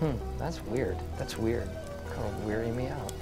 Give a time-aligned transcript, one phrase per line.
[0.00, 0.96] Hmm, that's weird.
[1.18, 1.68] That's weird.
[2.14, 3.12] Kind of weary me out.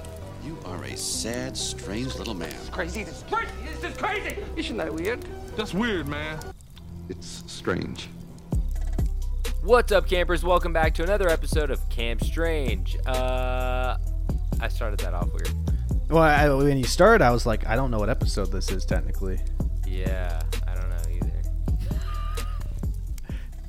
[0.44, 2.50] You are a sad, strange little man.
[2.50, 3.02] It's crazy.
[3.02, 3.50] This is crazy.
[3.64, 4.36] This is crazy.
[4.54, 5.24] Isn't that weird?
[5.56, 6.38] That's weird, man.
[7.08, 8.08] It's strange.
[9.64, 10.44] What's up, campers?
[10.44, 12.96] Welcome back to another episode of Camp Strange.
[13.04, 13.98] Uh,
[14.60, 15.50] I started that off weird.
[16.08, 18.84] Well, I, when you started, I was like, I don't know what episode this is
[18.84, 19.40] technically.
[19.84, 21.42] Yeah, I don't know either.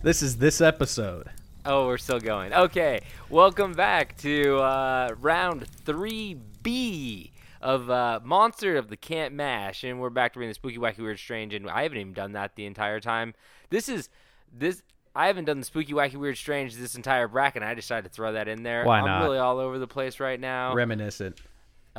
[0.04, 1.28] This is this episode.
[1.66, 2.54] Oh, we're still going.
[2.54, 10.00] Okay, welcome back to uh, round 3B of uh, Monster of the Camp Mash, and
[10.00, 12.56] we're back to reading the Spooky, Wacky, Weird, Strange, and I haven't even done that
[12.56, 13.34] the entire time.
[13.70, 14.10] This is
[14.58, 14.82] this.
[15.16, 17.62] I haven't done the Spooky, Wacky, Weird, Strange this entire bracket.
[17.62, 18.86] and I decided to throw that in there.
[18.86, 19.24] Why I'm not?
[19.24, 20.74] really all over the place right now.
[20.74, 21.42] Reminiscent.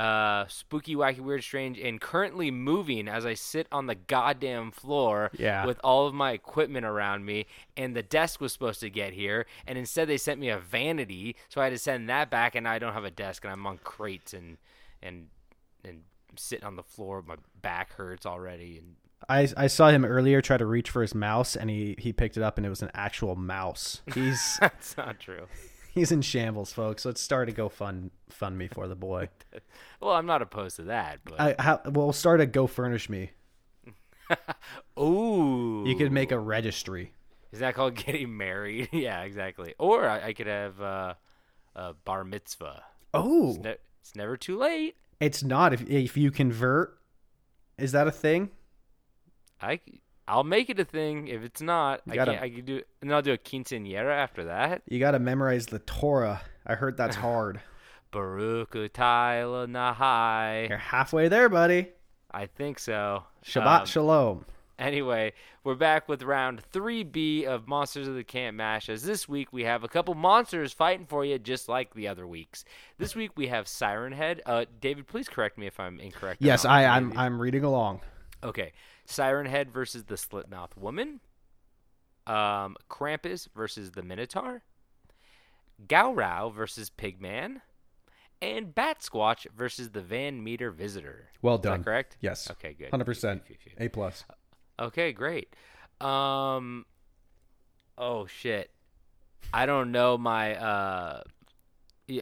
[0.00, 5.30] Uh, spooky, wacky, weird, strange, and currently moving as I sit on the goddamn floor
[5.36, 5.66] Yeah.
[5.66, 7.46] with all of my equipment around me.
[7.76, 11.36] And the desk was supposed to get here, and instead they sent me a vanity,
[11.48, 12.54] so I had to send that back.
[12.54, 14.56] And I don't have a desk, and I'm on crates and
[15.02, 15.26] and
[15.84, 16.02] and
[16.36, 17.22] sitting on the floor.
[17.26, 18.96] My back hurts already, and
[19.28, 22.38] I, I saw him earlier try to reach for his mouse, and he, he picked
[22.38, 24.00] it up, and it was an actual mouse.
[24.14, 25.46] He's that's not true.
[25.94, 27.04] he's in shambles, folks.
[27.04, 29.28] Let's start a GoFund fund me for the boy.
[30.00, 33.32] Well, I'm not opposed to that, but I how, we'll start a Go Furnish Me.
[34.98, 37.12] ooh, You could make a registry.
[37.52, 38.88] Is that called getting married?
[38.92, 39.74] yeah, exactly.
[39.78, 41.14] Or I, I could have uh,
[41.76, 42.82] a bar mitzvah.
[43.12, 44.96] Oh, It's, ne- it's never too late.
[45.20, 46.98] it's not if if you convert.
[47.76, 48.50] Is that a thing?
[49.60, 49.80] I
[50.30, 51.26] I'll make it a thing.
[51.28, 52.44] If it's not, You I gotta- can't.
[52.44, 52.82] I can do.
[53.02, 54.82] And I'll do a quinceañera after that.
[54.88, 56.40] You got to memorize the Torah.
[56.66, 57.60] I heard that's hard.
[58.12, 60.68] Baruch Utayla Nahai.
[60.68, 61.88] You're halfway there, buddy.
[62.30, 63.24] I think so.
[63.44, 64.44] Shabbat Um, shalom.
[64.78, 65.32] Anyway,
[65.62, 68.88] we're back with round 3B of Monsters of the Camp Mash.
[68.88, 72.26] As this week we have a couple monsters fighting for you, just like the other
[72.26, 72.64] weeks.
[72.98, 74.40] This week we have Siren Head.
[74.46, 76.40] Uh, David, please correct me if I'm incorrect.
[76.40, 77.12] Yes, I, I'm.
[77.18, 78.00] I'm reading along.
[78.42, 78.72] Okay,
[79.10, 81.20] Siren Head versus the Slit Mouth Woman.
[82.26, 84.62] Um, Krampus versus the Minotaur.
[85.86, 87.60] Gowrow versus Pigman.
[88.42, 91.28] And Bat Squatch versus the Van Meter Visitor.
[91.42, 91.80] Well Is done.
[91.80, 92.16] that correct?
[92.20, 92.50] Yes.
[92.50, 92.90] Okay, good.
[92.90, 93.44] Hundred percent.
[93.46, 93.86] Phew, phew, phew.
[93.86, 94.24] A plus.
[94.78, 95.54] Okay, great.
[96.00, 96.86] Um,
[97.98, 98.70] oh shit,
[99.52, 101.22] I don't know my uh,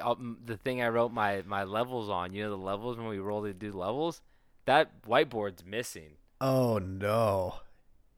[0.03, 2.33] um, the thing I wrote my my levels on.
[2.35, 4.21] You know the levels when we roll to do levels.
[4.65, 6.18] That whiteboard's missing.
[6.41, 7.55] Oh no.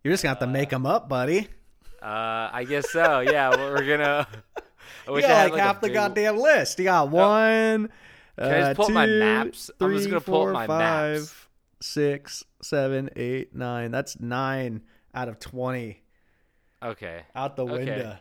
[0.04, 1.48] You're just gonna have to make them up, buddy.
[2.02, 3.20] Uh, I guess so.
[3.20, 4.26] Yeah, we're gonna.
[5.08, 6.78] I wish I had, like, a half the big- goddamn list.
[6.78, 7.90] You got one.
[8.38, 9.70] Can I just uh, pull up my two, maps?
[9.80, 11.34] I'm just gonna pull four, my five, maps.
[11.82, 13.90] six, seven, eight, nine.
[13.90, 14.82] That's nine
[15.14, 16.02] out of twenty.
[16.82, 17.22] Okay.
[17.34, 17.72] Out the Okay.
[17.72, 18.16] window.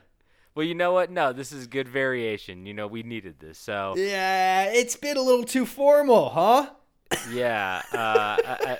[0.55, 1.09] Well, you know what?
[1.09, 2.65] No, this is good variation.
[2.65, 3.57] You know, we needed this.
[3.57, 6.69] So Yeah, it's been a little too formal, huh?
[7.31, 7.81] Yeah.
[7.93, 8.77] Uh, I, I,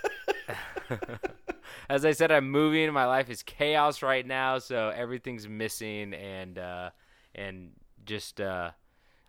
[1.89, 2.91] as I said, I'm moving.
[2.93, 6.89] My life is chaos right now, so everything's missing, and uh,
[7.35, 7.71] and
[8.05, 8.71] just uh,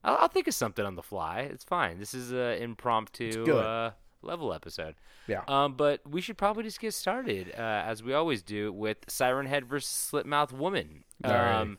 [0.04, 1.40] I'll, I'll think of something on the fly.
[1.40, 1.98] It's fine.
[1.98, 4.94] This is an impromptu uh, level episode.
[5.26, 5.42] Yeah.
[5.48, 9.46] Um, but we should probably just get started, uh, as we always do, with Siren
[9.46, 11.04] Head versus Slipmouth Woman.
[11.22, 11.78] Um,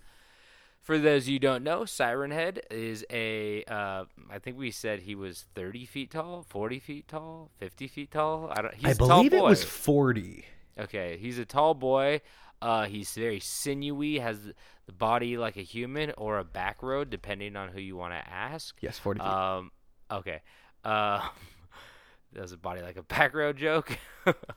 [0.91, 3.63] for those of you who don't know, Siren Head is a.
[3.63, 8.11] Uh, I think we said he was 30 feet tall, 40 feet tall, 50 feet
[8.11, 8.51] tall.
[8.51, 8.73] I don't.
[8.73, 10.43] He's I a tall believe it was forty.
[10.77, 12.19] Okay, he's a tall boy.
[12.61, 14.39] Uh, he's very sinewy, has
[14.85, 18.29] the body like a human or a back road, depending on who you want to
[18.29, 18.75] ask.
[18.81, 19.29] Yes, forty feet.
[19.29, 19.71] Um,
[20.11, 20.41] okay.
[20.83, 21.25] Uh,
[22.33, 23.97] that was a body like a back road joke.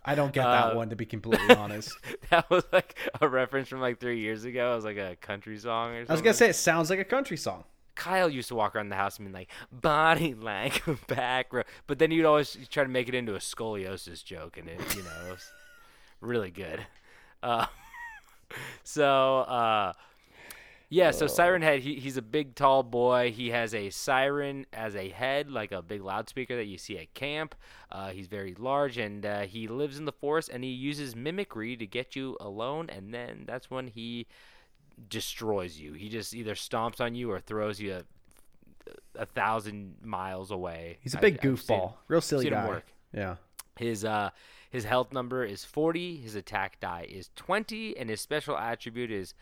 [0.05, 1.93] I don't get uh, that one to be completely honest.
[2.31, 4.73] that was like a reference from like three years ago.
[4.73, 6.11] It was like a country song or something.
[6.11, 7.65] I was gonna say it sounds like a country song.
[7.95, 11.67] Kyle used to walk around the house and be like, body like a back road.
[11.87, 15.03] But then you'd always try to make it into a scoliosis joke, and it, you
[15.03, 15.49] know, it was
[16.21, 16.85] really good.
[17.43, 17.67] Uh,
[18.83, 19.93] so, uh,
[20.95, 23.33] yeah, so Siren Head, he, he's a big, tall boy.
[23.33, 27.13] He has a siren as a head, like a big loudspeaker that you see at
[27.15, 27.57] camp.
[27.91, 31.77] Uh, he's very large, and uh, he lives in the forest, and he uses mimicry
[31.77, 34.29] to get you alone, and then that's when he
[35.11, 35.95] destroys you.
[35.95, 40.99] He just either stomps on you or throws you a, a thousand miles away.
[41.01, 42.69] He's a big seen- goofball, real silly seen guy.
[42.69, 42.87] work.
[43.13, 43.37] Yeah.
[43.77, 44.31] His uh
[44.71, 49.35] his health number is 40, his attack die is 20, and his special attribute is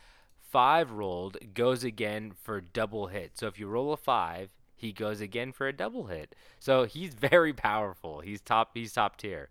[0.53, 3.33] 5 rolled goes again for double hit.
[3.35, 6.35] So if you roll a 5, he goes again for a double hit.
[6.59, 8.21] So he's very powerful.
[8.21, 9.49] He's top he's top tier.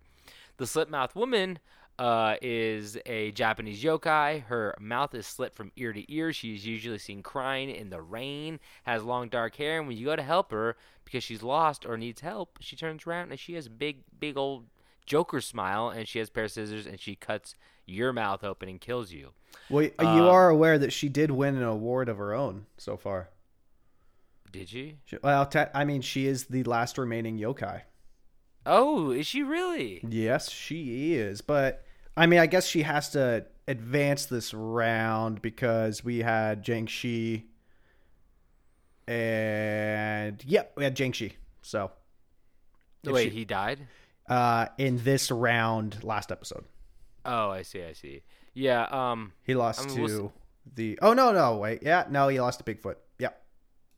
[0.58, 1.58] The Slipmouth woman
[1.98, 4.44] uh, is a Japanese yokai.
[4.44, 6.32] Her mouth is slit from ear to ear.
[6.32, 10.04] She is usually seen crying in the rain, has long dark hair, and when you
[10.04, 13.54] go to help her because she's lost or needs help, she turns around and she
[13.54, 14.66] has a big, big old
[15.04, 18.80] Joker smile, and she has pair of scissors, and she cuts your mouth open and
[18.80, 19.30] kills you.
[19.68, 22.96] Well, you Uh, are aware that she did win an award of her own so
[22.96, 23.30] far.
[24.50, 24.98] Did she?
[25.06, 27.82] She- Well, te- I mean, she is the last remaining yokai.
[28.66, 30.04] Oh, is she really?
[30.08, 31.40] Yes, she is.
[31.40, 31.84] But
[32.16, 37.44] I mean, I guess she has to advance this round because we had Jiangshi.
[39.08, 41.32] And yep, we had Jiangshi.
[41.62, 41.90] So
[43.04, 43.86] Wait, she- he died?
[44.28, 46.64] uh, in this round, last episode,
[47.24, 48.22] Oh, I see, I see.
[48.54, 50.32] Yeah, um, he lost I mean, to we'll
[50.74, 50.98] the.
[51.02, 52.96] Oh no, no, wait, yeah, no, he lost to Bigfoot.
[53.18, 53.42] Yep.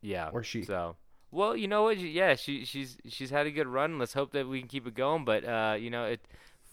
[0.03, 0.31] yeah.
[0.33, 0.65] Or she.
[0.65, 0.97] So,
[1.31, 1.99] well, you know what?
[1.99, 3.99] Yeah, she she's she's had a good run.
[3.99, 5.25] Let's hope that we can keep it going.
[5.25, 6.21] But uh, you know, it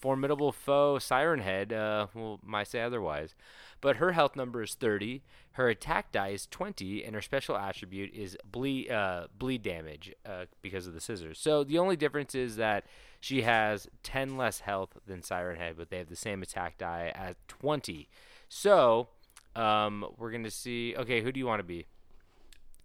[0.02, 3.36] formidable foe Siren Head uh, well, might say otherwise.
[3.80, 5.24] But her health number is 30.
[5.54, 10.46] Her attack die is 20, and her special attribute is bleed uh, bleed damage uh,
[10.62, 11.40] because of the scissors.
[11.40, 12.86] So the only difference is that
[13.22, 17.12] she has 10 less health than Siren Head, but they have the same attack die
[17.16, 18.10] at 20.
[18.50, 19.10] So
[19.56, 20.96] um, we're gonna see.
[20.98, 21.86] Okay, who do you want to be?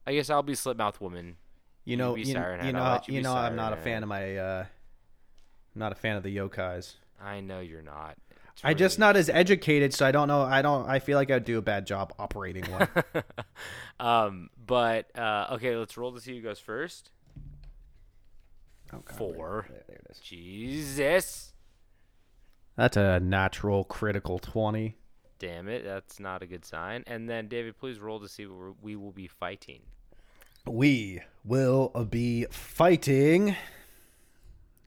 [0.07, 1.37] I guess I'll be Slipmouth Woman.
[1.85, 4.37] You know, you, you know, you you know, I'm not a fan of my.
[4.37, 4.65] uh
[5.75, 6.95] I'm not a fan of the yokais.
[7.21, 8.17] I know you're not.
[8.53, 10.43] It's I just not as educated, so I don't know.
[10.43, 10.89] I don't.
[10.89, 12.89] I feel like I'd do a bad job operating one.
[14.01, 17.11] um, but uh, okay, let's roll to see who goes first.
[18.93, 19.67] Oh, God, Four.
[19.69, 20.19] There, there it is.
[20.21, 21.53] Jesus,
[22.77, 24.97] That's a natural critical twenty.
[25.39, 27.05] damn it, that's not a good sign.
[27.07, 29.81] And then David, please roll to see where we will be fighting.
[30.67, 33.55] We will be fighting.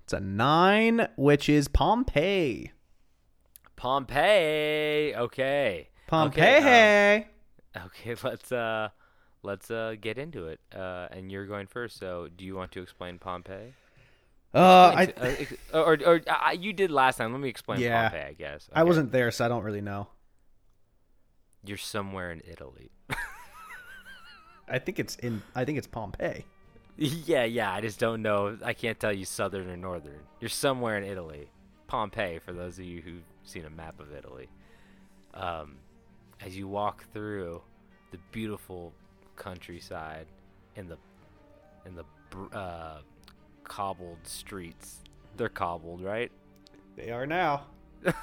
[0.04, 2.72] It's a nine, which is Pompeii.
[3.76, 5.16] Pompeii.
[5.16, 5.90] Okay.
[6.08, 6.58] Pompeii.
[6.58, 7.28] Okay,
[7.76, 8.90] um, okay, let's uh,
[9.44, 10.60] let's uh, get into it.
[10.76, 11.98] Uh, and you're going first.
[12.00, 13.74] So, do you want to explain Pompeii?
[14.54, 17.32] Uh, I Uh, ex- or or uh, you did last time.
[17.32, 18.10] Let me explain Yeah.
[18.10, 18.26] Pompeii.
[18.30, 18.70] I guess.
[18.74, 20.08] I wasn't there, so I don't really know.
[21.64, 22.92] You're somewhere in Italy.
[24.68, 25.42] I think it's in.
[25.56, 26.46] I think it's Pompeii.
[27.02, 27.72] Yeah, yeah.
[27.72, 28.58] I just don't know.
[28.62, 30.20] I can't tell you southern or northern.
[30.42, 31.50] You're somewhere in Italy.
[31.88, 34.50] Pompeii, for those of you who've seen a map of Italy.
[35.34, 35.78] Um,
[36.46, 37.62] as you walk through
[38.12, 38.92] the beautiful
[39.38, 40.26] countryside
[40.76, 40.98] in the
[41.86, 42.04] in the
[42.58, 43.00] uh,
[43.70, 44.98] cobbled streets,
[45.38, 46.32] they're cobbled, right?
[46.98, 47.68] They are now.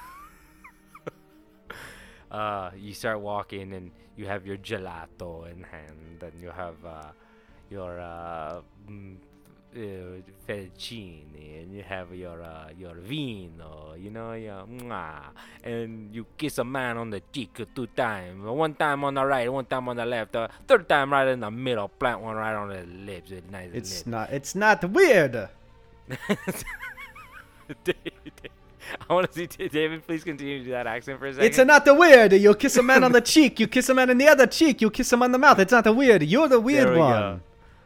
[2.31, 7.13] uh, you start walking and you have your gelato in hand, and you have uh,
[7.71, 9.17] your uh, mm,
[9.77, 15.31] uh, fettuccine, and you have your uh, your vino, you know, your mwah,
[15.63, 19.53] and you kiss a man on the cheek two times, one time on the right,
[19.53, 22.55] one time on the left, uh, third time right in the middle, plant one right
[22.55, 24.07] on the lips, with nice It's lips.
[24.07, 24.31] not.
[24.33, 25.49] It's not weird.
[29.09, 30.07] I want to see David.
[30.07, 31.47] Please continue to do that accent for a second.
[31.47, 32.33] It's not the weird.
[32.33, 33.59] You kiss a man on the cheek.
[33.59, 34.81] You kiss a man in the other cheek.
[34.81, 35.59] You kiss him on the mouth.
[35.59, 36.23] It's not the weird.
[36.23, 37.41] You're the weird we one.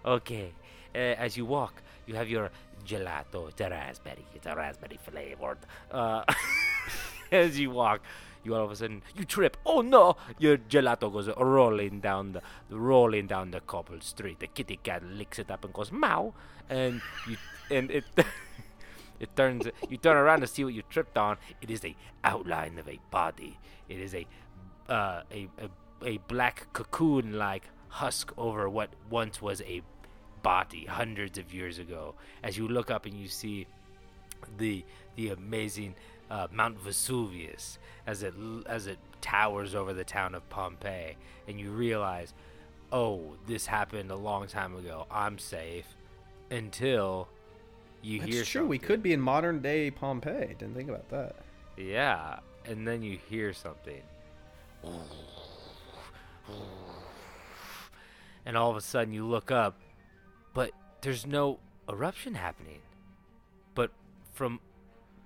[0.04, 0.12] go.
[0.12, 0.52] Okay.
[0.94, 2.50] Uh, as you walk, you have your
[2.84, 3.48] gelato.
[3.48, 4.24] It's a raspberry.
[4.34, 5.58] It's a raspberry flavored.
[5.90, 6.24] Uh,
[7.32, 8.00] as you walk,
[8.42, 9.56] you all of a sudden you trip.
[9.64, 10.16] Oh no!
[10.38, 14.40] Your gelato goes rolling down the rolling down the cobbled street.
[14.40, 16.34] The kitty cat licks it up and goes meow,
[16.68, 17.36] and you
[17.70, 18.04] and it.
[19.20, 19.68] It turns.
[19.90, 21.36] You turn around to see what you tripped on.
[21.60, 21.94] It is a
[22.24, 23.58] outline of a body.
[23.86, 24.26] It is a
[24.88, 25.68] uh, a, a
[26.02, 29.82] a black cocoon-like husk over what once was a
[30.42, 32.14] body hundreds of years ago.
[32.42, 33.66] As you look up and you see
[34.58, 34.84] the
[35.16, 35.94] the amazing
[36.30, 38.34] uh, Mount Vesuvius as it
[38.66, 41.16] as it towers over the town of Pompeii,
[41.46, 42.32] and you realize,
[42.92, 45.06] oh, this happened a long time ago.
[45.10, 45.86] I'm safe
[46.50, 47.28] until
[48.02, 48.40] you hear.
[48.40, 48.66] It's true.
[48.66, 50.54] We could be in modern day Pompeii.
[50.58, 51.36] Didn't think about that.
[51.76, 54.02] Yeah, and then you hear something.
[58.46, 59.76] And all of a sudden you look up,
[60.54, 60.70] but
[61.02, 62.80] there's no eruption happening.
[63.74, 63.90] But
[64.32, 64.60] from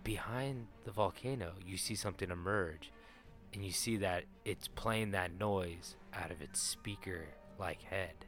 [0.03, 2.91] behind the volcano, you see something emerge.
[3.53, 7.27] And you see that it's playing that noise out of its speaker
[7.59, 8.27] like head.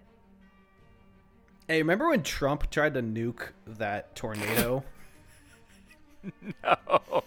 [1.66, 4.84] Hey, remember when Trump tried to nuke that tornado?
[6.64, 7.22] No.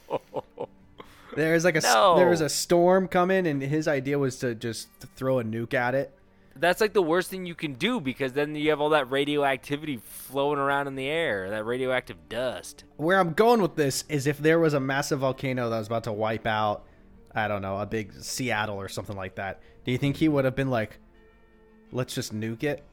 [1.35, 2.17] There's like a No.
[2.17, 5.95] there was a storm coming, and his idea was to just throw a nuke at
[5.95, 6.13] it.
[6.59, 9.97] That's like the worst thing you can do because then you have all that radioactivity
[9.97, 12.83] flowing around in the air, that radioactive dust.
[12.97, 16.03] Where I'm going with this is if there was a massive volcano that was about
[16.05, 16.85] to wipe out,
[17.33, 19.61] I don't know, a big Seattle or something like that.
[19.85, 20.99] Do you think he would have been like,
[21.91, 22.83] "Let's just nuke it"?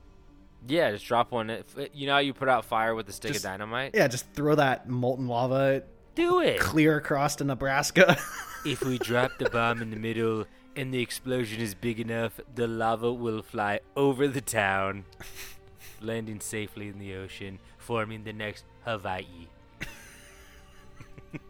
[0.68, 1.64] Yeah, just drop one.
[1.92, 3.92] You know how you put out fire with a stick Just- of dynamite?
[3.94, 5.82] Yeah, just throw that molten lava
[6.14, 6.60] Do it.
[6.60, 8.16] clear across to Nebraska.
[8.66, 10.44] if we drop the bomb in the middle
[10.76, 15.04] and the explosion is big enough, the lava will fly over the town,
[16.00, 19.48] landing safely in the ocean, forming the next Hawaii.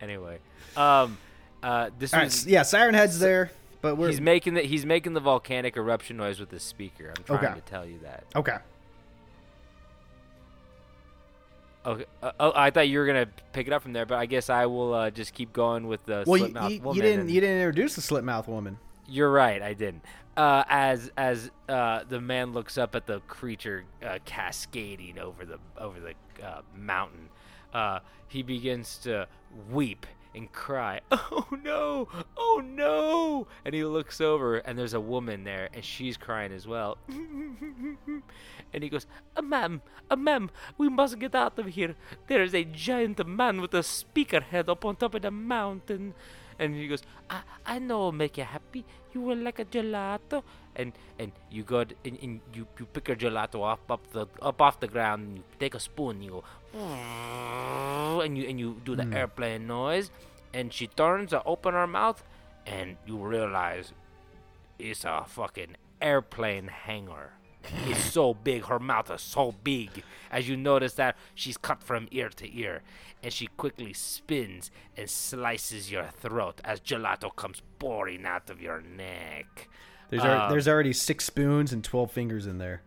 [0.00, 0.38] anyway,
[0.76, 1.18] um,
[1.62, 3.50] uh, this All right, was s- yeah, Siren Head's there,
[3.80, 7.12] but we're he's making the he's making the volcanic eruption noise with his speaker.
[7.16, 7.54] I'm trying Okay.
[7.54, 8.24] to tell you that.
[8.34, 8.56] okay.
[11.86, 12.04] Okay.
[12.20, 14.50] Uh, oh, I thought you were gonna pick it up from there, but I guess
[14.50, 17.28] I will uh, just keep going with the Well, you, Slipmouth you, woman you didn't
[17.28, 18.78] you didn't introduce the slit mouth woman.
[19.08, 20.02] You're right, I didn't.
[20.36, 25.58] Uh, as as uh, the man looks up at the creature uh, cascading over the
[25.78, 27.28] over the uh, mountain,
[27.72, 29.28] uh, he begins to
[29.70, 31.00] weep and cry.
[31.10, 32.08] Oh no!
[32.36, 33.46] Oh no!
[33.64, 36.98] And he looks over, and there's a woman there, and she's crying as well.
[37.08, 41.94] and he goes, A "Ma'am, a ma'am, we must get out of here.
[42.26, 46.14] There is a giant man with a speaker head up on top of the mountain."
[46.58, 48.84] And he goes, I, I know will make you happy.
[49.12, 50.42] You will like a gelato.
[50.74, 54.60] And and you go and, and you, you pick your gelato up up the up
[54.60, 58.96] off the ground and you take a spoon, you go and you and you do
[58.96, 59.14] the mm.
[59.14, 60.10] airplane noise
[60.52, 62.24] and she turns to open her mouth
[62.66, 63.92] and you realize
[64.78, 67.32] it's a fucking airplane hangar.
[67.86, 70.02] It's so big, her mouth is so big.
[70.30, 72.82] As you notice that she's cut from ear to ear,
[73.22, 78.80] and she quickly spins and slices your throat as gelato comes pouring out of your
[78.80, 79.68] neck.
[80.10, 82.82] There's Um, there's already six spoons and twelve fingers in there.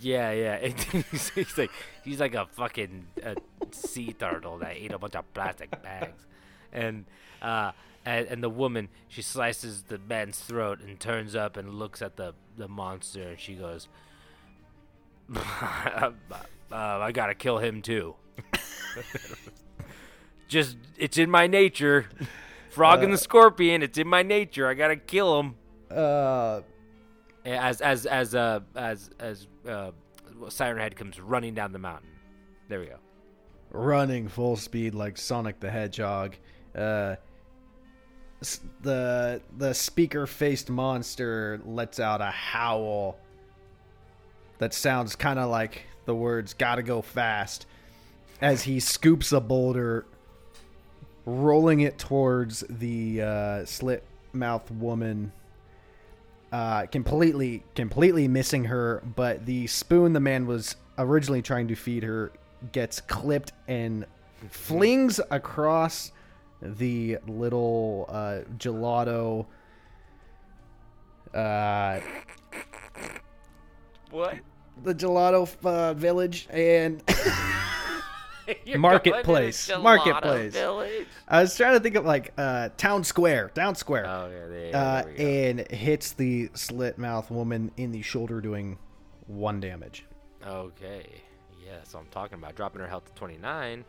[0.00, 0.58] Yeah, yeah.
[1.34, 1.70] He's, like
[2.04, 3.34] he's like a fucking uh,
[3.70, 6.26] sea turtle that ate a bunch of plastic bags,
[6.72, 7.06] and
[7.40, 7.72] uh,
[8.04, 12.16] and, and the woman she slices the man's throat and turns up and looks at
[12.16, 13.88] the the monster and she goes,
[15.34, 16.10] uh,
[16.72, 18.14] "I gotta kill him too."
[20.48, 22.06] Just it's in my nature.
[22.70, 24.66] Frog and the scorpion, it's in my nature.
[24.68, 25.54] I gotta kill him
[25.90, 26.60] Uh,
[27.44, 29.90] as as as uh as as uh
[30.48, 32.10] Siren Head comes running down the mountain.
[32.68, 32.98] There we go.
[33.70, 36.36] running full speed like Sonic the Hedgehog.
[36.74, 37.16] Uh,
[38.82, 43.18] the the speaker faced monster lets out a howl
[44.58, 47.66] that sounds kind of like the words "gotta go fast"
[48.40, 50.06] as he scoops a boulder,
[51.24, 55.32] rolling it towards the uh, slit mouth woman.
[56.50, 62.02] Uh, completely, completely missing her, but the spoon the man was originally trying to feed
[62.02, 62.32] her
[62.72, 64.06] gets clipped and
[64.48, 66.10] flings across
[66.62, 69.46] the little uh, gelato
[71.34, 72.00] uh,
[74.10, 74.36] What?
[74.84, 77.02] the gelato uh, village and
[78.76, 79.70] Marketplace.
[79.80, 80.56] Marketplace.
[81.28, 84.76] I was trying to think of like uh, town square, town square, Oh yeah, there,
[84.76, 85.22] uh, there go.
[85.24, 88.78] and hits the slit mouth woman in the shoulder, doing
[89.26, 90.04] one damage.
[90.46, 91.06] Okay.
[91.64, 92.54] Yeah, that's what I'm talking about.
[92.54, 93.84] Dropping her health to 29.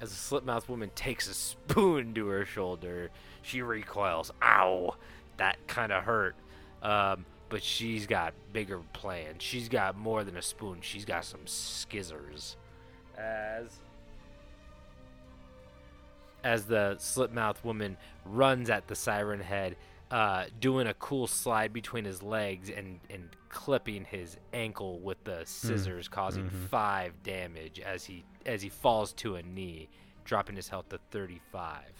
[0.00, 3.10] As the slit mouth woman takes a spoon to her shoulder,
[3.42, 4.30] she recoils.
[4.42, 4.94] Ow!
[5.38, 6.36] That kind of hurt.
[6.82, 9.42] Um, but she's got bigger plans.
[9.42, 10.78] She's got more than a spoon.
[10.80, 12.56] She's got some skizzers.
[13.18, 13.80] As
[16.42, 19.76] as the slipmouth woman runs at the siren head,
[20.10, 25.42] uh, doing a cool slide between his legs and, and clipping his ankle with the
[25.44, 29.90] scissors, causing five damage as he as he falls to a knee,
[30.24, 31.92] dropping his health to thirty five.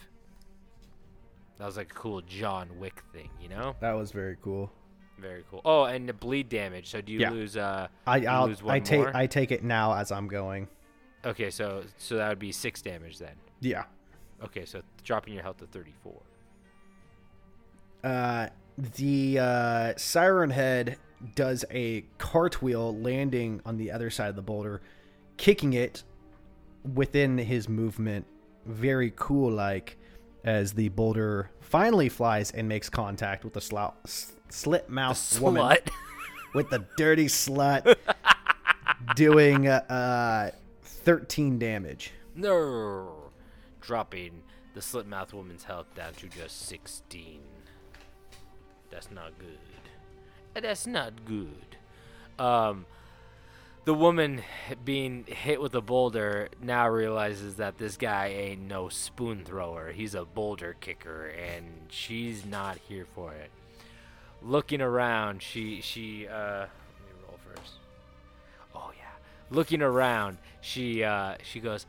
[1.59, 3.77] That was like a cool John Wick thing, you know?
[3.81, 4.73] That was very cool.
[5.21, 5.61] Very cool.
[5.65, 6.89] Oh, and the bleed damage.
[6.89, 7.31] So do you Yeah.
[7.31, 7.57] lose?
[7.57, 9.17] Uh, I I'll, lose one I take more?
[9.17, 10.69] I take it now as I'm going.
[11.25, 13.35] Okay, so so that would be six damage then.
[13.61, 13.85] Yeah.
[14.43, 16.21] Okay, so dropping your health to thirty four.
[18.03, 18.49] Uh,
[18.79, 20.97] the uh, siren head
[21.35, 24.81] does a cartwheel, landing on the other side of the boulder,
[25.37, 26.03] kicking it
[26.95, 28.25] within his movement.
[28.65, 29.99] Very cool, like
[30.45, 33.77] as the boulder finally flies and makes contact with the sl-
[34.51, 35.79] slit mouth woman
[36.55, 37.97] with the dirty slut,
[39.17, 40.51] doing uh,
[40.83, 42.13] 13 damage.
[42.35, 43.31] No.
[43.81, 44.43] Dropping
[44.75, 47.41] the slit mouth woman's health down to just 16.
[48.91, 50.63] That's not good.
[50.63, 51.77] That's not good.
[52.39, 52.87] Um,
[53.85, 54.43] the woman
[54.85, 59.93] being hit with a boulder now realizes that this guy ain't no spoon thrower.
[59.93, 63.51] He's a boulder kicker, and she's not here for it.
[64.43, 67.75] Looking around, she she uh, let me roll first.
[68.75, 69.05] Oh yeah,
[69.51, 71.87] looking around, she uh, she goes,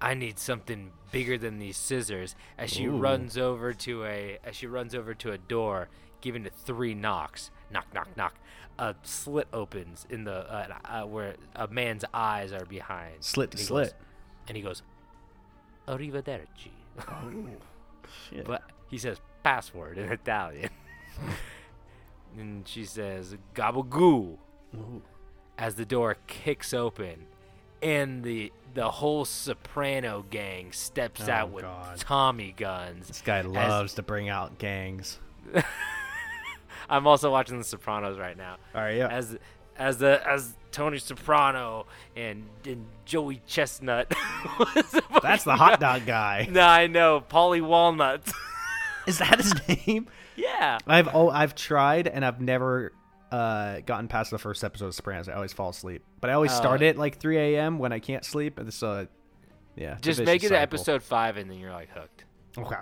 [0.00, 2.96] "I need something bigger than these scissors." As she Ooh.
[2.96, 5.88] runs over to a as she runs over to a door,
[6.20, 7.50] giving it three knocks.
[7.70, 8.34] Knock, knock, knock.
[8.78, 13.16] A slit opens in the uh, uh, where a man's eyes are behind.
[13.24, 13.88] Slit to slit.
[13.88, 13.94] goes-
[14.46, 14.82] and he goes,
[15.88, 16.70] "Arrivederci."
[18.30, 18.46] Shit.
[18.46, 20.70] But he says password in Italian.
[22.38, 24.36] and she says gabagoo
[25.56, 27.26] as the door kicks open
[27.82, 31.96] and the the whole soprano gang steps Oh, out with God.
[31.98, 33.08] Tommy guns.
[33.08, 35.18] this guy loves to bring out gangs.
[36.90, 38.56] I'm also watching The Sopranos right now.
[38.74, 39.08] All right, yeah.
[39.08, 39.36] As
[39.78, 44.08] as the as Tony Soprano and, and Joey Chestnut.
[45.22, 46.48] That's the hot dog guy.
[46.50, 47.22] No, I know.
[47.28, 48.22] Paulie Walnut.
[49.06, 49.54] Is that his
[49.86, 50.08] name?
[50.38, 50.78] Yeah.
[50.86, 52.92] I've oh I've tried and I've never
[53.30, 55.28] uh, gotten past the first episode of Sopranos.
[55.28, 56.56] I always fall asleep, but I always Oh.
[56.56, 57.78] start it like 3 a.m.
[57.78, 58.58] when I can't sleep.
[58.58, 59.06] And so,
[59.76, 60.62] yeah, Just make it to cycle.
[60.62, 62.24] episode five and then you're like hooked.
[62.56, 62.76] Okay.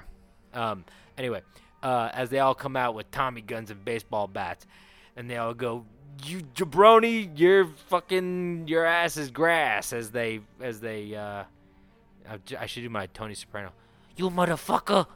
[0.55, 0.85] Um,
[1.19, 1.43] anyway,
[1.83, 4.67] uh, as they all come out with Tommy guns and baseball bats,
[5.17, 5.85] and they all go,
[6.25, 11.45] "You jabroni, your fucking your ass is grass." As they as they, uh,
[12.59, 13.73] I should do my Tony Soprano.
[14.17, 15.07] You motherfucker.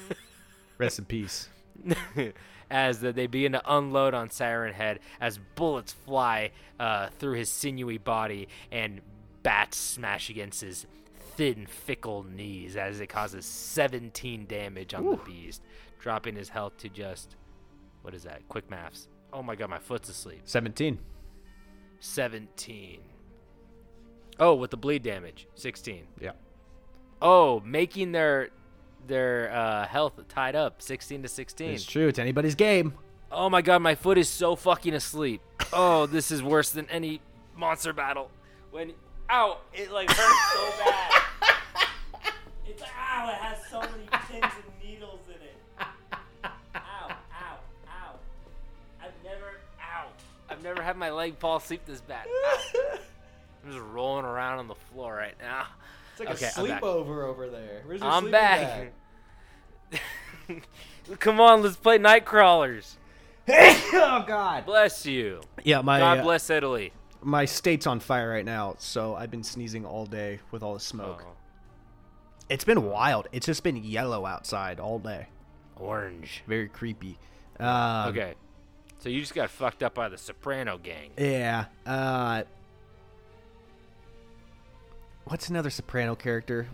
[0.78, 1.48] Rest in peace.
[2.70, 7.98] as they begin to unload on Siren Head as bullets fly uh, through his sinewy
[7.98, 9.00] body and
[9.42, 10.86] bats smash against his
[11.36, 15.62] thin, fickle knees as it causes 17 damage on the beast,
[16.00, 17.36] dropping his health to just
[18.06, 18.48] what is that?
[18.48, 19.08] Quick maths.
[19.32, 20.42] Oh my god, my foot's asleep.
[20.44, 21.00] 17.
[21.98, 23.00] 17.
[24.38, 26.06] Oh, with the bleed damage, 16.
[26.20, 26.30] Yeah.
[27.20, 28.50] Oh, making their
[29.06, 31.70] their uh, health tied up, 16 to 16.
[31.70, 32.08] It's true.
[32.08, 32.94] It's anybody's game.
[33.30, 35.40] Oh my god, my foot is so fucking asleep.
[35.72, 37.20] Oh, this is worse than any
[37.56, 38.30] monster battle.
[38.70, 38.92] When
[39.30, 41.12] ow, it like hurts so bad.
[42.68, 45.56] It's ow, it has so many pins and needles in it.
[45.80, 48.14] Ow, ow, ow.
[49.00, 50.06] I've never ow.
[50.50, 52.26] I've never had my leg fall asleep this bad.
[52.28, 52.98] Ow.
[53.64, 55.66] I'm just rolling around on the floor right now.
[56.18, 57.82] It's Okay, a sleepover over there.
[57.84, 58.92] Where's I'm back.
[61.18, 62.96] Come on, let's play night crawlers.
[63.48, 64.66] oh God.
[64.66, 65.40] Bless you.
[65.62, 66.92] Yeah, my God uh, bless Italy.
[67.22, 70.80] my state's on fire right now, so I've been sneezing all day with all the
[70.80, 71.22] smoke.
[71.26, 71.32] Oh,
[72.48, 73.28] It's been wild.
[73.32, 75.28] It's just been yellow outside all day.
[75.76, 76.42] orange.
[76.46, 77.18] Very creepy.
[77.60, 78.34] Um, Okay.
[78.98, 81.10] So you just got fucked up by the Soprano gang.
[81.16, 81.66] Yeah.
[81.84, 82.42] Uh,
[85.26, 86.68] what's another Soprano character?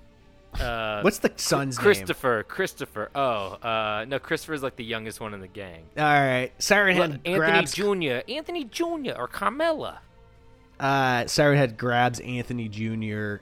[0.60, 1.82] Uh, What's the son's name?
[1.82, 2.42] Christopher?
[2.42, 3.10] Christopher.
[3.14, 5.84] Oh, uh, no, Christopher's like the youngest one in the gang.
[5.96, 6.52] All right.
[6.58, 7.72] Siren Head Anthony grabs.
[7.72, 8.20] Jr.
[8.28, 9.12] Anthony Jr.
[9.16, 10.00] or Carmela.
[10.78, 13.36] Uh, Siren Head grabs Anthony Jr.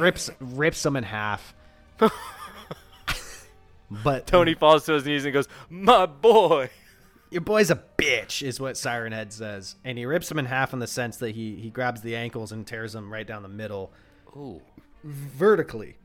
[0.00, 1.54] rips rips him in half.
[3.90, 6.70] but Tony falls to his knees and goes, "My boy."
[7.30, 10.72] your boy's a bitch, is what Siren Head says, and he rips him in half
[10.72, 13.48] in the sense that he he grabs the ankles and tears him right down the
[13.48, 13.92] middle.
[14.36, 14.60] Ooh.
[15.04, 15.96] vertically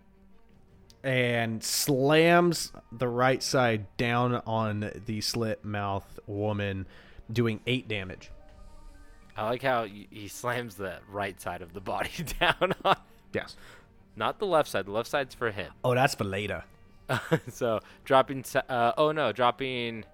[1.03, 6.87] and slams the right side down on the slit mouth woman,
[7.31, 8.31] doing eight damage.
[9.35, 12.95] I like how he slams the right side of the body down on,
[13.33, 13.57] Yes.
[14.15, 14.85] not the left side.
[14.85, 15.73] The left side's for him.
[15.83, 16.63] Oh, that's for later.
[17.49, 18.45] so dropping.
[18.69, 20.05] Uh, oh no, dropping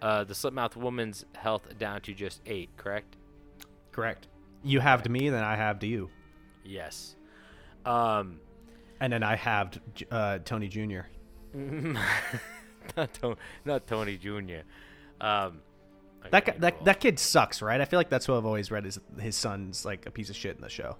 [0.00, 2.70] uh, the slit mouth woman's health down to just eight.
[2.78, 3.16] Correct.
[3.92, 4.28] Correct.
[4.62, 6.08] You have to me, then I have to you,
[6.64, 7.16] Yes.
[7.86, 8.40] Um.
[9.00, 9.78] and then I have
[10.10, 11.00] uh, Tony Jr.
[12.96, 14.62] not, Tony, not Tony Jr.
[15.20, 15.60] Um,
[16.30, 17.80] That guy, that that kid sucks, right?
[17.80, 20.36] I feel like that's what I've always read is his son's like a piece of
[20.36, 20.96] shit in the show.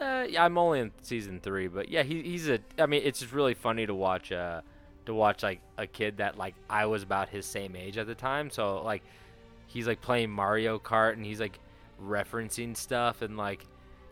[0.00, 2.58] Uh, yeah, I'm only in season three, but yeah, he, he's a.
[2.78, 4.32] I mean, it's just really funny to watch.
[4.32, 4.60] Uh,
[5.06, 8.14] to watch like a kid that like I was about his same age at the
[8.16, 8.50] time.
[8.50, 9.04] So like,
[9.68, 11.60] he's like playing Mario Kart and he's like
[12.02, 13.64] referencing stuff and like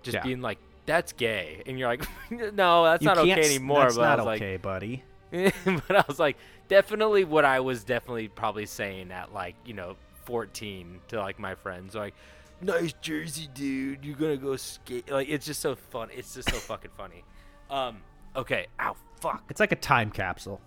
[0.05, 0.23] just Yeah.
[0.23, 4.03] being like, "That's gay," and you're like, "No, that's You not okay anymore." That's but
[4.03, 5.05] not I was okay, buddy.
[5.31, 6.37] but I was like,
[6.69, 11.55] definitely what I was definitely probably saying at like you know 14 to like my
[11.55, 12.15] friends like.
[12.61, 14.05] Nice jersey, dude.
[14.05, 15.11] You're gonna go skate.
[15.11, 16.09] Like it's just so fun.
[16.15, 17.25] It's just so fucking funny.
[17.69, 17.99] Um.
[18.37, 18.69] Okay.
[18.81, 18.97] Ow.
[19.21, 19.45] Fuck.
[19.51, 20.61] It's like a time capsule.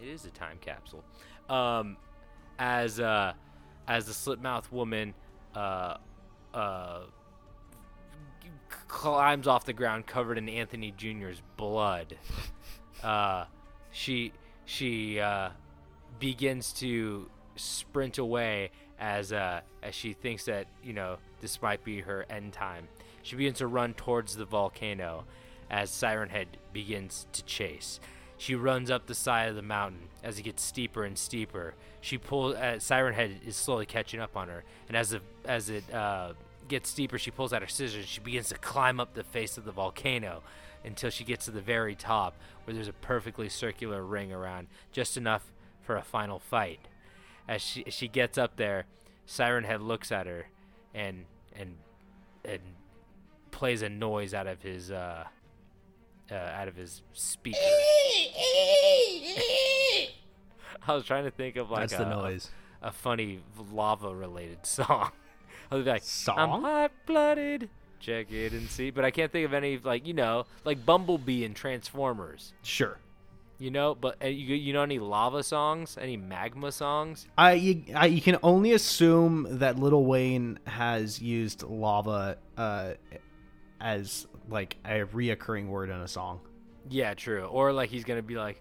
[0.00, 1.04] It is a time capsule.
[1.48, 1.96] Um,
[2.58, 3.34] as uh,
[3.86, 5.14] as the slipmouth woman
[5.54, 5.96] uh,
[6.52, 7.00] uh,
[8.94, 12.16] climbs off the ground covered in Anthony Jr.'s blood.
[13.02, 13.44] Uh,
[13.90, 14.32] she
[14.64, 15.50] she uh,
[16.18, 22.00] begins to sprint away as uh, as she thinks that you know this might be
[22.00, 22.88] her end time.
[23.22, 25.24] She begins to run towards the volcano
[25.68, 28.00] as Siren Head begins to chase.
[28.38, 31.74] She runs up the side of the mountain as it gets steeper and steeper.
[32.00, 32.54] She pulls.
[32.54, 36.32] Uh, Siren Head is slowly catching up on her, and as the as it uh,
[36.68, 38.06] gets steeper, she pulls out her scissors.
[38.06, 40.42] She begins to climb up the face of the volcano
[40.84, 45.16] until she gets to the very top, where there's a perfectly circular ring around, just
[45.16, 46.80] enough for a final fight.
[47.48, 48.86] As she as she gets up there,
[49.26, 50.46] Siren Head looks at her,
[50.94, 51.24] and
[51.54, 51.76] and
[52.44, 52.60] and
[53.50, 55.24] plays a noise out of his uh,
[56.30, 57.58] uh, out of his speaker.
[60.86, 62.50] I was trying to think of like That's a, the noise.
[62.82, 63.40] a funny
[63.72, 65.12] lava related song.
[65.70, 66.02] Was like,
[66.36, 67.68] I'm hot blooded.
[68.00, 71.44] Check it and see, but I can't think of any like you know like Bumblebee
[71.44, 72.52] and Transformers.
[72.62, 72.98] Sure.
[73.58, 75.96] You know, but uh, you you know any lava songs?
[75.98, 77.26] Any magma songs?
[77.38, 82.94] I you, I you can only assume that Little Wayne has used lava uh,
[83.80, 86.40] as like a reoccurring word in a song.
[86.90, 87.44] Yeah, true.
[87.44, 88.60] Or like he's gonna be like,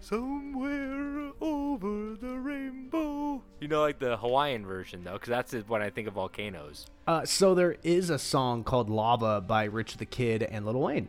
[0.00, 3.42] somewhere over the rainbow.
[3.60, 6.86] You know, like the Hawaiian version though, because that's when I think of volcanoes.
[7.06, 11.08] Uh, so there is a song called "Lava" by Rich the Kid and Lil Wayne.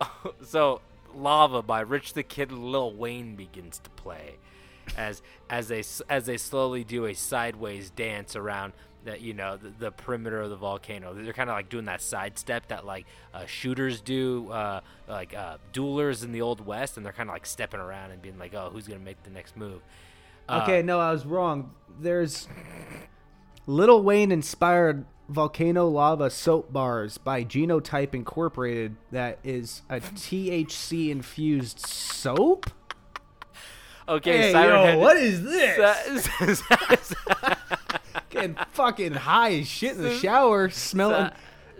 [0.44, 0.80] so
[1.14, 4.36] lava by rich the kid and lil wayne begins to play
[4.96, 8.72] as as they as they slowly do a sideways dance around
[9.04, 12.02] that you know the, the perimeter of the volcano they're kind of like doing that
[12.02, 17.04] sidestep that like uh, shooters do uh, like uh, duelers in the old west and
[17.06, 19.56] they're kind of like stepping around and being like oh who's gonna make the next
[19.56, 19.80] move
[20.48, 21.70] Uh, Okay, no, I was wrong.
[22.00, 22.46] There's
[23.66, 28.96] Little Wayne inspired volcano lava soap bars by Genotype Incorporated.
[29.12, 32.66] That is a THC infused soap.
[34.08, 36.28] okay Hey, Siren yo, Head- what is this?
[38.30, 41.30] Getting fucking high as shit in the shower, smelling.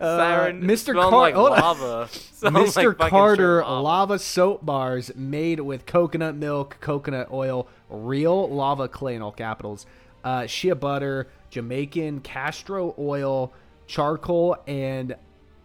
[0.01, 0.95] uh, Siren Mr.
[0.95, 2.09] Car- like lava
[2.43, 2.99] Mr.
[2.99, 3.81] like Carter lava.
[3.81, 9.87] lava soap bars made with coconut milk, coconut oil, real lava clay in all capitals,
[10.25, 13.53] uh, shea butter, Jamaican castor oil,
[13.87, 15.15] charcoal, and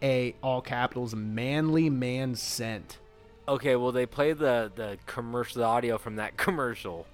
[0.03, 2.99] a all capitals manly man scent.
[3.47, 7.07] Okay, well they play the the commercial, the audio from that commercial.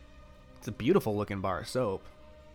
[0.58, 2.04] It's a beautiful looking bar of soap.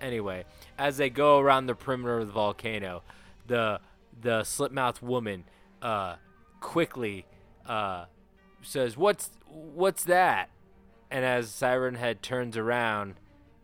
[0.00, 0.44] Anyway,
[0.78, 3.02] as they go around the perimeter of the volcano,
[3.46, 3.80] the
[4.20, 5.44] the slipmouth woman
[5.82, 6.16] uh,
[6.60, 7.26] quickly
[7.66, 8.06] uh,
[8.62, 10.50] says, "What's what's that?"
[11.10, 13.14] And as Siren Head turns around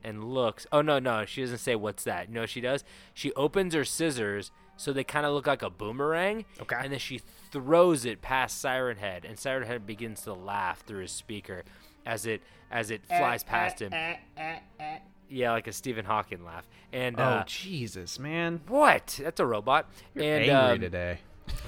[0.04, 2.28] and looks, oh no no, she doesn't say what's that.
[2.28, 2.84] You know she does?
[3.14, 6.44] She opens her scissors so they kind of look like a boomerang.
[6.60, 6.76] Okay.
[6.78, 7.20] And then she
[7.52, 11.62] throws it past Siren Head, and Siren Head begins to laugh through his speaker
[12.04, 13.92] as it as it flies past him.
[13.92, 14.98] Eh, eh, eh,
[15.32, 16.68] Yeah, like a Stephen Hawking laugh.
[16.92, 18.60] And oh uh, Jesus, man!
[18.68, 19.18] what?
[19.22, 19.88] That's a robot.
[20.14, 21.18] and Angry um, today.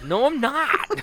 [0.04, 1.02] no, I'm not.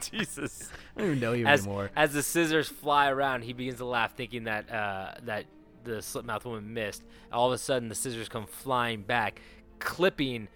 [0.00, 0.70] Jesus.
[0.96, 1.90] I don't even know you As anymore.
[1.96, 5.46] as the scissors fly around, he begins to laugh, thinking that uh, that
[5.84, 7.02] the slipmouth woman missed.
[7.32, 9.40] All of a sudden, the scissors come flying back,
[9.78, 10.48] clipping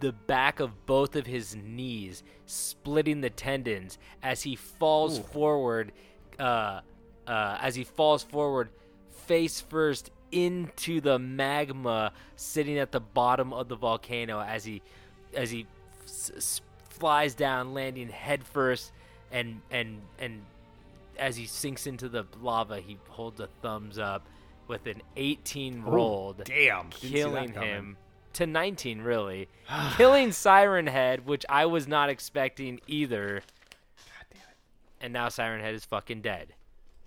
[0.00, 5.92] the back of both of his knees, splitting the tendons as he falls forward.
[6.38, 6.80] Uh,
[7.26, 8.68] uh, as he falls forward,
[9.26, 14.80] face first into the magma sitting at the bottom of the volcano as he
[15.34, 15.66] as he
[16.04, 18.92] s- flies down landing head first
[19.30, 20.42] and and and
[21.18, 24.26] as he sinks into the lava he holds a thumbs up
[24.68, 26.90] with an 18 rolled damn.
[26.92, 27.96] See that killing him
[28.34, 29.48] to 19 really.
[29.96, 33.42] Killing siren head which i was not expecting either.
[35.00, 36.54] and now siren head is fucking dead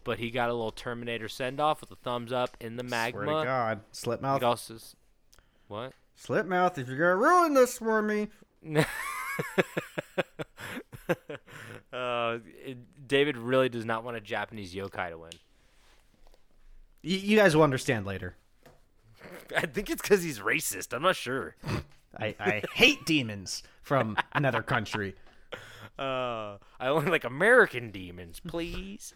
[0.06, 3.24] but he got a little terminator send off with a thumbs up in the magma
[3.24, 4.42] Swear to God, It Slipmouth.
[4.44, 4.96] also s-
[5.68, 8.30] what Slipmouth, if you're gonna ruin this for me,
[11.94, 15.32] uh, it- David really does not want a Japanese yokai to win.
[17.04, 18.36] Y- you guys will understand later.
[19.56, 20.94] I think it's because he's racist.
[20.94, 21.56] I'm not sure.
[22.18, 25.16] I, I hate demons from another country.
[26.00, 29.14] Uh, I only like American demons, please.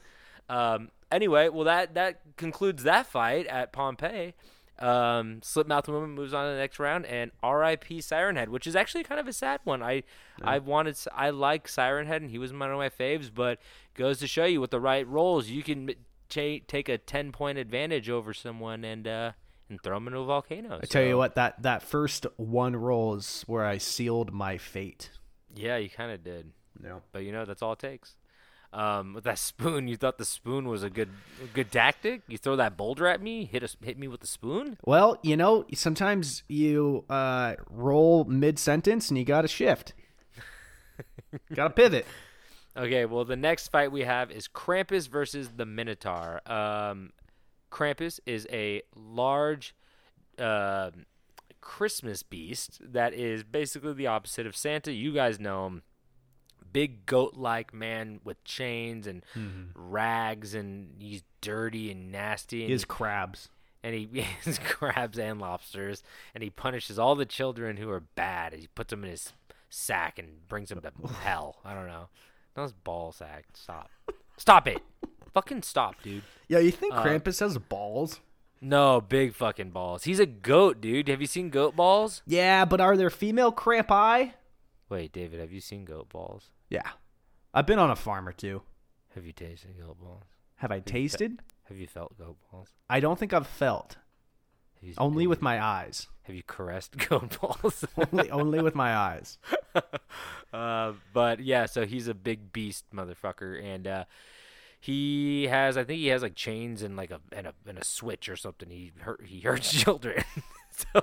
[0.49, 4.33] Um, anyway, well that that concludes that fight at Pompeii.
[4.79, 7.99] Um, Slipmouth Woman moves on to the next round, and R.I.P.
[7.99, 9.83] Siren Head, which is actually kind of a sad one.
[9.83, 10.03] I
[10.41, 13.59] I wanted I like Siren Head, and he was one of my faves, but
[13.93, 15.95] goes to show you with the right rolls, you can m-
[16.29, 19.31] ta- take a ten point advantage over someone and uh
[19.69, 20.79] and throw them into a volcano.
[20.81, 25.09] I tell you what, that that first one roll is where I sealed my fate.
[25.53, 26.53] Yeah, you kind of did.
[26.81, 27.01] No.
[27.11, 28.15] but you know that's all it takes.
[28.71, 31.09] Um, with that spoon, you thought the spoon was a good,
[31.43, 32.21] a good tactic.
[32.27, 34.77] You throw that boulder at me, hit us, hit me with the spoon.
[34.85, 39.93] Well, you know, sometimes you uh, roll mid sentence and you got to shift.
[41.53, 42.05] got to pivot.
[42.77, 46.41] Okay, well the next fight we have is Krampus versus the Minotaur.
[46.45, 47.11] Um,
[47.71, 49.75] Krampus is a large
[50.37, 50.91] uh,
[51.61, 54.93] Christmas beast that is basically the opposite of Santa.
[54.93, 55.83] You guys know him.
[56.71, 59.23] Big goat-like man with chains and
[59.75, 62.61] rags, and he's dirty and nasty.
[62.63, 63.49] And He he- crabs.
[63.83, 64.25] and he
[64.65, 66.03] crabs and lobsters,
[66.35, 68.53] and he punishes all the children who are bad.
[68.53, 69.33] He puts them in his
[69.69, 70.91] sack and brings them to
[71.23, 71.57] hell.
[71.65, 72.09] I don't know.
[72.55, 73.45] Not his ball sack.
[73.53, 73.89] Stop.
[74.37, 74.81] Stop it.
[75.33, 76.23] Fucking stop, dude.
[76.47, 78.19] Yeah, you think Uh, Krampus has balls?
[78.61, 80.03] No, big fucking balls.
[80.03, 81.07] He's a goat, dude.
[81.07, 82.21] Have you seen goat balls?
[82.27, 84.33] Yeah, but are there female cramp eye?
[84.89, 86.49] Wait, David, have you seen goat balls?
[86.69, 86.87] Yeah.
[87.53, 88.61] I've been on a farm or two.
[89.15, 90.23] Have you tasted goat balls?
[90.55, 91.39] Have I tasted?
[91.65, 92.69] Have you felt goat balls?
[92.89, 93.97] I don't think I've felt.
[94.79, 96.07] Have you, Only with you- my eyes.
[96.23, 97.83] Have you caressed goat balls?
[98.11, 99.37] only, only with my eyes.
[100.53, 104.03] uh, but yeah, so he's a big beast motherfucker, and uh,
[104.79, 107.83] he has, I think he has like chains and like a and a and a
[107.83, 108.69] switch or something.
[108.69, 110.23] He hurt he hurts children.
[110.69, 111.01] so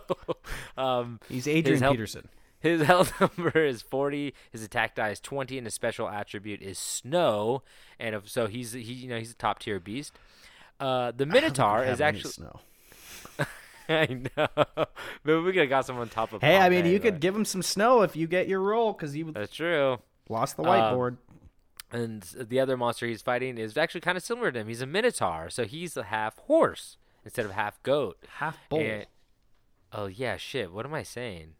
[0.76, 2.28] um, He's Adrian Peterson.
[2.66, 4.34] His health number is 40.
[4.52, 7.62] His attack die is 20, and his special attribute is snow.
[7.98, 10.12] And if, so he's he you know he's a top tier beast.
[10.78, 12.60] Uh, the Minotaur is actually snow.
[13.88, 14.48] I know.
[15.24, 16.40] Maybe we could have got someone on top of.
[16.42, 19.16] Hey, I mean, you could give him some snow if you get your roll because
[19.16, 19.98] you That's true.
[20.28, 21.16] lost the Uh, whiteboard.
[21.92, 24.66] And the other monster he's fighting is actually kind of similar to him.
[24.68, 28.18] He's a minotaur, so he's a half horse instead of half goat.
[28.38, 28.80] Half bull.
[28.80, 29.06] And-
[29.92, 30.72] oh yeah, shit.
[30.72, 31.54] What am I saying?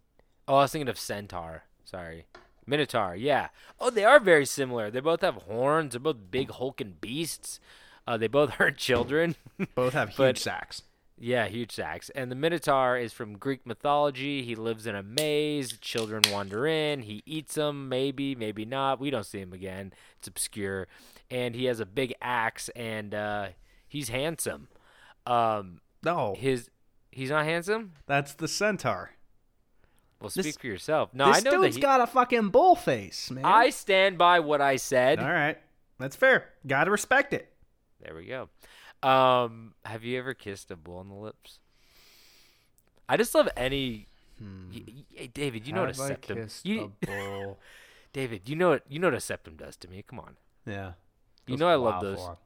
[0.48, 1.64] Oh, I was thinking of centaur.
[1.84, 2.26] Sorry,
[2.66, 3.14] minotaur.
[3.16, 3.48] Yeah.
[3.80, 4.90] Oh, they are very similar.
[4.90, 5.92] They both have horns.
[5.92, 7.60] They're both big hulking beasts.
[8.06, 9.34] Uh, they both hurt children.
[9.74, 10.82] Both have huge but- sacks.
[11.18, 12.10] Yeah, huge sacks.
[12.10, 14.42] And the Minotaur is from Greek mythology.
[14.42, 15.78] He lives in a maze.
[15.78, 17.00] Children wander in.
[17.00, 19.00] He eats them, maybe, maybe not.
[19.00, 19.94] We don't see him again.
[20.18, 20.88] It's obscure.
[21.30, 23.46] And he has a big axe, and uh,
[23.88, 24.68] he's handsome.
[25.24, 26.68] Um, No, his
[27.10, 27.92] he's not handsome.
[28.06, 29.12] that's the centaur.
[30.20, 31.10] Well, This- speak for yourself.
[31.12, 33.44] No, this I know that dude's he, got a fucking bull face, man.
[33.44, 35.18] I stand by what I said.
[35.20, 35.58] All right,
[35.98, 36.48] that's fair.
[36.66, 37.52] Got to respect it.
[38.02, 38.48] There we go.
[39.08, 41.58] Um, have you ever kissed a bull on the lips?
[43.08, 44.08] I just love any.
[44.40, 46.02] Y- y- hey, David, you know what a Hmm.
[46.02, 46.48] Have I septum.
[46.64, 47.58] You, a bull?
[48.12, 50.02] David, you know what you know what a septum does to me.
[50.06, 50.92] Come on, yeah.
[51.46, 52.18] you know I love those.
[52.18, 52.36] for him.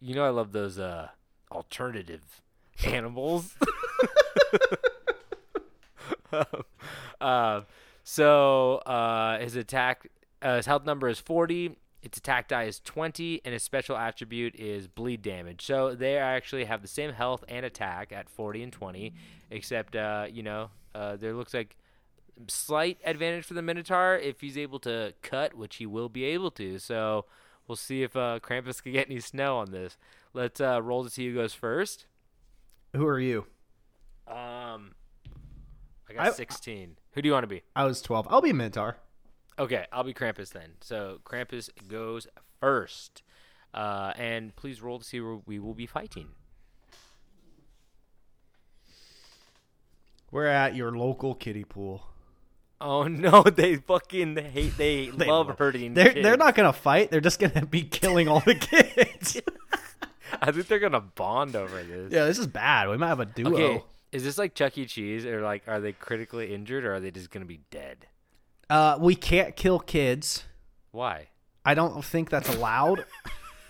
[0.00, 1.08] You know I love those uh
[1.52, 2.40] alternative
[2.84, 3.54] animals.
[7.20, 7.60] uh,
[8.04, 10.08] so uh, his attack,
[10.42, 11.76] uh, his health number is forty.
[12.02, 15.64] Its attack die is twenty, and his special attribute is bleed damage.
[15.64, 19.14] So they actually have the same health and attack at forty and twenty,
[19.50, 21.76] except uh, you know uh, there looks like
[22.46, 26.50] slight advantage for the Minotaur if he's able to cut, which he will be able
[26.52, 26.78] to.
[26.78, 27.24] So
[27.66, 29.96] we'll see if uh, Krampus can get any snow on this.
[30.32, 32.06] Let's uh, roll to see who goes first.
[32.94, 33.46] Who are you?
[34.26, 34.92] Um,
[36.08, 36.96] I got I- 16.
[37.12, 37.62] Who do you want to be?
[37.76, 38.26] I was twelve.
[38.30, 38.96] I'll be Minotaur.
[39.58, 40.72] Okay, I'll be Krampus then.
[40.80, 42.26] So Krampus goes
[42.60, 43.22] first.
[43.74, 46.28] Uh, and please roll to see where we will be fighting.
[50.30, 52.06] We're at your local kiddie pool.
[52.80, 54.76] Oh no, they fucking hate.
[54.76, 55.94] They, They love love- hurting.
[55.94, 56.22] They're kids.
[56.24, 57.10] they're not gonna fight.
[57.10, 59.40] They're just gonna be killing all the kids.
[60.42, 62.12] I think they're gonna bond over this.
[62.12, 62.88] yeah, this is bad.
[62.88, 63.52] We might have a duo.
[63.54, 64.86] Okay, is this like Chuck E.
[64.86, 68.06] Cheese, or like are they critically injured, or are they just gonna be dead?
[68.70, 70.44] Uh, we can't kill kids.
[70.90, 71.28] Why?
[71.64, 73.04] I don't think that's allowed.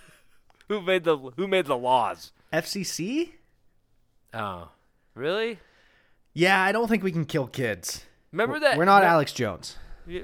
[0.69, 2.31] Who made the Who made the laws?
[2.53, 3.31] FCC?
[4.33, 4.69] Oh,
[5.15, 5.59] really?
[6.33, 8.05] Yeah, I don't think we can kill kids.
[8.31, 8.77] Remember that?
[8.77, 9.75] We're not Alex Jones.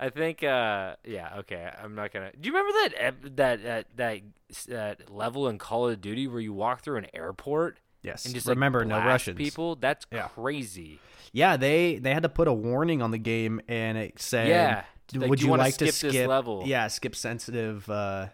[0.00, 0.42] I think.
[0.44, 1.38] uh Yeah.
[1.38, 1.70] Okay.
[1.82, 2.30] I'm not gonna.
[2.40, 4.22] Do you remember that that that that
[4.68, 8.24] that level in Call of Duty where you walk through an airport Yes.
[8.26, 9.36] and just remember like, no Russians.
[9.36, 9.76] people?
[9.76, 10.28] That's Yeah.
[10.28, 11.00] crazy.
[11.32, 14.84] Yeah, they they had to put a warning on the game, and it said, Yeah.
[15.14, 18.28] Like, would do you you like to skip this level?" Yeah, skip sensitive, uh,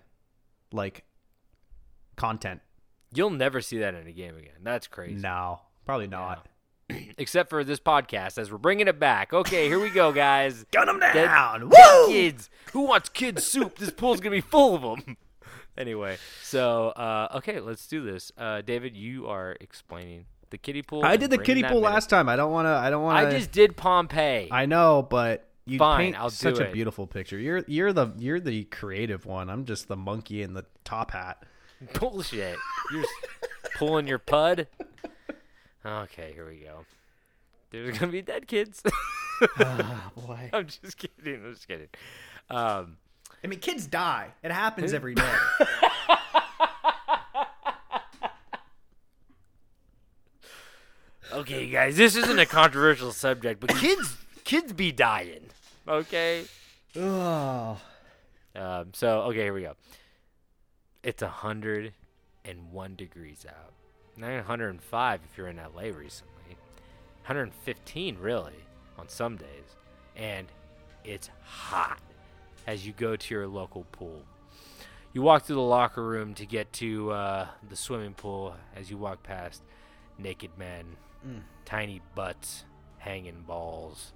[0.73, 1.05] like
[2.17, 2.61] content."
[3.13, 4.55] You'll never see that in a game again.
[4.63, 5.15] That's crazy.
[5.15, 6.47] No, probably not.
[7.19, 9.33] Except for this podcast, as we're bringing it back.
[9.33, 10.65] Okay, here we go, guys.
[10.73, 11.69] Gun them Dead- down.
[11.69, 12.09] dead Woo!
[12.09, 12.51] kids.
[12.73, 13.79] Who wants kid soup?
[13.79, 15.17] This pool's gonna be full of them.
[15.77, 18.31] Anyway, so uh, okay, let's do this.
[18.39, 21.05] Uh, David, you are explaining the kiddie pool.
[21.05, 21.91] I did the kiddie pool minute.
[21.91, 22.29] last time.
[22.29, 22.71] I don't want to.
[22.71, 24.49] I don't want I just did Pompeii.
[24.53, 26.73] I know, but you Fine, paint I'll such a it.
[26.73, 27.39] beautiful picture.
[27.39, 29.51] You're you're the you're the creative one.
[29.51, 31.43] I'm just the monkey in the top hat.
[31.99, 32.57] Bullshit.
[32.93, 33.05] You're
[33.77, 34.69] pulling your pud.
[35.85, 36.85] Okay, here we go.
[37.71, 38.83] There's gonna be dead kids.
[39.59, 41.45] Boy, I'm just kidding.
[41.45, 41.89] I'm just kidding.
[42.49, 42.99] Um,
[43.45, 44.33] I mean, kids die.
[44.43, 45.33] It happens every day.
[51.33, 55.51] okay, guys, this isn't a controversial subject, but kids, kids be dying.
[55.87, 56.47] Okay.
[56.97, 57.79] oh,
[58.57, 59.75] Um, so okay, here we go.
[61.03, 61.93] It's a hundred
[62.47, 63.75] and one degrees out.
[64.17, 66.31] Nine hundred and five if you're in LA recently.
[67.27, 68.55] 115 really
[68.99, 69.77] on some days,
[70.17, 70.47] and
[71.05, 72.01] it's hot
[72.67, 74.23] as you go to your local pool.
[75.13, 78.57] You walk through the locker room to get to uh, the swimming pool.
[78.75, 79.63] As you walk past
[80.19, 80.97] naked men,
[81.65, 82.65] tiny butts,
[82.99, 84.13] hanging balls.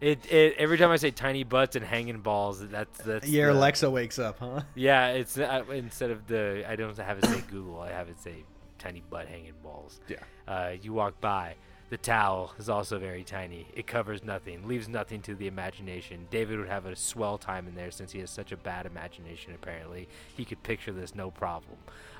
[0.00, 3.58] It, it every time I say tiny butts and hanging balls, that's that's your the-
[3.58, 4.60] Alexa wakes up, huh?
[4.76, 8.20] Yeah, it's uh, instead of the I don't have it say Google, I have it
[8.20, 8.44] say
[8.78, 10.00] tiny butt hanging balls.
[10.06, 10.18] Yeah.
[10.46, 11.56] Uh, you walk by.
[11.90, 13.66] The towel is also very tiny.
[13.74, 16.26] It covers nothing, leaves nothing to the imagination.
[16.30, 19.54] David would have a swell time in there since he has such a bad imagination.
[19.54, 21.78] Apparently, he could picture this no problem.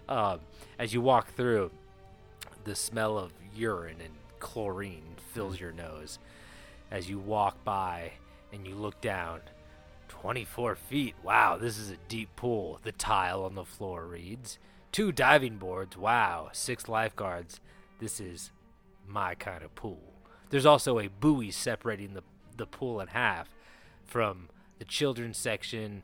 [0.09, 0.40] Um,
[0.78, 1.70] as you walk through,
[2.64, 6.18] the smell of urine and chlorine fills your nose
[6.90, 8.12] as you walk by
[8.52, 9.40] and you look down
[10.09, 14.59] 24 feet wow this is a deep pool the tile on the floor reads
[14.92, 17.61] two diving boards wow six lifeguards
[18.00, 18.50] this is
[19.08, 20.08] my kind of pool
[20.50, 22.22] there's also a buoy separating the,
[22.56, 23.48] the pool in half
[24.06, 26.02] from the children's section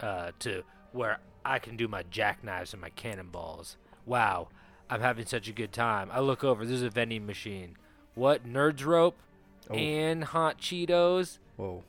[0.00, 3.76] uh, to where I can do my jackknives and my cannonballs.
[4.06, 4.48] Wow,
[4.88, 6.08] I'm having such a good time.
[6.12, 7.76] I look over, there's a vending machine.
[8.14, 9.16] What, Nerds Rope
[9.70, 11.38] and Hot Cheetos?
[11.56, 11.84] Whoa.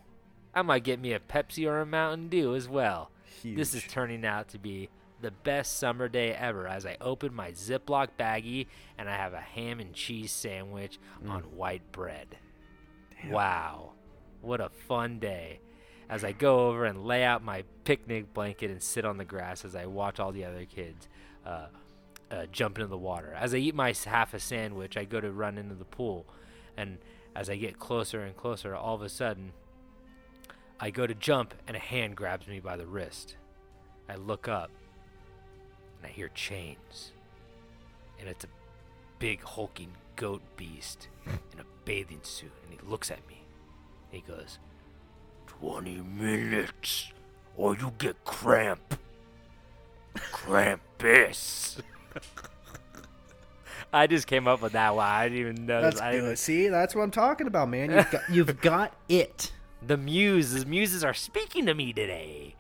[0.56, 3.10] I might get me a Pepsi or a Mountain Dew as well.
[3.44, 4.90] This is turning out to be
[5.24, 9.40] the best summer day ever as I open my Ziploc baggie and I have a
[9.40, 12.38] ham and cheese sandwich on white bread.
[13.30, 13.94] Wow.
[14.42, 15.62] What a fun day.
[16.10, 19.64] As I go over and lay out my picnic blanket and sit on the grass
[19.64, 21.08] as I watch all the other kids
[21.46, 21.68] uh,
[22.30, 23.34] uh, jump into the water.
[23.40, 26.26] As I eat my half a sandwich, I go to run into the pool.
[26.76, 26.98] And
[27.34, 29.54] as I get closer and closer, all of a sudden,
[30.82, 33.38] I go to jump and a hand grabs me by the wrist.
[34.10, 34.70] I look up
[36.04, 37.12] and I hear chains.
[38.20, 38.48] And it's a
[39.20, 43.44] big hulking goat beast in a bathing suit and he looks at me.
[44.12, 44.60] He goes,
[45.48, 47.12] 20 minutes
[47.56, 49.00] or you get cramp.
[50.16, 51.82] Krampus.
[53.94, 55.06] I just came up with that one.
[55.06, 55.82] I didn't even know.
[55.82, 56.36] That's I didn't.
[56.38, 57.92] See, that's what I'm talking about, man.
[57.92, 59.52] You've got, you've got it.
[59.86, 62.56] the muses muses are speaking to me today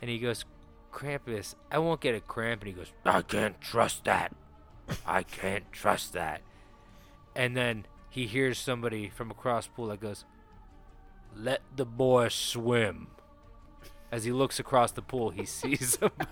[0.00, 0.46] and he goes
[0.94, 4.34] krampus i won't get a cramp and he goes i can't trust that
[5.06, 6.40] i can't trust that
[7.34, 10.24] and then he hears somebody from across pool that goes
[11.36, 13.08] let the boy swim
[14.12, 16.30] as he looks across the pool he sees somebody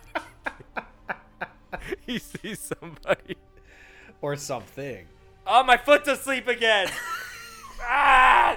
[2.06, 3.36] he sees somebody
[4.22, 5.06] Or something.
[5.44, 6.88] Oh, my foot's asleep again.
[7.80, 8.56] ah!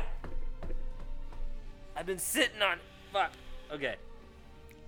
[1.96, 2.84] I've been sitting on it.
[3.12, 3.32] Fuck.
[3.74, 3.96] Okay.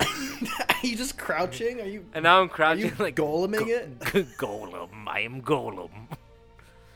[0.00, 1.80] Are you just crouching?
[1.80, 2.48] Are you And now I'm are you
[2.90, 3.98] crouching like goleming it?
[4.38, 4.88] Golem.
[5.06, 5.90] I am Golem.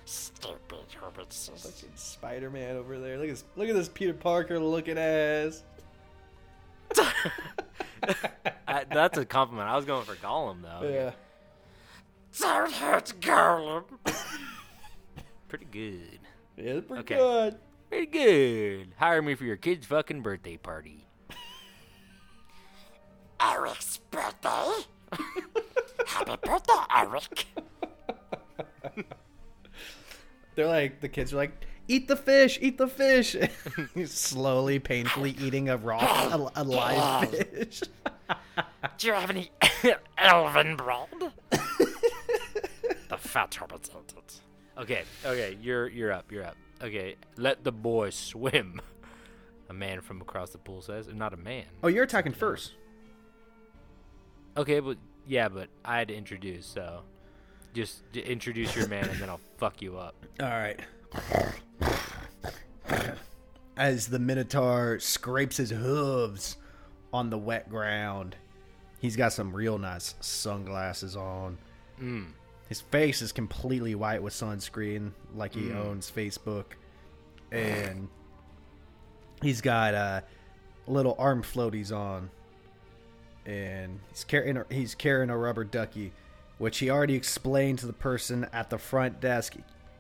[0.05, 1.85] Stupid Herbert says.
[1.95, 3.17] Spider Man over there.
[3.19, 5.63] Look at this, look at this Peter Parker looking ass.
[8.69, 9.69] I- That's a compliment.
[9.69, 10.89] I was going for Gollum though.
[10.89, 11.11] Yeah.
[12.39, 13.85] Don't hurt Gollum.
[15.49, 16.19] Pretty good.
[16.57, 17.17] Yeah, pretty Okay.
[17.17, 17.57] good.
[17.91, 18.95] Pretty good.
[18.99, 21.07] Hire me for your kid's fucking birthday party.
[23.45, 24.73] Eric's birthday?
[26.07, 27.47] Happy birthday, Eric.
[30.55, 33.37] They're like the kids are like, eat the fish, eat the fish.
[33.95, 37.83] He's slowly, painfully eating a raw, a, a live fish.
[38.99, 39.51] Do you have any
[40.19, 41.09] elven bread?
[41.51, 44.19] the fat represented.
[44.79, 46.57] Okay, okay, you're you're up, you're up.
[46.83, 48.81] Okay, let the boy swim.
[49.69, 51.65] A man from across the pool says, not a man.
[51.83, 52.75] oh, you're attacking first.
[54.57, 57.03] Okay, but yeah, but I had to introduce, so
[57.73, 60.15] just introduce your man, and then I'll fuck you up.
[60.41, 60.79] All right.
[63.77, 66.57] As the Minotaur scrapes his hooves
[67.13, 68.37] on the wet ground,
[69.01, 71.57] he's got some real nice sunglasses on.
[72.01, 72.27] Mm.
[72.69, 76.65] His face is completely white with sunscreen, like he owns Facebook,
[77.51, 78.09] and
[79.43, 80.21] he's got uh,
[80.87, 82.31] little arm floaties on,
[83.47, 86.13] and he's carrying a, he's carrying a rubber ducky,
[86.59, 89.57] which he already explained to the person at the front desk.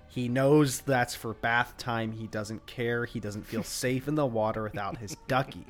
[0.08, 2.12] He knows that's for bath time.
[2.12, 3.04] He doesn't care.
[3.06, 5.66] He doesn't feel safe in the water without his ducky.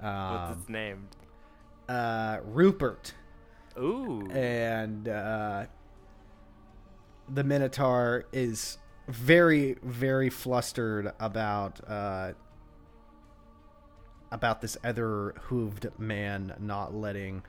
[0.00, 1.08] What's Um, its name?
[1.88, 3.12] uh, Rupert
[3.78, 4.28] Ooh.
[4.30, 5.66] and uh,
[7.28, 8.78] the Minotaur is
[9.08, 12.32] very, very flustered about uh,
[14.32, 17.42] about this other hooved man not letting.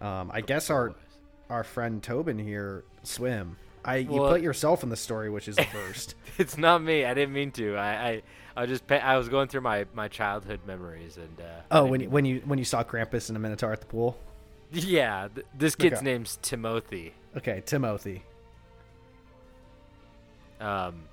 [0.00, 0.94] Um, I guess our
[1.48, 3.56] our friend Tobin here swim.
[3.84, 6.14] I you Well- put yourself in the story, which is a first.
[6.38, 7.04] It's not me.
[7.06, 7.76] I didn't mean to.
[7.76, 8.22] I I,
[8.56, 11.40] I was just pa- I was going through my, my childhood memories and.
[11.40, 13.86] Uh, oh, when you, when you when you saw Krampus and a Minotaur at the
[13.86, 14.18] pool.
[14.72, 16.04] yeah, th- this kid's Okay.
[16.04, 17.14] name's Timothy.
[17.36, 18.22] Okay, Timothy.
[20.60, 21.04] Um,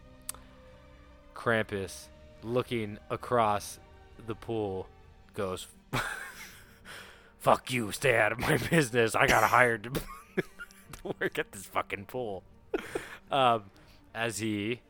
[1.35, 2.07] Krampus,
[2.43, 3.79] looking across
[4.27, 4.87] the pool,
[5.33, 5.67] goes,
[7.39, 7.91] "Fuck you!
[7.91, 9.15] Stay out of my business.
[9.15, 9.89] I got hired to,
[10.41, 12.43] to work at this fucking pool."
[13.31, 13.65] Um,
[14.13, 14.81] as he,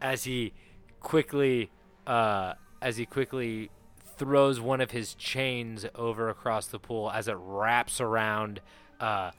[0.00, 0.52] as he
[1.00, 1.70] quickly,
[2.06, 3.70] uh, as he quickly
[4.16, 8.60] throws one of his chains over across the pool as it wraps around
[9.00, 9.32] uh,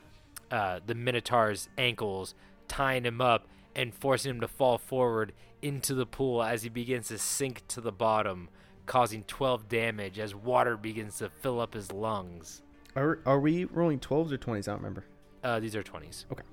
[0.51, 2.35] uh, the Minotaur's ankles,
[2.67, 7.07] tying him up and forcing him to fall forward into the pool as he begins
[7.07, 8.49] to sink to the bottom,
[8.85, 12.61] causing 12 damage as water begins to fill up his lungs.
[12.95, 14.67] Are are we rolling twelves or twenties?
[14.67, 15.05] I don't remember.
[15.43, 16.25] Uh, these are 20s.
[16.31, 16.43] Okay.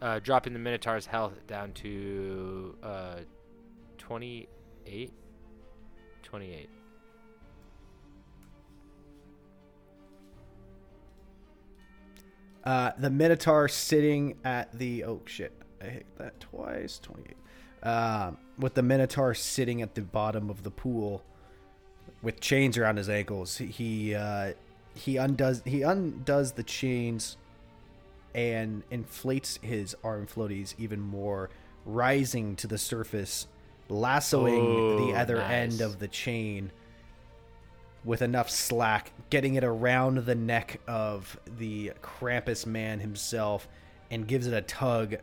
[0.00, 3.16] Uh, dropping the Minotaur's health down to uh,
[3.96, 5.12] 28.
[6.22, 6.68] 28.
[12.64, 16.98] Uh, the Minotaur sitting at the oh shit, I hit that twice.
[16.98, 17.86] Twenty eight.
[17.86, 21.22] Um, with the Minotaur sitting at the bottom of the pool,
[22.22, 24.52] with chains around his ankles, he uh,
[24.94, 27.36] he undoes he undoes the chains,
[28.34, 31.50] and inflates his arm floaties even more,
[31.84, 33.48] rising to the surface,
[33.88, 35.50] lassoing the Oh, other nice.
[35.50, 36.70] end of the chain
[38.04, 43.68] with enough slack, getting it around the neck of the Krampus man himself,
[44.10, 45.16] and gives it a tug,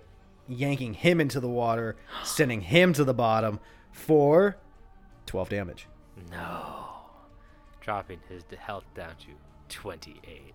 [0.49, 3.59] yanking him into the water, sending him to the bottom
[3.91, 4.57] for
[5.25, 5.87] 12 damage.
[6.31, 6.85] No.
[7.81, 9.27] Dropping his health down to
[9.69, 10.53] 28.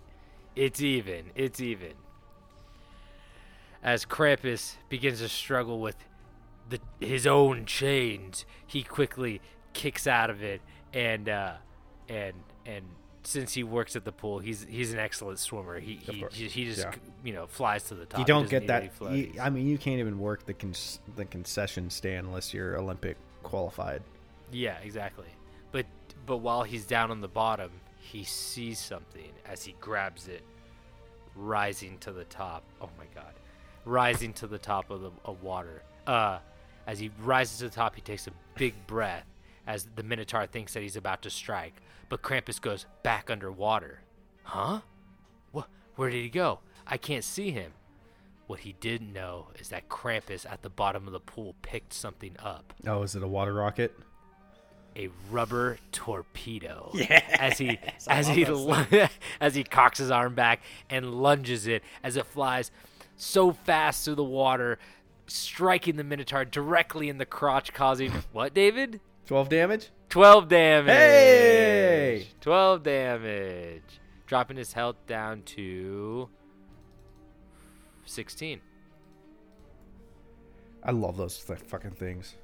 [0.56, 1.30] It's even.
[1.34, 1.94] It's even.
[3.82, 5.96] As Krampus begins to struggle with
[6.68, 9.40] the his own chains, he quickly
[9.74, 10.62] kicks out of it
[10.94, 11.54] and uh
[12.08, 12.34] and
[12.64, 12.84] and
[13.26, 15.80] since he works at the pool, he's he's an excellent swimmer.
[15.80, 16.94] He he, he, he just Yeah.
[17.24, 18.18] you know flies to the top.
[18.20, 18.90] you don't get that.
[19.00, 19.32] You.
[19.40, 20.74] I mean, you can't even work the con-
[21.16, 24.02] the concession stand unless you're Olympic qualified.
[24.52, 25.26] Yeah, exactly.
[25.72, 25.86] But
[26.26, 30.42] but while he's down on the bottom, he sees something as he grabs it,
[31.34, 32.62] rising to the top.
[32.80, 33.34] Oh my god,
[33.84, 35.82] rising to the top of the of water.
[36.06, 36.38] Uh,
[36.86, 39.24] as he rises to the top, he takes a big breath
[39.66, 41.74] as the Minotaur thinks that he's about to strike.
[42.08, 44.00] But Krampus goes back underwater.
[44.42, 44.80] Huh?
[45.52, 45.68] What?
[45.96, 46.60] Where did he go?
[46.86, 47.72] I can't see him.
[48.46, 52.36] What he didn't know is that Krampus at the bottom of the pool picked something
[52.38, 53.94] up Oh, is it a water rocket?
[54.96, 56.90] a rubber torpedo.
[56.94, 57.20] Yeah.
[57.40, 58.84] As he as he lu-
[59.40, 62.70] as he cocks his arm back and lunges it as it flies
[63.16, 64.78] so fast through the water,
[65.26, 69.00] striking the Minotaur directly in the crotch, causing what, David?
[69.26, 69.90] 12 damage?
[70.14, 70.94] Twelve damage.
[70.94, 72.28] Hey!
[72.40, 73.82] Twelve damage.
[74.26, 76.28] Dropping his health down to
[78.04, 78.60] sixteen.
[80.84, 82.36] I love those th- fucking things.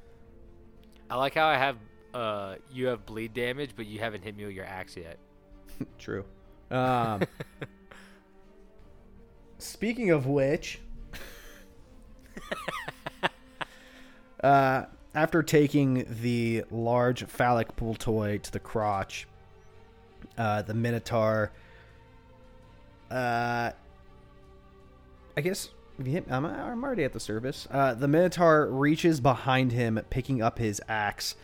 [1.08, 1.76] I like how I have
[2.12, 5.18] uh you have bleed damage, but you haven't hit me with your axe yet.
[5.98, 6.24] True.
[6.72, 7.22] Um,
[9.58, 10.80] speaking of which,
[14.42, 19.26] uh, after taking the large phallic pool toy to the crotch,
[20.38, 21.50] uh, the Minotaur,
[23.10, 23.70] uh,
[25.36, 27.66] I guess I'm, I'm already at the service.
[27.70, 31.34] Uh, the Minotaur reaches behind him, picking up his axe,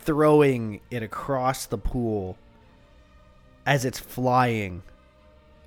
[0.00, 2.36] throwing it across the pool
[3.66, 4.82] as it's flying,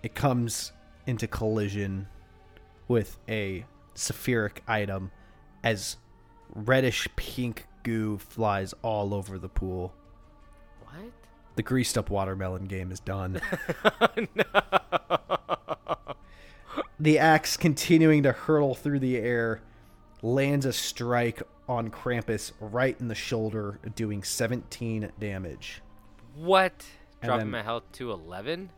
[0.03, 0.71] it comes
[1.05, 2.07] into collision
[2.87, 5.11] with a Saphiric item
[5.63, 5.97] as
[6.53, 9.93] reddish pink goo flies all over the pool.
[10.83, 11.11] What?
[11.55, 13.41] The greased up watermelon game is done.
[16.99, 19.61] the axe continuing to hurtle through the air
[20.21, 25.81] lands a strike on Krampus right in the shoulder, doing 17 damage.
[26.35, 26.85] What?
[27.21, 28.69] And Dropping then- my health to 11?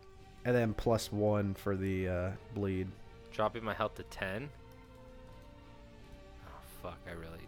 [0.46, 2.88] And then plus one for the uh, bleed.
[3.34, 4.50] Dropping my health to 10?
[6.48, 6.52] Oh,
[6.82, 6.98] fuck.
[7.08, 7.40] I really.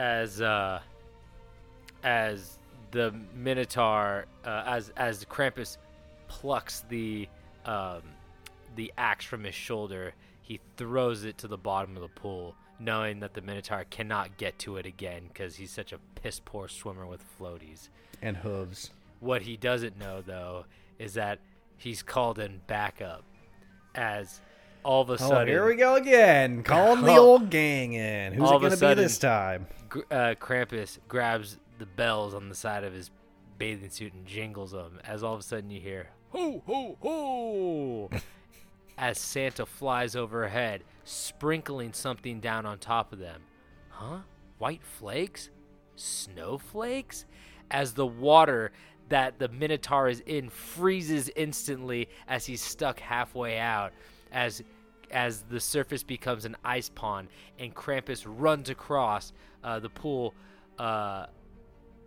[0.00, 0.80] As, uh.
[2.02, 2.58] As
[2.92, 5.76] the Minotaur, uh, as as Krampus
[6.28, 7.28] plucks the
[7.66, 8.02] um,
[8.74, 13.20] the axe from his shoulder, he throws it to the bottom of the pool, knowing
[13.20, 17.06] that the Minotaur cannot get to it again because he's such a piss poor swimmer
[17.06, 17.88] with floaties.
[18.22, 18.90] And hooves.
[19.20, 20.64] What he doesn't know, though,
[20.98, 21.38] is that
[21.76, 23.24] he's called in backup
[23.94, 24.40] as
[24.84, 26.62] all of a Oh, sudden here we go again.
[26.62, 27.18] Calling the Oh.
[27.26, 28.32] old gang in.
[28.32, 29.66] Who's it going to be this time?
[30.10, 33.10] Uh, Krampus grabs the bells on the side of his
[33.58, 38.10] bathing suit and jingles them as all of a sudden you hear ho ho ho
[38.98, 43.42] as Santa flies overhead, sprinkling something down on top of them.
[43.88, 44.18] Huh?
[44.58, 45.50] White flakes?
[45.96, 47.24] Snowflakes?
[47.70, 48.72] As the water
[49.08, 53.92] that the Minotaur is in freezes instantly as he's stuck halfway out,
[54.32, 54.62] as
[55.10, 57.28] as the surface becomes an ice pond
[57.58, 59.32] and Krampus runs across
[59.64, 60.34] uh, the pool,
[60.78, 61.26] uh,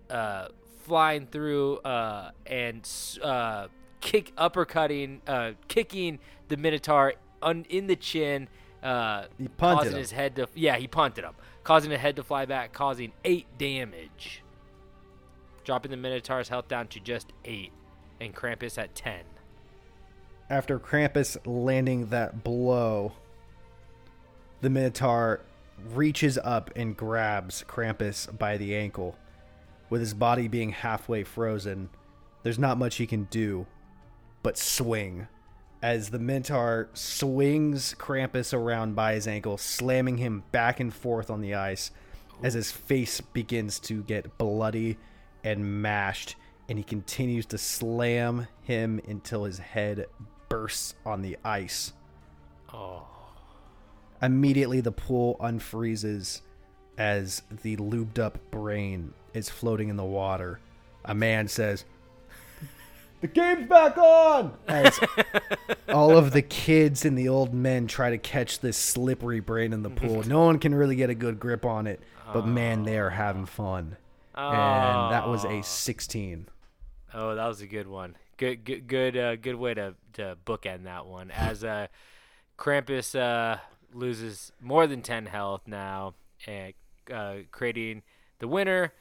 [0.10, 0.48] uh,
[0.86, 2.90] flying through uh, and
[3.22, 3.68] uh,
[4.00, 8.48] kick uppercutting, uh, kicking the Minotaur un- in the chin,
[8.82, 9.98] uh, He punted causing him.
[10.00, 13.48] his head to yeah he punted him, causing the head to fly back, causing eight
[13.58, 14.44] damage,
[15.66, 17.72] dropping the Minotaur's health down to just eight,
[18.22, 19.24] and Krampus at ten.
[20.54, 23.14] After Krampus landing that blow,
[24.62, 25.42] the Minotaur
[25.96, 29.16] reaches up and grabs Krampus by the ankle.
[29.90, 31.90] With his body being halfway frozen,
[32.44, 33.66] there's not much he can do
[34.44, 35.28] but swing.
[35.82, 41.42] As the Minotaur swings Krampus around by his ankle, slamming him back and forth on
[41.42, 41.90] the ice
[42.44, 45.00] as his face begins to get bloody
[45.44, 46.36] and mashed,
[46.70, 50.06] and he continues to slam him until his head
[50.54, 51.94] bursts on the ice.
[52.72, 53.08] Oh,
[54.22, 56.42] Immediately, the pool unfreezes
[56.96, 60.60] as the lubed up brain is floating in the water.
[61.06, 61.86] A man says,
[63.22, 64.54] The game's back on!
[64.68, 65.00] As
[65.90, 69.82] all of the kids and the old men try to catch this slippery brain in
[69.82, 70.22] the pool.
[70.22, 72.00] No one can really get a good grip on it,
[72.32, 73.98] but man, they are having fun.
[74.36, 75.62] And that was a ah.
[75.64, 76.48] 16.
[77.16, 78.16] Oh, that was a good one.
[78.38, 81.32] Good, good, good, uh, good way to to bookend that one.
[81.32, 81.88] As uh,
[82.58, 83.60] Krampus uh,
[83.94, 86.16] loses more than ten health now,
[86.48, 86.74] and
[87.12, 88.02] uh, creating
[88.40, 88.94] the winner,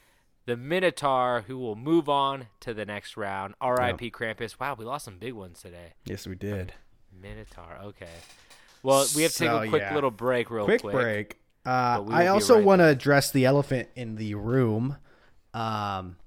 [0.45, 3.55] the Minotaur, who will move on to the next round.
[3.61, 4.11] R.I.P.
[4.11, 4.59] Krampus.
[4.59, 5.93] Wow, we lost some big ones today.
[6.05, 6.73] Yes, we did.
[7.21, 7.77] Minotaur.
[7.83, 8.07] Okay.
[8.81, 9.95] Well, we have to take So, a quick yeah.
[9.95, 10.93] little break, real quick, quick.
[10.93, 11.37] break.
[11.65, 14.97] Uh, I also right want to address the elephant in the room.
[15.53, 16.17] Um,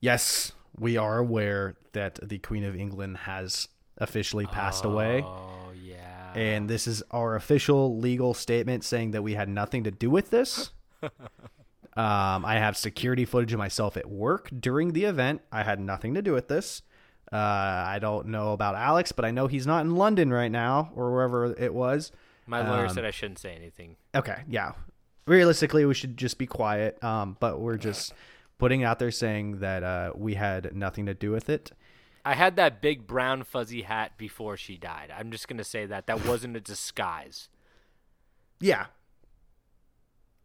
[0.00, 0.50] yes,
[0.80, 3.68] we are aware that the Queen of England has
[3.98, 6.32] officially passed away, Oh yeah.
[6.34, 10.30] and this is our official legal statement saying that we had nothing to do with
[10.30, 10.72] this.
[11.02, 11.10] um,
[12.44, 15.42] I have security footage of myself at work during the event.
[15.52, 16.82] I had nothing to do with this.
[17.30, 20.90] Uh, I don't know about Alex, but I know he's not in London right now
[20.96, 22.10] or wherever it was.
[22.46, 23.96] My lawyer um, said I shouldn't say anything.
[24.14, 24.72] Okay, yeah.
[25.26, 27.02] Realistically, we should just be quiet.
[27.04, 28.12] Um, but we're just
[28.60, 31.72] putting it out there saying that uh, we had nothing to do with it.
[32.24, 35.10] I had that big brown fuzzy hat before she died.
[35.16, 37.48] I'm just gonna say that that wasn't a disguise.
[38.60, 38.86] Yeah,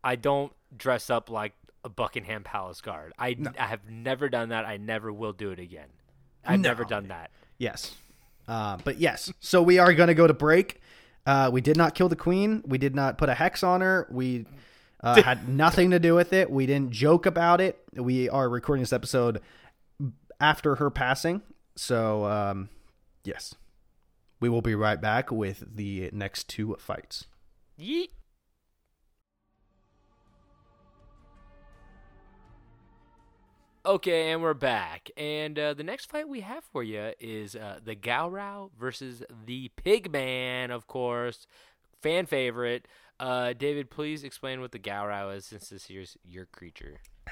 [0.03, 1.53] I don't dress up like
[1.83, 3.11] a Buckingham Palace guard.
[3.19, 4.65] I, I have never done that.
[4.65, 5.89] I never will do it again.
[6.45, 7.31] I've never done that.
[7.57, 7.95] yes.
[8.47, 10.79] Uh, but yes, so we are going to go to break.
[11.25, 12.61] Uh, we did not kill the queen.
[12.67, 14.07] We did not put a hex on her.
[14.11, 14.45] We
[15.05, 16.49] uh, had nothing to do with it.
[16.49, 17.81] We didn't joke about it.
[17.93, 19.41] We are recording this episode
[20.39, 21.41] after her passing.
[21.75, 22.69] So, um,
[23.23, 23.55] yes.
[24.39, 27.25] We will be right back with the next two fights.
[27.79, 28.09] Yeet.
[33.85, 35.11] Okay, and we're back.
[35.15, 39.69] And uh, the next fight we have for you is uh, the Gowrow versus the
[39.83, 41.45] Pigman, of course.
[42.01, 42.87] fan favorite.
[43.19, 46.99] Uh, David, please explain what the Gowrow is, since this year's your creature.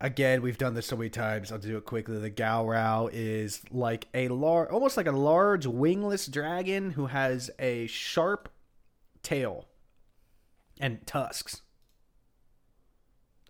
[0.00, 1.50] Again, we've done this so many times.
[1.50, 2.18] I'll do it quickly.
[2.18, 7.86] The Gowrow is like a large, almost like a large wingless dragon who has a
[7.88, 8.48] sharp
[9.22, 9.66] tail
[10.80, 11.62] and tusks.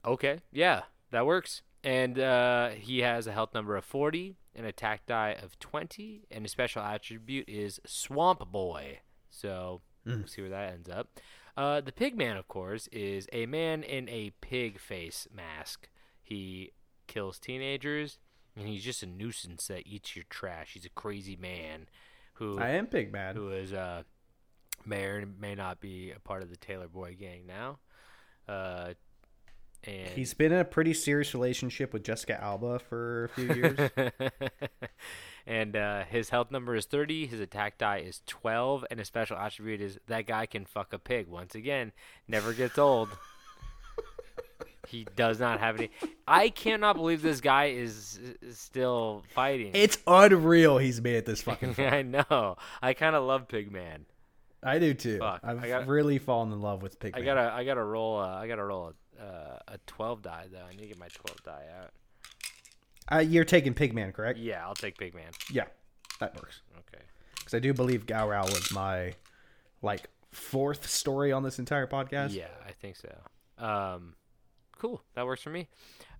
[0.05, 1.63] Okay, yeah, that works.
[1.85, 6.45] And uh, he has a health number of 40, an attack die of 20, and
[6.45, 9.01] his special attribute is Swamp Boy.
[9.31, 9.83] So
[10.17, 11.09] we'll see where that ends up.
[11.57, 15.89] Uh, the Pigman, of course, is a man in a pig face mask.
[16.23, 16.73] He
[17.07, 18.19] kills teenagers,
[18.57, 20.75] and he's just a nuisance that eats your trash.
[20.75, 21.89] He's a crazy man
[22.35, 23.35] who I am Pig Man.
[23.35, 24.05] who is uh,
[24.87, 27.79] may or may not be a part of the Taylor Boy gang now.
[28.49, 28.95] Uh,
[29.85, 33.91] and He's been in a pretty serious relationship with Jessica Alba for a few years.
[35.49, 37.27] and uh, his health number is 30.
[37.27, 40.99] His attack die is 12, and his special attribute is that guy can fuck a
[40.99, 41.27] pig.
[41.27, 41.93] Once again,
[42.29, 43.09] never gets old.
[44.89, 45.91] he does not have any.
[46.27, 49.71] I cannot believe this guy is, is still fighting.
[49.73, 51.87] it's unreal he's made this fucking far.
[51.95, 52.57] I know.
[52.83, 54.01] I kind of love Pigman.
[54.63, 55.19] I do too.
[55.19, 57.17] Fuck, I've gotta- really fallen in love with Pigman.
[57.17, 58.19] I gotta, I gotta roll.
[58.19, 60.65] Uh, I gotta roll a, uh, a 12 die though.
[60.69, 61.91] I need to get my 12 die out.
[63.11, 64.39] Uh, you're taking Pigman, correct?
[64.39, 65.35] Yeah, I'll take Pigman.
[65.51, 65.65] Yeah,
[66.21, 66.61] that works.
[66.79, 67.03] Okay.
[67.39, 69.15] Because I do believe Gowrow was my
[69.83, 72.35] like fourth story on this entire podcast.
[72.35, 73.65] Yeah, I think so.
[73.65, 74.15] Um,
[74.79, 75.03] cool.
[75.15, 75.69] That works for me.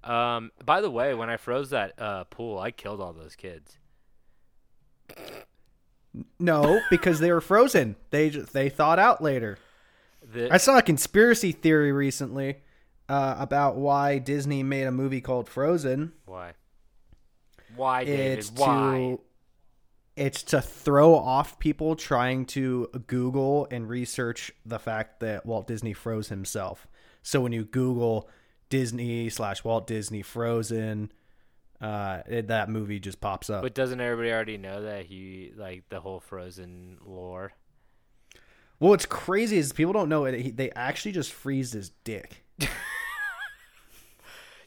[0.05, 3.77] Um, by the way, when I froze that uh, pool, I killed all those kids.
[6.39, 7.97] No, because they were frozen.
[8.11, 9.59] They just, they thought out later.
[10.33, 12.57] The, I saw a conspiracy theory recently
[13.09, 16.13] uh, about why Disney made a movie called Frozen.
[16.27, 16.53] why?
[17.79, 18.39] Why, David?
[18.39, 19.17] It's why?
[19.19, 19.21] to
[20.17, 25.93] it's to throw off people trying to Google and research the fact that Walt Disney
[25.93, 26.89] froze himself.
[27.23, 28.29] So when you Google
[28.69, 31.13] Disney slash Walt Disney Frozen,
[31.81, 33.63] uh, it, that movie just pops up.
[33.63, 37.53] But doesn't everybody already know that he like the whole Frozen lore?
[38.81, 40.41] well, what's crazy is people don't know it.
[40.41, 42.45] He, they actually just freeze his dick.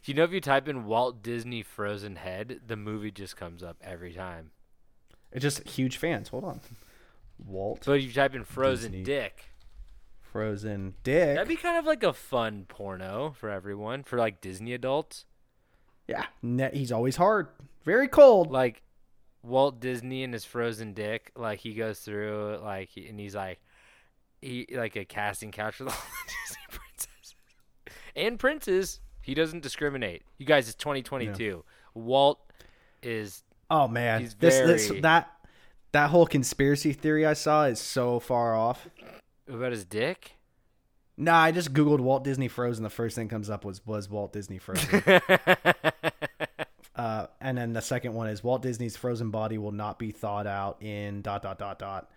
[0.04, 3.78] You know, if you type in Walt Disney Frozen head, the movie just comes up
[3.82, 4.52] every time.
[5.32, 6.30] It's just huge fans.
[6.30, 6.60] Hold on,
[7.45, 9.04] Walt But if you type in Frozen Disney.
[9.04, 9.45] dick,
[10.22, 11.36] Frozen dick.
[11.36, 15.26] that'd be kind of like a fun porno for everyone, for like Disney adults.
[16.08, 17.47] yeah, ne- he's always hard,
[17.84, 18.52] very cold.
[18.52, 18.82] like
[19.43, 23.60] Walt Disney and his frozen dick, like he goes through like and he's like
[24.41, 25.95] he like a casting couch with all
[26.28, 27.36] the Disney princesses
[28.16, 28.99] and princes.
[29.32, 30.23] He doesn't discriminate.
[30.38, 31.63] You guys, it's 2022.
[31.93, 32.41] Walt
[33.01, 35.32] is Oh man, He's this, this that
[35.93, 38.89] that whole conspiracy theory I saw is so far off.
[39.47, 40.34] about his dick.
[41.15, 42.84] Nah, I just googled Walt Disney Frozen.
[42.84, 45.01] The first thing comes up was was Walt Disney Frozen.
[46.97, 50.45] uh, and then the second one is Walt Disney's frozen body will not be thawed
[50.45, 52.11] out in dot dot dot dot.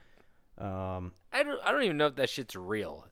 [0.58, 1.60] Um, I don't.
[1.64, 3.06] I don't even know if that shit's real.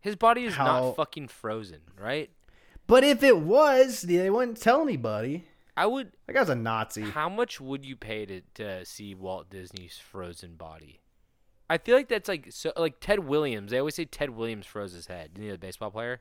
[0.00, 2.28] His body is How- not fucking frozen, right?
[2.86, 5.46] But if it was, they wouldn't tell anybody.
[5.76, 6.12] I would.
[6.26, 7.02] That guy's a Nazi.
[7.02, 11.00] How much would you pay to, to see Walt Disney's frozen body?
[11.68, 13.72] I feel like that's like so like Ted Williams.
[13.72, 15.34] They always say Ted Williams froze his head.
[15.34, 16.20] Didn't he the baseball player?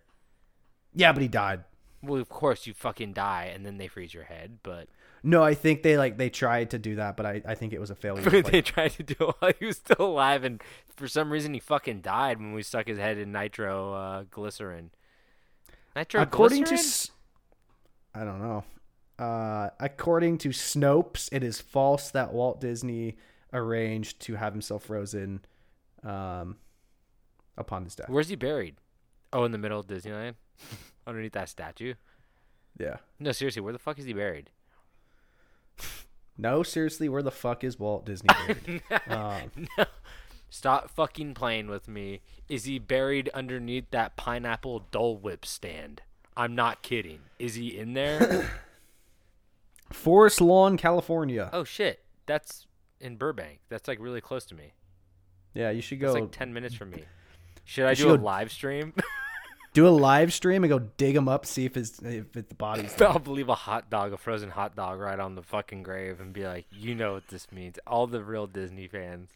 [0.93, 1.63] Yeah, but he died.
[2.01, 4.88] Well, of course you fucking die and then they freeze your head, but
[5.24, 7.80] No, I think they like they tried to do that, but I, I think it
[7.80, 8.30] was a failure.
[8.43, 10.61] They tried to do it while he was still alive, and
[10.95, 14.91] for some reason he fucking died when we stuck his head in nitro uh, glycerin.
[15.95, 16.77] According to
[18.13, 18.63] I don't know.
[19.17, 23.17] Uh, according to Snopes, it is false that Walt Disney
[23.53, 25.45] arranged to have himself frozen
[26.03, 26.57] um,
[27.57, 28.09] upon his death.
[28.09, 28.75] Where's he buried?
[29.31, 30.35] Oh, in the middle of Disneyland,
[31.07, 31.93] underneath that statue.
[32.77, 32.97] Yeah.
[33.19, 34.49] No, seriously, where the fuck is he buried?
[36.37, 38.83] No, seriously, where the fuck is Walt Disney buried?
[39.07, 39.49] um,
[40.56, 42.22] Stop fucking playing with me.
[42.47, 46.01] Is he buried underneath that pineapple Dole Whip stand?
[46.38, 47.20] I'm not kidding.
[47.38, 48.49] Is he in there?
[49.91, 51.49] Forest Lawn, California.
[51.51, 52.68] oh shit, that's
[53.01, 53.60] in Burbank.
[53.68, 54.72] That's like really close to me.
[55.53, 57.03] Yeah, you should It's go like ten minutes from me.
[57.66, 58.93] Should I You do should a live stream?
[59.74, 62.56] do a live stream and go dig him up, see if his if it, the
[62.56, 63.10] body's there.
[63.10, 66.32] I'll leave a hot dog, a frozen hot dog, right on the fucking grave, and
[66.32, 69.32] be like, "You know what this means." All the real Disney fans.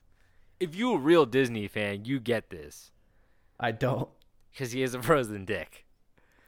[0.59, 2.91] If you're a real Disney fan, you get this
[3.59, 4.09] I don't.
[4.51, 5.85] because he is a frozen dick.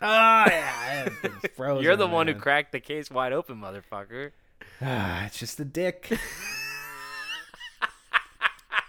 [0.02, 4.32] Ah, yeah, it's frozen, You're the one who cracked the case wide open, motherfucker.
[4.82, 6.12] Ah, it's just a dick.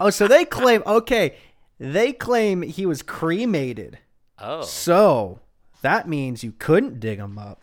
[0.00, 1.36] oh, so they claim okay.
[1.78, 3.98] They claim he was cremated.
[4.38, 5.40] Oh, So
[5.82, 7.60] that means you couldn't dig him up.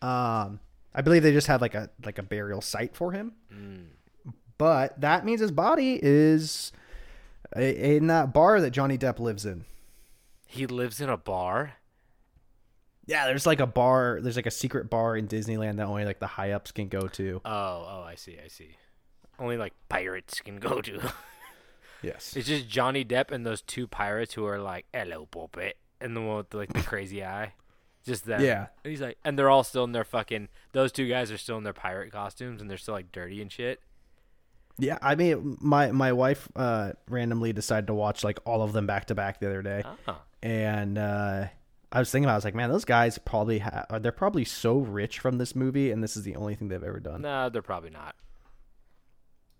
[0.00, 0.60] Um,
[0.94, 3.32] I believe they just had like a like a burial site for him.
[4.58, 6.72] But that means his body is
[7.56, 9.64] in that bar that Johnny Depp lives in.
[10.46, 11.74] he lives in a bar.
[13.06, 14.20] Yeah, there's like a bar.
[14.22, 17.08] There's like a secret bar in Disneyland that only like the high ups can go
[17.08, 17.40] to.
[17.44, 18.76] Oh, oh, I see, I see.
[19.38, 21.12] Only like pirates can go to.
[22.02, 22.36] Yes.
[22.36, 26.20] it's just Johnny Depp and those two pirates who are like, "Hello, puppet," and the
[26.20, 27.54] one with like the crazy eye.
[28.04, 28.40] Just that.
[28.40, 28.66] Yeah.
[28.82, 30.48] And he's like, and they're all still in their fucking.
[30.72, 33.52] Those two guys are still in their pirate costumes, and they're still like dirty and
[33.52, 33.80] shit.
[34.78, 38.86] Yeah, I mean, my my wife uh, randomly decided to watch like all of them
[38.86, 40.16] back to back the other day, Oh.
[40.42, 41.46] and uh,
[41.92, 44.44] I was thinking about, it, I was like, man, those guys probably ha- they're probably
[44.46, 47.20] so rich from this movie, and this is the only thing they've ever done.
[47.22, 48.16] No, they're probably not.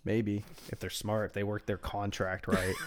[0.05, 2.75] Maybe if they're smart, if they work their contract right.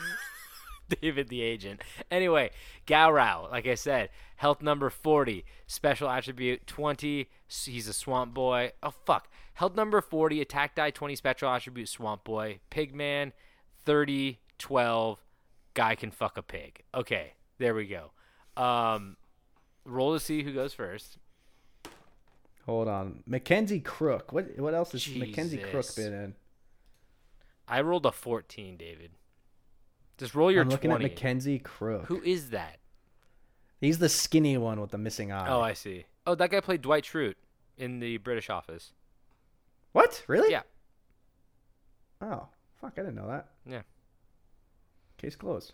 [1.02, 1.82] David the agent.
[2.12, 2.52] Anyway,
[2.88, 7.30] Gowrow, like I said, health number 40, special attribute 20.
[7.48, 8.72] he's a swamp boy.
[8.84, 9.30] Oh, fuck.
[9.54, 12.60] Health number 40, attack die 20, special attribute swamp boy.
[12.70, 13.32] Pigman,
[13.86, 15.20] 30, 12,
[15.74, 16.84] guy can fuck a pig.
[16.94, 18.12] Okay, there we go.
[18.62, 19.18] Um,
[19.86, 21.18] roll to see who goes first.
[22.66, 24.34] Hold on, Mackenzie Crook.
[24.34, 26.36] What what else has Mackenzie Crook been in?
[27.68, 29.12] I rolled a 14, David.
[30.18, 31.06] Just roll your I'm looking 20.
[31.06, 32.06] at Mackenzie Crook.
[32.06, 32.78] Who is that?
[33.82, 35.50] He's the skinny one with the missing eye.
[35.50, 36.06] Oh, I see.
[36.26, 37.36] Oh, that guy played Dwight Schrute
[37.78, 38.94] in the British Office.
[39.92, 40.24] what?
[40.28, 40.52] Really?
[40.52, 40.62] Yeah.
[42.22, 42.48] Oh,
[42.80, 42.94] fuck!
[42.96, 43.50] I didn't know that.
[43.70, 43.82] Yeah.
[45.18, 45.74] Case closed.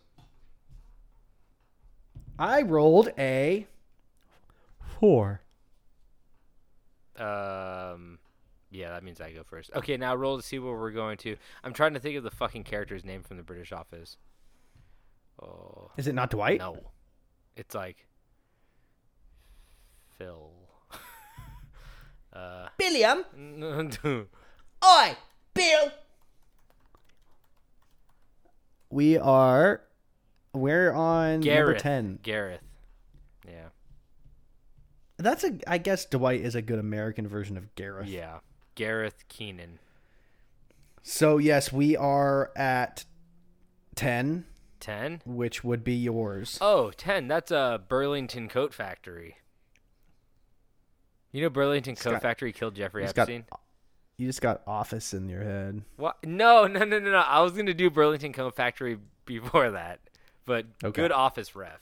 [2.40, 3.68] I rolled a
[5.00, 5.42] four.
[7.18, 8.18] Um,
[8.72, 9.70] yeah, that means I go first.
[9.76, 11.36] Okay, now roll to see where we're going to.
[11.64, 14.18] I'm trying to think of the fucking character's name from the British Office.
[15.42, 16.60] Oh Is it not Dwight?
[16.60, 16.78] no,
[17.56, 18.06] it's like
[20.18, 20.52] Phil.
[22.34, 23.24] uh, Billiam.
[24.86, 25.16] Oi,
[25.54, 25.92] Bill.
[28.90, 29.82] We are.
[30.54, 31.82] We're on number Gareth.
[31.82, 32.20] ten.
[32.24, 32.62] Gareth.
[33.48, 33.70] Yeah,
[35.18, 35.58] That's a.
[35.66, 38.08] I guess Dwight is a good American version of Gareth.
[38.08, 38.40] yeah.
[38.76, 39.80] Gareth Keenan.
[41.04, 43.06] So yes, we are at
[43.96, 44.46] ten,
[44.82, 45.22] Ten.
[45.26, 46.58] which would be yours.
[46.60, 47.28] Oh, 10.
[47.30, 49.38] That's a Burlington Coat Factory.
[51.32, 53.46] You know Burlington Coat got- Factory killed Jeffrey He's got- Epstein?
[54.18, 55.84] You just got Office in your head.
[55.96, 56.18] What?
[56.26, 57.18] No, no, no, no, no.
[57.20, 60.00] I was gonna do Burlington Coat Factory before that,
[60.46, 61.02] but Okay.
[61.02, 61.80] good office ref.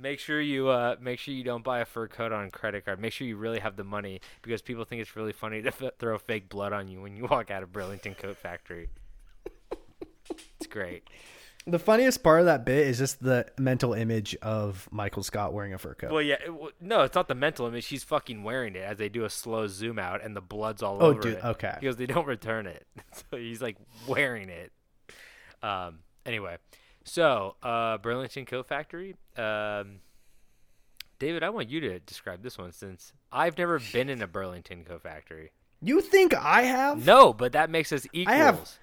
[0.00, 3.00] Make sure you uh, make sure you don't buy a fur coat on credit card.
[3.00, 5.92] Make sure you really have the money because people think it's really funny to f-
[5.98, 8.88] throw fake blood on you when you walk out of Burlington Coat Factory.
[10.30, 11.02] it's great.
[11.70, 15.74] The funniest part of that bit is just the mental image of Michael Scott wearing
[15.74, 16.10] a fur coat.
[16.10, 17.86] Well, yeah, it, w- no, it's not the mental image.
[17.86, 20.96] He's fucking wearing it as they do a slow zoom out, and the blood's all
[21.00, 21.44] Oh, over dude, it.
[21.44, 21.76] okay.
[21.78, 22.86] Because they don't return it,
[23.30, 24.72] so he's like wearing it.
[25.62, 25.98] Um.
[26.24, 26.56] Anyway,
[27.04, 29.14] so uh, Burlington Coat Factory.
[29.36, 30.00] Um,
[31.18, 34.84] David, I want you to describe this one since I've never been in a Burlington
[34.84, 35.50] Coat Factory.
[35.82, 37.04] you think I have?
[37.04, 38.34] No, but that makes us equals.
[38.34, 38.78] I have-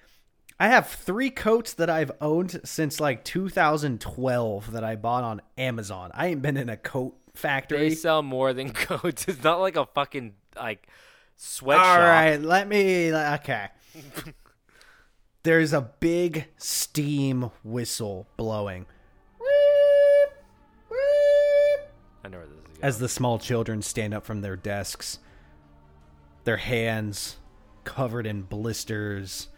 [0.58, 6.10] I have three coats that I've owned since like 2012 that I bought on Amazon.
[6.14, 7.90] I ain't been in a coat factory.
[7.90, 9.28] They sell more than coats.
[9.28, 10.88] It's not like a fucking like
[11.36, 11.86] sweatshop.
[11.86, 13.14] All right, let me.
[13.14, 13.68] Okay.
[15.42, 18.86] There's a big steam whistle blowing
[22.26, 22.78] I know where this is going.
[22.82, 25.20] as the small children stand up from their desks,
[26.42, 27.36] their hands
[27.84, 29.48] covered in blisters.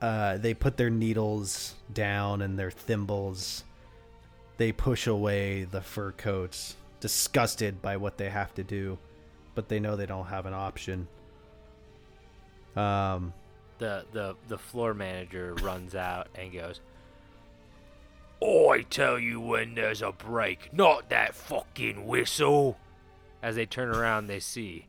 [0.00, 3.64] Uh, they put their needles down and their thimbles.
[4.56, 8.98] They push away the fur coats, disgusted by what they have to do,
[9.54, 11.08] but they know they don't have an option.
[12.76, 13.32] Um,
[13.78, 16.80] the the the floor manager runs out and goes,
[18.40, 22.78] "I tell you when there's a break, not that fucking whistle."
[23.40, 24.86] As they turn around, they see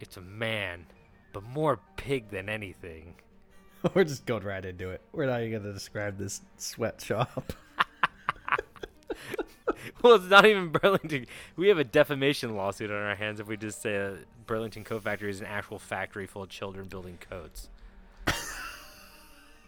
[0.00, 0.86] it's a man,
[1.32, 3.14] but more pig than anything.
[3.94, 5.00] we're just going right into it.
[5.12, 7.52] We're not even going to describe this sweatshop.
[10.02, 11.26] Well, it's not even Burlington.
[11.56, 14.10] We have a defamation lawsuit on our hands if we just say uh,
[14.46, 17.68] Burlington Coat Factory is an actual factory full of children building coats.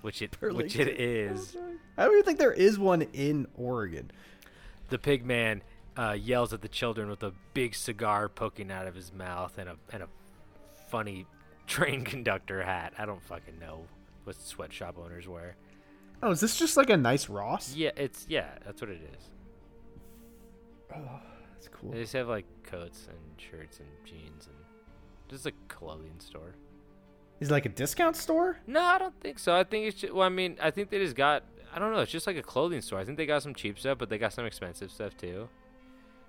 [0.03, 1.57] which it which it is.
[1.97, 4.11] I don't even think there is one in Oregon.
[4.91, 5.62] The pig man
[5.97, 9.69] uh, yells at the children with a big cigar poking out of his mouth and
[9.69, 10.09] a and a
[10.89, 11.27] funny
[11.66, 12.93] train conductor hat.
[12.99, 13.87] I don't fucking know
[14.29, 15.57] what sweatshop owners wear.
[16.22, 17.74] Oh, is this just like a nice Ross?
[17.74, 19.31] Yeah, it's yeah, that's what it is.
[20.95, 21.20] Oh,
[21.53, 21.91] That's cool.
[21.91, 24.57] They just have like coats and shirts and jeans and
[25.29, 26.55] just a clothing store.
[27.41, 28.59] Is it like a discount store?
[28.66, 29.55] No, I don't think so.
[29.57, 31.43] I think it's just, well, I mean, I think they just got
[31.74, 32.99] I don't know, it's just like a clothing store.
[32.99, 35.49] I think they got some cheap stuff, but they got some expensive stuff too.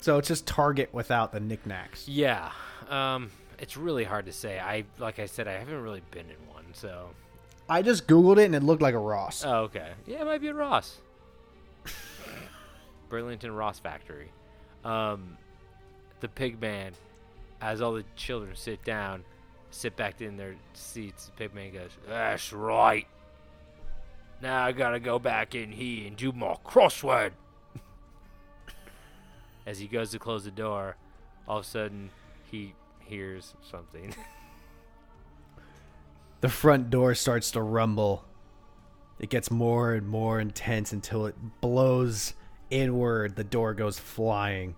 [0.02, 2.08] So it's just Target without the knickknacks.
[2.08, 2.52] Yeah.
[2.90, 3.30] Um
[3.60, 4.60] it's really hard to say.
[4.60, 7.10] I like I said I haven't really been in one, so
[7.70, 9.46] I just googled it and it looked like a Ross.
[9.46, 9.92] Oh, okay.
[10.08, 10.98] Yeah, it might be a Ross.
[13.10, 14.32] Burlington Ross Factory.
[14.84, 15.38] Um,
[16.20, 16.94] the pig man,
[17.62, 19.24] as all the children sit down,
[19.70, 23.08] sit back in their seats, the pig man goes, That's right.
[24.42, 27.32] Now I gotta go back in here and do more crossword.
[29.68, 30.96] as he goes to close the door,
[31.48, 32.10] all of a sudden
[32.50, 34.16] he hears something.
[36.42, 38.24] The front door starts to rumble.
[39.20, 42.34] It gets more and more intense until it blows
[42.70, 43.36] inward.
[43.36, 44.76] The door goes flying.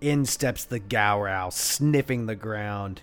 [0.00, 3.02] In steps the Gowrow, sniffing the ground.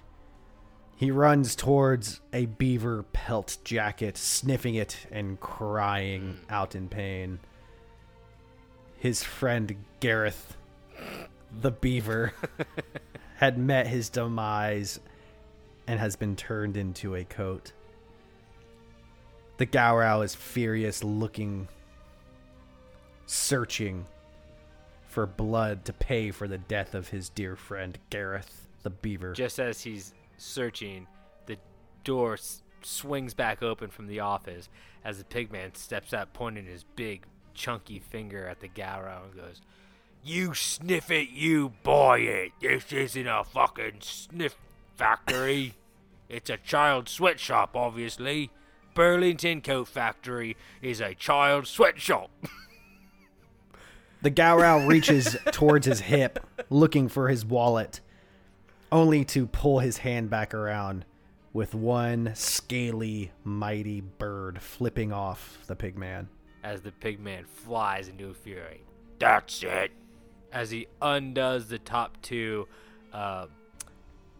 [0.96, 7.40] He runs towards a beaver pelt jacket, sniffing it and crying out in pain.
[8.98, 10.58] His friend Gareth,
[11.52, 12.34] the beaver,
[13.36, 15.00] had met his demise
[15.88, 17.72] and has been turned into a coat.
[19.58, 21.68] The Gowrow is furious, looking,
[23.26, 24.06] searching
[25.08, 29.34] for blood to pay for the death of his dear friend Gareth the beaver.
[29.34, 31.08] Just as he's searching,
[31.48, 31.58] the
[32.04, 34.70] door s- swings back open from the office
[35.04, 39.62] as the pigman steps out, pointing his big, chunky finger at the Gowrow and goes,
[40.24, 42.52] You sniff it, you buy it.
[42.62, 44.56] This isn't a fucking sniff
[44.98, 45.74] factory.
[46.28, 48.50] it's a child sweatshop, obviously.
[48.94, 52.30] Burlington Coat Factory is a child sweatshop.
[54.24, 56.40] The Gowrow reaches towards his hip,
[56.72, 58.02] looking for his wallet,
[58.92, 61.06] only to pull his hand back around
[61.54, 66.28] with one scaly, mighty bird flipping off the pigman.
[66.64, 68.82] as the pigman flies into a fury.
[69.20, 69.92] That's it.
[70.52, 72.68] As he undoes the top two,
[73.14, 73.46] uh,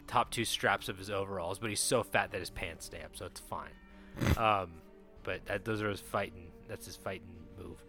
[0.08, 3.14] top two straps of his overalls, but he's so fat that his pants stay up,
[3.14, 3.70] so it's fine.
[4.36, 4.72] um,
[5.22, 6.48] but that, those are his fighting.
[6.68, 7.28] That's his fighting
[7.58, 7.84] move.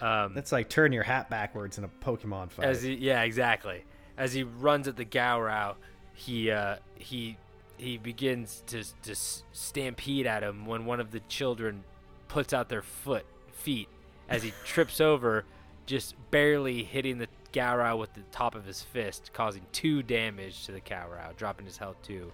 [0.00, 2.66] Um, That's like turn your hat backwards in a Pokemon fight.
[2.66, 3.84] as he, yeah, exactly.
[4.16, 5.76] As he runs at the Gowrow,
[6.14, 7.36] he uh, he
[7.76, 11.84] he begins to to stampede at him when one of the children
[12.28, 13.88] puts out their foot feet
[14.28, 15.44] as he trips over,
[15.86, 20.72] just barely hitting the Gowrow with the top of his fist, causing two damage to
[20.72, 22.30] the Gowrow, dropping his health to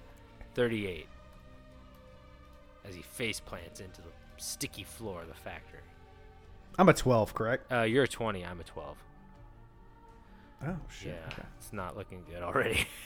[0.55, 1.07] 38
[2.87, 5.81] as he face plants into the sticky floor of the factory.
[6.79, 7.73] I'm a 12, correct?
[7.73, 8.97] Uh, you're a 20, I'm a 12.
[10.67, 11.09] Oh, shit.
[11.09, 11.43] Yeah, okay.
[11.59, 12.87] it's not looking good already.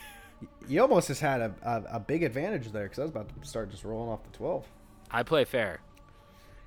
[0.69, 3.45] You almost just had a, a, a big advantage there because I was about to
[3.45, 4.65] start just rolling off the 12.
[5.11, 5.81] I play fair.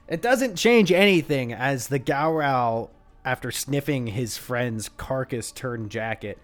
[0.09, 2.90] It doesn't change anything as the Gowrow,
[3.24, 6.38] after sniffing his friend's carcass turned jacket,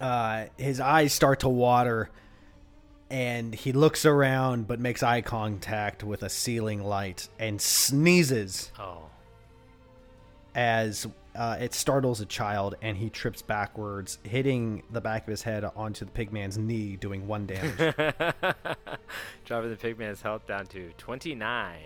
[0.00, 2.10] uh, his eyes start to water
[3.10, 9.02] and he looks around but makes eye contact with a ceiling light and sneezes Oh,
[10.54, 15.42] as uh, it startles a child and he trips backwards, hitting the back of his
[15.42, 17.76] head onto the pigman's knee, doing one damage.
[19.44, 21.78] dropping the pigman's health down to 29.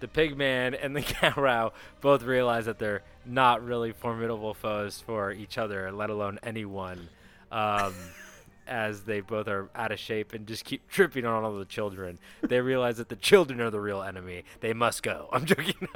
[0.00, 5.58] The pigman and the Gowrow both realize that they're not really formidable foes for each
[5.58, 7.08] other, let alone anyone,
[7.50, 7.94] um,
[8.66, 12.18] as they both are out of shape and just keep tripping on all the children.
[12.42, 14.44] They realize that the children are the real enemy.
[14.60, 15.28] They must go.
[15.32, 15.88] I'm joking.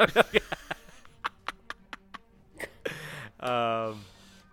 [3.41, 4.05] um,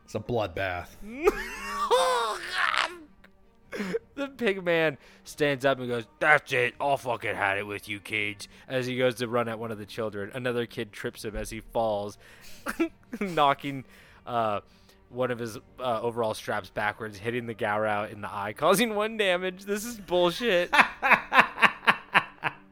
[0.05, 0.87] it's a bloodbath.
[4.15, 6.75] the pig man stands up and goes, That's it.
[6.79, 8.47] I'll fucking had it with you kids.
[8.67, 10.31] As he goes to run at one of the children.
[10.33, 12.17] Another kid trips him as he falls,
[13.19, 13.85] knocking
[14.25, 14.61] uh,
[15.09, 19.17] one of his uh, overall straps backwards, hitting the Gowrow in the eye, causing one
[19.17, 19.65] damage.
[19.65, 20.73] This is bullshit.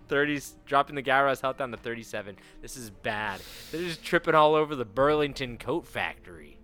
[0.07, 2.37] 30, dropping the Gowrow's health down to 37.
[2.61, 3.41] This is bad.
[3.71, 6.57] They're just tripping all over the Burlington coat factory.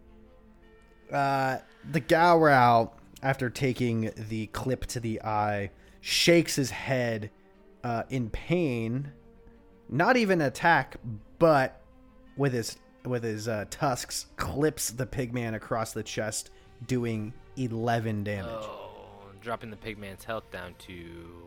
[1.12, 1.58] Uh,
[1.92, 2.92] the Gowrow,
[3.24, 5.71] after taking the clip to the eye,
[6.01, 7.32] shakes his head
[7.84, 9.11] uh, in pain.
[9.89, 10.97] Not even attack,
[11.39, 11.82] but
[12.38, 16.51] with his with his uh, tusks, clips the pigman across the chest,
[16.86, 18.51] doing eleven damage.
[18.51, 18.89] Oh,
[19.41, 21.43] dropping the pigman's health down to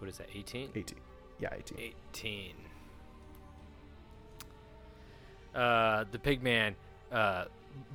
[0.00, 0.28] what is that?
[0.34, 0.70] 18.
[0.74, 0.98] 18.
[1.38, 1.92] Yeah, 18.
[2.14, 2.54] 18.
[5.54, 6.74] Uh, the pigman,
[7.12, 7.44] uh,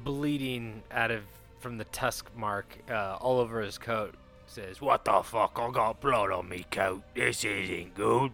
[0.04, 1.24] bleeding out of
[1.60, 4.16] from the tusk mark uh, all over his coat,
[4.48, 5.58] says, "What the fuck?
[5.60, 7.04] I got blood on me coat.
[7.14, 8.32] This isn't good.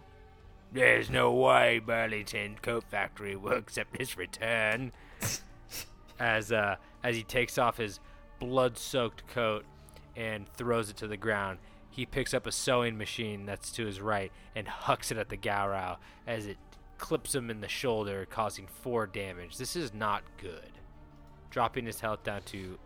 [0.72, 4.92] There's no way Burlington Coat Factory will accept this return."
[6.18, 8.00] as uh, as he takes off his
[8.38, 9.64] blood-soaked coat
[10.16, 11.58] and throws it to the ground,
[11.90, 15.36] he picks up a sewing machine that's to his right and hucks it at the
[15.36, 16.56] Gowrow as it
[16.98, 19.58] clips him in the shoulder, causing four damage.
[19.58, 20.70] This is not good.
[21.50, 22.78] Dropping his health down to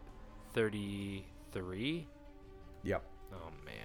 [0.57, 2.07] 33.
[2.83, 3.03] Yep.
[3.31, 3.77] Oh man.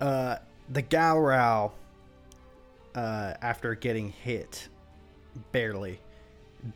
[0.00, 0.36] Uh,
[0.68, 1.72] the Gowrow,
[2.94, 4.68] uh, after getting hit,
[5.50, 6.00] barely,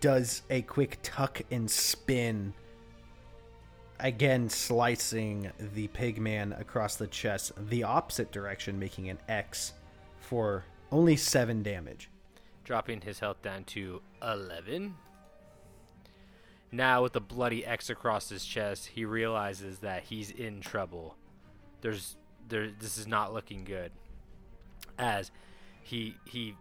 [0.00, 2.52] does a quick tuck and spin,
[4.00, 9.74] again slicing the pigman across the chest the opposite direction, making an X
[10.18, 12.08] for only seven damage.
[12.64, 14.94] Dropping his health down to 11.
[16.70, 21.16] Now, with a bloody X across his chest, he realizes that he's in trouble.
[21.82, 22.16] There's,
[22.48, 23.92] there, this is not looking good.
[24.98, 25.30] As
[25.82, 26.54] he he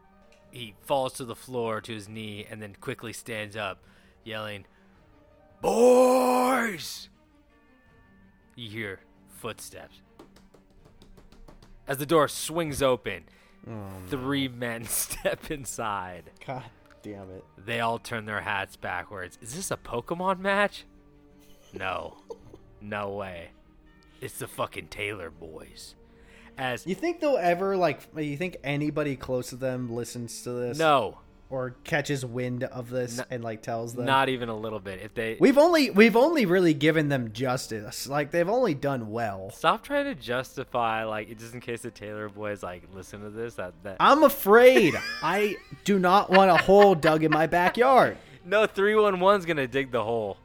[0.51, 3.83] he falls to the floor to his knee and then quickly stands up,
[4.23, 4.65] yelling,
[5.61, 7.09] "Boys!"
[8.55, 10.01] You hear footsteps.
[11.87, 13.23] As the door swings open,
[13.69, 16.31] Oh, three men step inside.
[16.45, 16.63] God
[17.03, 17.43] damn it.
[17.57, 19.37] They all turn their hats backwards.
[19.41, 20.85] Is this a Pokemon match?
[21.73, 22.17] No.
[22.81, 23.51] No way.
[24.19, 25.95] It's the fucking Taylor boys.
[26.57, 28.01] As You think they'll ever like?
[28.15, 30.77] You think anybody close to them listens to this?
[30.77, 31.19] no,
[31.51, 34.05] Or catches wind of this No- and like tells them?
[34.05, 35.01] not even a little bit.
[35.01, 38.07] If they We've only we've only really given them justice.
[38.07, 39.51] Like they've only done well.
[39.51, 43.55] stop trying to justify like just in case the Taylor boys like listen to this
[43.55, 44.95] that that I'm afraid.
[45.21, 48.17] I do not want a hole dug in my backyard.
[48.45, 50.37] No, 311's gonna dig the hole.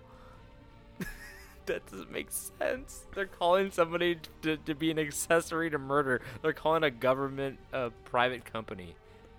[1.66, 3.07] that doesn't make sense.
[3.14, 6.20] They're calling somebody to, to be an accessory to murder.
[6.42, 8.96] They're calling a government a private company.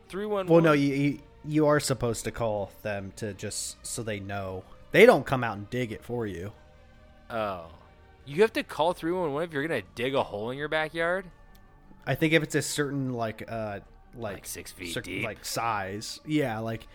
[0.09, 0.51] 311.
[0.51, 4.63] Well, no, you, you you are supposed to call them to just so they know.
[4.91, 6.51] They don't come out and dig it for you.
[7.29, 7.65] Oh.
[8.25, 11.25] You have to call 311 if you're gonna dig a hole in your backyard?
[12.05, 13.79] I think if it's a certain like uh
[14.15, 15.23] like, Like six feet cer- deep?
[15.23, 16.87] like size, yeah, like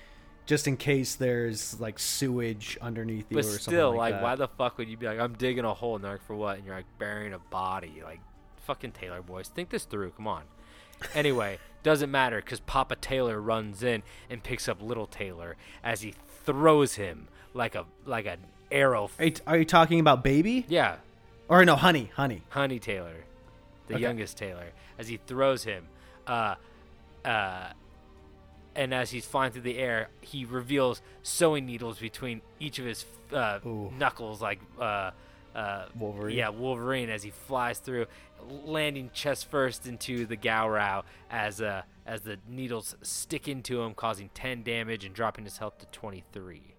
[0.44, 4.22] just in case there's like sewage underneath you But or something still, like, like, that.
[4.22, 5.94] why the fuck would you be like, I'm digging a hole?
[5.94, 6.56] And they're like, for what?
[6.58, 8.02] And you're like, burying a body.
[8.02, 8.18] Like,
[8.66, 9.46] fucking Taylor boys.
[9.48, 10.10] Think this through.
[10.10, 10.42] Come on.
[11.14, 16.14] Anyway, doesn't matter because Papa Taylor runs in and picks up Little Taylor as he
[16.44, 18.38] throws him like a like an
[18.70, 19.10] arrow.
[19.18, 20.96] Are you, are you talking about baby yeah,
[21.48, 22.42] or no honey honey?
[22.50, 23.24] Honey Taylor,
[23.88, 24.02] the Okay.
[24.02, 25.86] youngest Taylor, as he throws him.
[26.26, 26.54] Uh,
[27.24, 27.68] uh,
[28.74, 33.04] and as he's flying through the air, he reveals sewing needles between each of his
[33.32, 33.58] uh,
[33.98, 35.10] knuckles, like uh,
[35.54, 36.38] uh, Wolverine.
[36.38, 38.06] Yeah, Wolverine, as he flies through,
[38.64, 44.30] landing chest first into the Gowrow as uh, as the needles stick into him, causing
[44.34, 46.74] 10 damage and dropping his health to 23,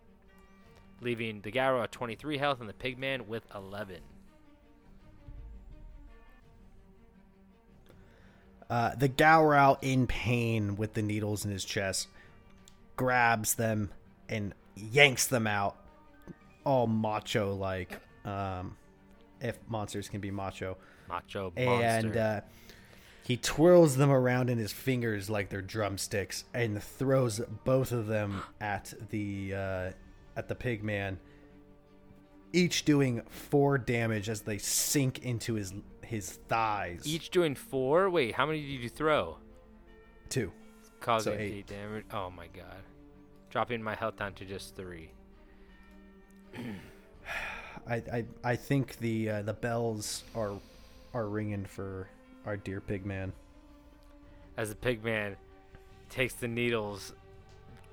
[1.01, 3.99] leaving the Gowrow at 23 health and the Pigman with 11.
[8.69, 12.07] Uh, the Gowrow, in pain with the needles in his chest,
[12.95, 13.91] grabs them
[14.27, 15.75] and yanks them out,
[16.63, 17.99] all macho like.
[18.25, 18.77] Um,
[19.41, 20.77] if monsters can be macho,
[21.13, 22.41] Macho and uh,
[23.23, 28.41] he twirls them around in his fingers like they're drumsticks and throws both of them
[28.59, 29.91] at the uh,
[30.35, 31.19] at the pig man,
[32.51, 37.03] each doing four damage as they sink into his his thighs.
[37.05, 38.09] Each doing four.
[38.09, 39.37] Wait, how many did you throw?
[40.29, 40.51] two.
[40.99, 41.53] Causing So eight.
[41.53, 41.67] eight.
[41.67, 42.05] damage.
[42.11, 42.81] Oh my god.
[43.51, 45.11] Dropping my health down to just three.
[47.87, 50.53] I, I I think the uh, the bells are
[51.13, 52.07] are ringing for
[52.45, 53.33] our dear pig man.
[54.57, 55.35] As the pig man
[56.09, 57.13] takes the needles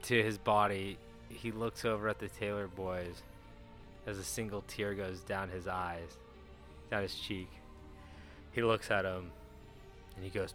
[0.02, 0.98] to his body,
[1.28, 3.22] he looks over at the Taylor boys
[4.06, 6.16] as a single tear goes down his eyes,
[6.90, 7.48] down his cheek.
[8.52, 9.30] He looks at him
[10.16, 10.54] and he goes,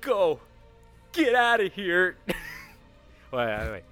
[0.00, 0.40] Go!
[1.12, 2.16] Get out of here!
[2.26, 2.36] wait,
[3.32, 3.82] wait, wait.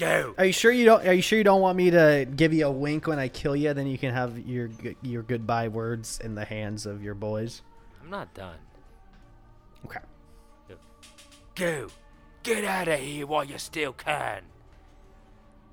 [0.00, 0.34] Go!
[0.38, 1.06] Are you sure you don't?
[1.06, 3.54] Are you sure you don't want me to give you a wink when I kill
[3.54, 3.74] you?
[3.74, 4.70] Then you can have your
[5.02, 7.60] your goodbye words in the hands of your boys.
[8.02, 8.56] I'm not done.
[9.84, 10.00] Okay.
[11.54, 11.88] Go!
[12.42, 14.44] Get out of here while you still can!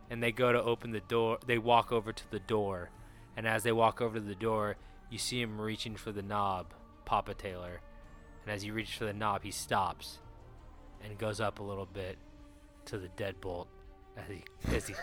[0.09, 1.37] And they go to open the door.
[1.45, 2.89] They walk over to the door.
[3.37, 4.75] And as they walk over to the door,
[5.09, 6.73] you see him reaching for the knob,
[7.05, 7.79] Papa Taylor.
[8.43, 10.19] And as he reaches for the knob, he stops
[11.01, 12.17] and goes up a little bit
[12.85, 13.67] to the deadbolt
[14.17, 14.43] as he
[14.75, 14.95] as he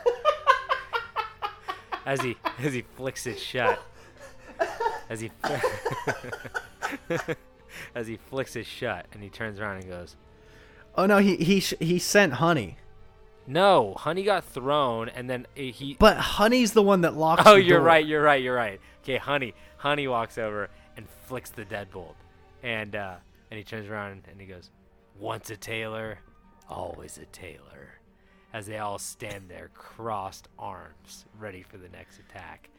[2.07, 3.81] as he as he flicks it shut.
[5.09, 5.31] As he
[7.95, 10.17] as he flicks it shut and he turns around and goes,
[10.97, 12.77] Oh no, he he he sent Honey,
[13.47, 17.43] "No, Honey got thrown and then he but Honey's the one that locks.
[17.47, 17.87] Oh, you're door.
[17.87, 18.07] right.
[18.07, 18.43] You're right.
[18.43, 18.81] You're right.
[19.03, 19.55] Okay, honey.
[19.77, 22.15] Honey walks over and flicks the deadbolt,
[22.63, 23.17] and uh,
[23.51, 24.71] and he turns around and he goes,
[25.19, 26.19] "Once a tailor,
[26.69, 27.99] always a tailor."
[28.55, 32.71] As they all stand there, crossed arms, ready for the next attack.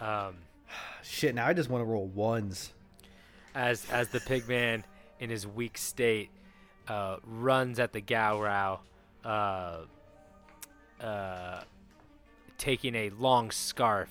[0.00, 0.36] Um,
[1.02, 2.72] Shit, now I just want to roll ones.
[3.54, 4.84] as as the pigman
[5.20, 6.30] in his weak state
[6.88, 8.78] uh, runs at the Gowrow,
[9.22, 9.80] uh,
[10.98, 11.60] uh,
[12.56, 14.08] taking a long scarf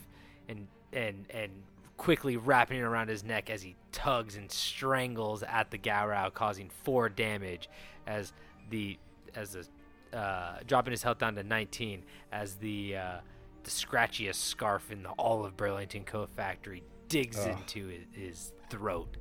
[0.48, 1.52] and and and
[1.98, 6.70] quickly wrapping it around his neck as he tugs and strangles at the Gowrow, causing
[6.84, 7.70] four damage.
[8.06, 8.34] As
[8.70, 9.00] the
[9.34, 9.66] as the
[10.14, 13.18] uh, dropping his health down to 19 as the uh,
[13.64, 17.58] the scratchiest scarf in the all of Burlington Coat Factory digs Ugh.
[17.58, 19.18] into his, his throat.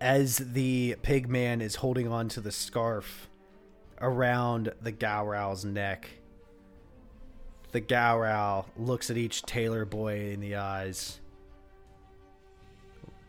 [0.00, 3.28] As the pig man is holding on to the scarf
[4.00, 6.10] around the Gowrow's neck,
[7.72, 11.20] the Gowrow looks at each tailor boy in the eyes,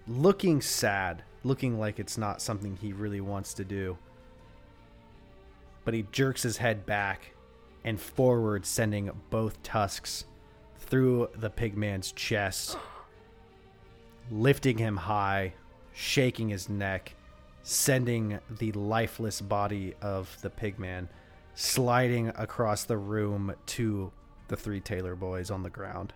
[0.08, 3.98] looking sad, looking like it's not something he really wants to do.
[5.86, 7.34] But he jerks his head back
[7.84, 10.26] and forward, sending both tusks
[10.78, 12.78] through the pigman's chest,
[14.30, 15.54] lifting him high,
[15.94, 17.16] shaking his neck,
[17.64, 21.08] sending the lifeless body of the pigman
[21.58, 24.12] sliding across the room to
[24.48, 26.14] the three Taylor boys on the ground.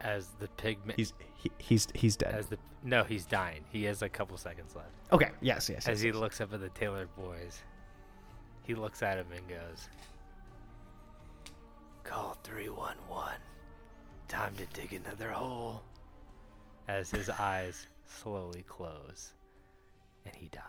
[0.00, 1.12] As the pigman, He's
[1.44, 2.34] he, he's he's dead.
[2.34, 3.64] as the no, he's dying.
[3.70, 4.90] He has a couple seconds left.
[5.12, 5.88] okay, yes, yes.
[5.88, 6.16] As yes, he yes.
[6.16, 7.62] looks up at the Taylor boys,
[8.62, 9.88] he looks at him and goes,
[12.02, 13.34] Call 311.
[14.28, 15.82] Time to dig another hole.
[16.88, 19.32] As his eyes slowly close
[20.26, 20.62] and he dies.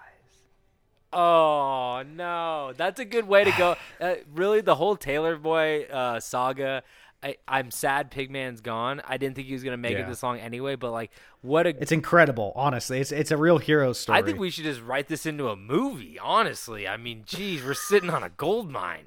[1.12, 2.74] Oh, no.
[2.76, 3.76] That's a good way to go.
[4.02, 6.84] Uh, really, the whole Taylor boy uh, saga.
[7.26, 9.02] I, I'm sad Pigman's gone.
[9.04, 10.08] I didn't think he was going to make it Yeah.
[10.10, 11.10] this long anyway, but like,
[11.42, 13.00] what a It's incredible, honestly.
[13.00, 14.20] It's it's a real hero story.
[14.20, 16.88] I think we should just write this into a movie, honestly.
[16.88, 19.06] I mean, geez, we're sitting on a gold mine.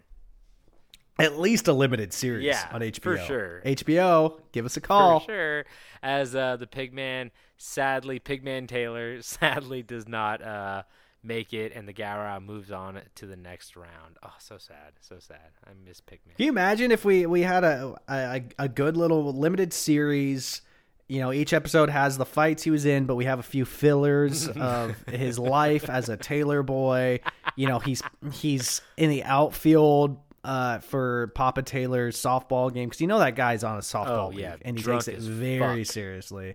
[1.21, 3.03] at least a limited series Yeah, on HBO.
[3.03, 3.62] for sure.
[3.64, 5.21] HBO, give us a call.
[5.21, 5.64] For sure.
[6.03, 10.83] As uh, the Pigman, sadly, Pigman Taylor sadly does not uh,
[11.23, 14.16] make it, and the Gowrow moves on to the next round.
[14.23, 14.93] Oh, so sad.
[15.01, 15.51] So sad.
[15.66, 16.37] I miss Pigman.
[16.37, 20.62] Can you imagine if we we had a a, a good little limited series?
[21.11, 23.64] You know, each episode has the fights he was in, but we have a few
[23.64, 27.21] fillers of his life as a Taylor boy.
[27.57, 28.03] You know, he's
[28.33, 33.64] he's in the outfield uh, for Papa Taylor's softball game because you know that guy's
[33.64, 35.93] on a softball Oh, yeah, league and he takes it very fuck.
[35.93, 36.55] seriously.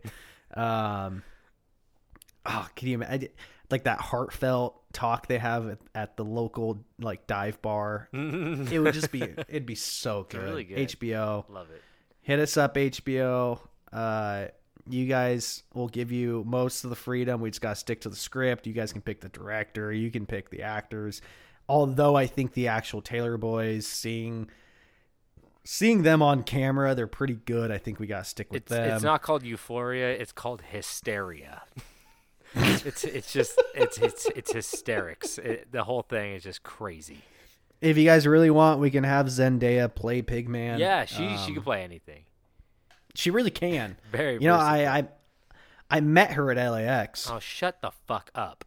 [0.53, 1.23] Um,
[2.45, 3.29] oh, can you imagine?
[3.73, 8.07] Like that heartfelt talk they have at, at the local like dive bar.
[8.13, 10.43] it would just be it'd be so good.
[10.43, 10.77] really good.
[10.89, 11.43] HBO.
[11.49, 11.81] Love it.
[12.21, 13.59] Hit us up, HBO.
[13.91, 14.45] Uh,
[14.87, 17.41] you guys will give you most of the freedom.
[17.41, 18.67] We just gotta stick to the script.
[18.67, 19.91] You guys can pick the director.
[19.91, 21.21] You can pick the actors.
[21.67, 24.51] Although I think the actual Taylor Boys seeing
[25.63, 27.71] seeing them on camera, they're pretty good.
[27.71, 28.91] I think we gotta stick with It's, them.
[28.93, 30.09] it's not called Euphoria.
[30.09, 31.63] It's called Hysteria.
[32.55, 35.37] it's it's just it's it's it's hysterics.
[35.37, 37.19] It, the whole thing is just crazy.
[37.81, 40.79] if you guys really want, we can have Zendaya play Pigman.
[40.79, 42.23] Yeah, she she Um, could play anything.
[43.15, 43.97] she really can.
[44.11, 44.33] Very.
[44.33, 44.55] You know.
[44.55, 45.07] I, I
[45.89, 47.29] I met her at LAX.
[47.29, 48.65] Oh, shut the fuck up.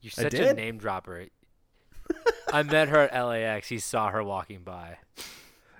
[0.00, 1.26] You're such a name dropper.
[2.52, 3.68] I met her at LAX.
[3.68, 4.98] He saw her walking by.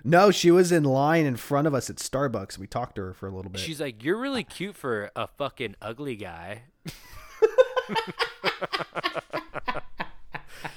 [0.03, 2.57] No, she was in line in front of us at Starbucks.
[2.57, 3.59] We talked to her for a little bit.
[3.61, 6.63] She's like, "You're really cute for a fucking ugly guy."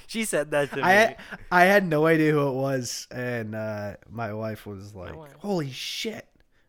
[0.07, 0.83] She said that to me.
[0.83, 1.17] I
[1.51, 5.33] I had no idea who it was, and uh, my wife was like, wife.
[5.39, 6.29] "Holy shit!"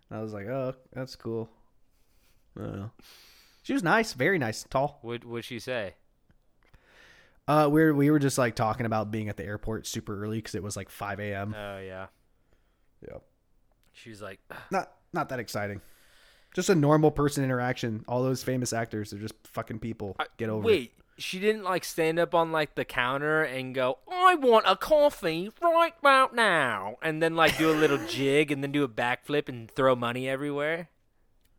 [0.09, 1.49] And I was like, "Oh, that's cool."
[2.59, 2.87] Uh,
[3.63, 4.99] she was nice, very nice, tall.
[5.01, 5.95] What would she say?
[7.47, 10.37] Uh, we were, we were just like talking about being at the airport super early
[10.37, 11.53] because it was like five a.m.
[11.57, 12.07] Oh yeah.
[13.05, 13.17] yeah,
[13.91, 14.39] She was like,
[14.71, 15.81] not not that exciting.
[16.53, 18.05] Just a normal person interaction.
[18.07, 20.15] All those famous actors are just fucking people.
[20.37, 20.65] Get over it.
[20.65, 24.75] "Wait, she didn't like stand up on like the counter and go, "I want a
[24.75, 28.87] coffee right about now," and then like do a little jig and then do a
[28.87, 30.89] backflip and throw money everywhere.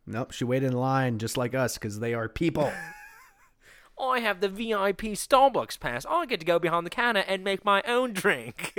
[0.07, 2.71] Nope, she waited in line just like us because they are people.
[3.99, 6.05] I have the VIP Starbucks pass.
[6.05, 8.77] I get to go behind the counter and make my own drink.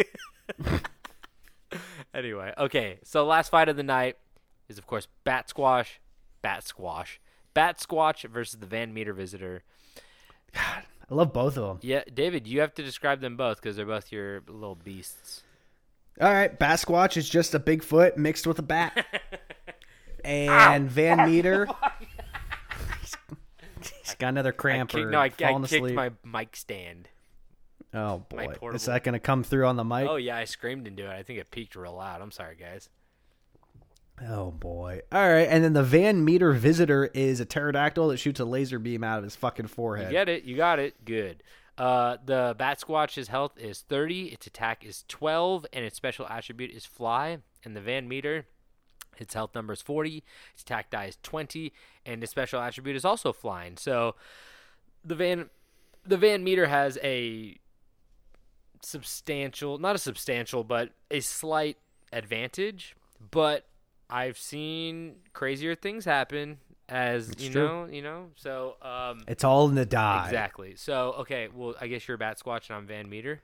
[2.14, 2.98] anyway, okay.
[3.02, 4.18] So last fight of the night
[4.68, 5.86] is of course Bat Squatch,
[6.46, 7.18] Bat Squatch,
[7.54, 9.64] Bat Squatch versus the Van Meter Visitor.
[10.54, 11.78] I love both of them.
[11.82, 15.42] Yeah, David, you have to describe them both because they're both your little beasts.
[16.20, 19.04] All right, Basquatch is just a Bigfoot mixed with a bat.
[20.24, 21.66] and Van Meter.
[24.04, 25.96] he's got another I cramp kicked, or no, I, I kicked asleep.
[25.96, 27.08] my mic stand.
[27.92, 30.08] oh boy, is that going to come through on the mic?
[30.08, 31.10] Oh yeah, I screamed into it.
[31.10, 32.22] I think it peaked real loud.
[32.22, 32.88] I'm sorry, guys.
[34.22, 35.02] Oh boy.
[35.12, 38.78] All right, and then the Van Meter Visitor is a pterodactyl that shoots a laser
[38.78, 40.10] beam out of his fucking You forehead.
[40.10, 40.44] get it.
[40.44, 41.04] You got it.
[41.04, 41.42] Good.
[41.76, 46.70] Uh, the Bat Squatch's health is 30, its attack is 12, and its special attribute
[46.70, 47.38] is Fly.
[47.64, 48.46] And the Van Meter,
[49.18, 50.24] its health number is 40,
[50.54, 51.74] its attack die is 20,
[52.06, 53.76] and its special attribute is also Flying.
[53.76, 54.14] So
[55.04, 55.50] the Van
[56.06, 57.58] the Van Meter has a
[58.82, 61.76] substantial, not a substantial, but a slight
[62.12, 62.96] advantage.
[63.30, 63.66] But
[64.08, 66.58] I've seen crazier things happen
[66.88, 67.66] as you true.
[67.66, 68.30] know, you know.
[68.36, 70.24] So um, It's all in the die.
[70.26, 70.76] Exactly.
[70.76, 73.40] So okay, well, I guess you're Bat Squatch and I'm Van Meter.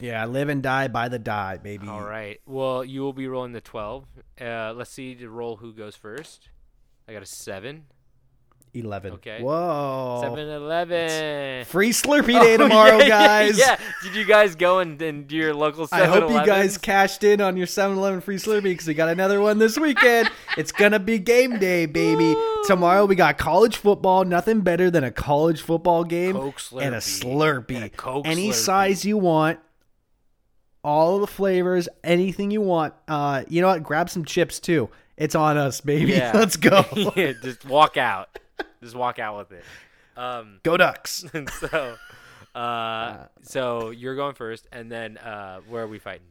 [0.00, 1.86] Yeah, I live and die by the die, baby.
[1.86, 2.40] All right.
[2.46, 4.06] Well, you will be rolling the twelve.
[4.40, 6.48] Uh, let's see to roll who goes first.
[7.06, 7.84] I got a seven.
[8.74, 9.12] 11.
[9.14, 9.42] Okay.
[9.42, 10.20] Whoa.
[10.22, 11.64] Seven eleven.
[11.66, 13.58] Free Slurpee Day Oh, tomorrow, yeah, yeah, guys.
[13.58, 13.78] Yeah.
[14.02, 15.86] Did you guys go and, and do your local?
[15.86, 19.10] 7 I hope you guys cashed in on your 7-Eleven free Slurpee because we got
[19.10, 20.30] another one this weekend.
[20.56, 22.34] it's gonna be game day, baby.
[22.66, 24.24] Tomorrow we got college football.
[24.24, 27.66] Nothing better than a college football game Coke and a Slurpee.
[27.66, 27.74] Slurpee.
[27.76, 28.54] And a Coke Any Slurpee.
[28.54, 29.58] size you want.
[30.84, 32.94] All of the flavors, anything you want.
[33.06, 33.82] Uh, you know what?
[33.84, 34.88] Grab some chips too.
[35.16, 36.12] It's on us, baby.
[36.12, 36.32] Yeah.
[36.34, 36.84] Let's go.
[37.14, 38.38] yeah, just walk out.
[38.82, 39.64] Just walk out with it.
[40.16, 41.24] Um, go Ducks.
[41.32, 41.96] and so,
[42.54, 46.26] uh, so you're going first, and then uh, where are we fighting?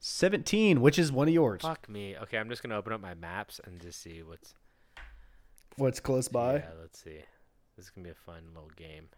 [0.00, 1.62] 17, which is one of yours.
[1.62, 2.14] Fuck me.
[2.24, 4.54] Okay, I'm just gonna open up my maps and just see what's.
[5.76, 6.56] What's close by?
[6.56, 7.20] Yeah, let's see.
[7.76, 9.08] This is gonna be a fun little game.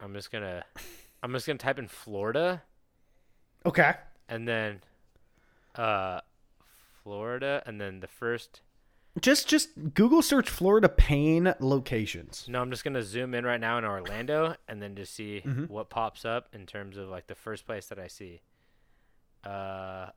[0.00, 0.64] I'm just gonna,
[1.22, 2.62] I'm just gonna type in Florida,
[3.66, 3.92] Okay.
[4.28, 4.80] and then,
[5.74, 6.20] uh,
[7.08, 8.60] Florida, and then the first.
[9.18, 12.44] Just just Google search Florida pain locations.
[12.48, 15.64] No, I'm just gonna zoom in right now in Orlando, and then just see Mm-hmm.
[15.72, 18.42] what pops up in terms of like the first place that I see.
[19.42, 20.08] Uh,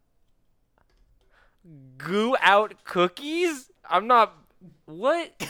[1.97, 3.71] goo out cookies.
[3.89, 4.33] I'm not.
[4.85, 5.31] What?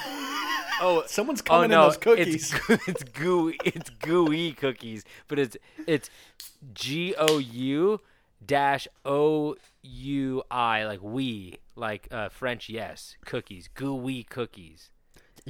[0.84, 2.35] Oh, Someone's oh coming no, in those cookies.
[2.35, 3.55] It's, goo- it's gooey.
[3.63, 5.55] It's gooey cookies, but it's
[5.85, 6.09] it's
[6.73, 7.99] G O U
[8.45, 14.89] dash O U I like we like uh, French yes cookies gooey cookies.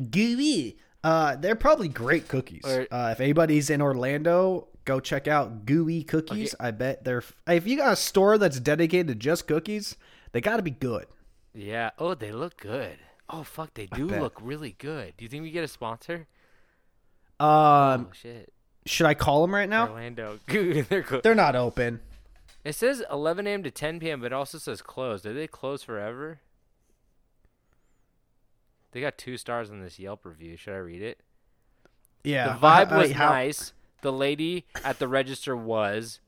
[0.09, 0.77] Gooey.
[1.03, 2.63] Uh, they're probably great cookies.
[2.65, 6.53] Or- uh, if anybody's in Orlando, go check out Gooey Cookies.
[6.59, 7.23] I bet they're.
[7.47, 9.95] If you got a store that's dedicated to just cookies,
[10.31, 11.07] they got to be good.
[11.53, 11.89] Yeah.
[11.97, 12.97] Oh, they look good.
[13.30, 15.13] Oh fuck, they do look really good.
[15.18, 16.27] Do you think we get a sponsor?
[17.39, 18.53] Um, oh shit,
[18.85, 19.88] should I call them right now?
[19.88, 20.39] Orlando.
[20.47, 21.05] They're.
[21.23, 22.01] They're not open.
[22.64, 23.64] It says 11 a.m.
[23.64, 25.26] to 10 p.m., but it also says closed.
[25.26, 26.40] Are they closed forever?
[28.92, 30.58] They got two stars on this Yelp review.
[30.58, 31.20] Should I read it?
[32.24, 33.74] Yeah, The vibe was how- nice.
[34.02, 36.20] The lady at the register was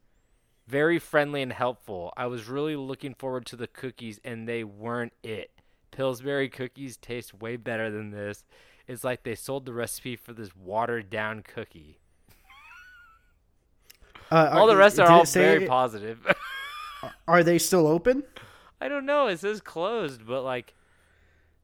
[0.67, 2.13] very friendly and helpful.
[2.15, 5.51] I was really looking forward to the cookies, and they weren't it.
[5.91, 8.45] Pillsbury cookies taste way better than this.
[8.87, 11.99] It's like they sold the recipe for this watered down cookie.
[14.33, 16.19] Uh, All the rest are all very positive.
[17.27, 18.23] Are they still open?
[18.81, 19.27] I don't know.
[19.27, 20.73] It says closed, but like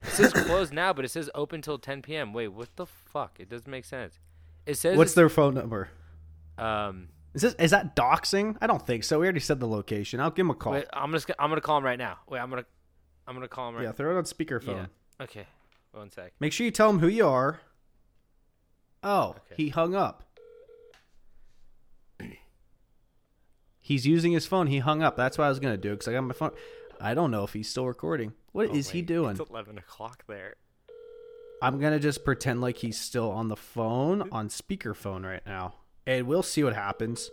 [0.03, 2.31] it says closed now, but it says open till 10 p.m.
[2.33, 3.39] Wait, what the fuck?
[3.39, 4.19] It doesn't make sense.
[4.65, 5.89] It says What's their phone number?
[6.57, 7.09] um.
[7.33, 8.57] Is this is that doxing?
[8.59, 9.19] I don't think so.
[9.19, 10.19] We already said the location.
[10.19, 10.73] I'll give him a call.
[10.73, 12.17] Wait, I'm just gonna, I'm gonna call him right now.
[12.27, 12.65] Wait, I'm gonna
[13.27, 13.83] I'm gonna call him right.
[13.83, 14.87] yeah, throw it on speakerphone.
[15.19, 15.23] Yeah.
[15.23, 15.45] Okay.
[15.91, 16.33] One sec.
[16.39, 17.59] Make sure you tell him who you are.
[19.03, 19.55] Oh, Okay.
[19.57, 20.23] he hung up.
[23.89, 24.67] He's using his phone.
[24.67, 25.17] He hung up.
[25.17, 26.51] That's what I was gonna do because I got my phone.
[27.01, 28.33] I don't know if he's still recording.
[28.51, 29.31] What oh, is Oh, he wait, doing?
[29.31, 30.57] It's 11 o'clock there.
[31.59, 35.73] I'm gonna just pretend like he's still on the phone on speakerphone right now,
[36.05, 37.31] and we'll see what happens.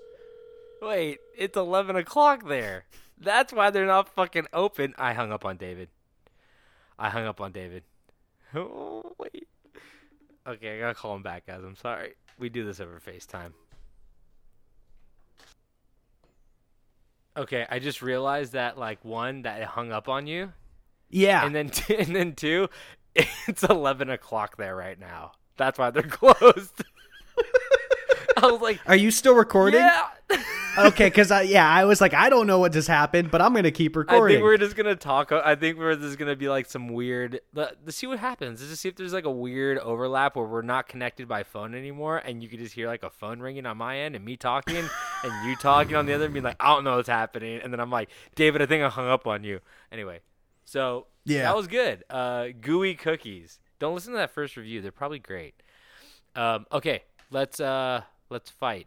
[0.81, 2.87] Wait, it's 11 o'clock there.
[3.19, 4.95] That's why they're not fucking open.
[4.97, 5.91] I hung up on David.
[6.99, 7.83] I hung up on David.
[8.55, 9.47] Oh wait.
[10.47, 11.61] Okay, I gotta call him back, guys.
[11.63, 12.15] I'm sorry.
[12.39, 13.53] We do this over FaceTime.
[17.37, 20.53] Okay, I just realized that like one that it hung up on you,
[21.11, 21.45] Yeah.
[21.45, 22.69] and then t- and then two,
[23.15, 25.33] it's eleven o'clock there right now.
[25.57, 26.83] That's why they're closed.
[28.43, 29.81] I was like, Are you still recording?
[29.81, 30.09] yeah.
[30.79, 33.55] okay, because I yeah, I was like, I don't know what just happened, but I'm
[33.55, 34.25] gonna keep recording.
[34.37, 35.31] I think we're just gonna talk.
[35.33, 37.41] I think we're just gonna be like some weird.
[37.55, 38.61] Let, let's see what happens.
[38.61, 41.75] Let's just see if there's like a weird overlap where we're not connected by phone
[41.75, 44.37] anymore, and you can just hear like a phone ringing on my end and me
[44.37, 44.77] talking,
[45.23, 47.73] and you talking on the other, and being like, I don't know what's happening, and
[47.73, 49.61] then I'm like, David, I think I hung up on you.
[49.93, 50.21] Anyway,
[50.65, 51.43] so Yeah.
[51.45, 52.03] that was good.
[52.11, 53.61] Uh, gooey cookies.
[53.79, 54.83] Don't listen to that first review.
[54.83, 55.55] They're probably great.
[56.35, 58.87] Um, okay, let's uh, let's fight.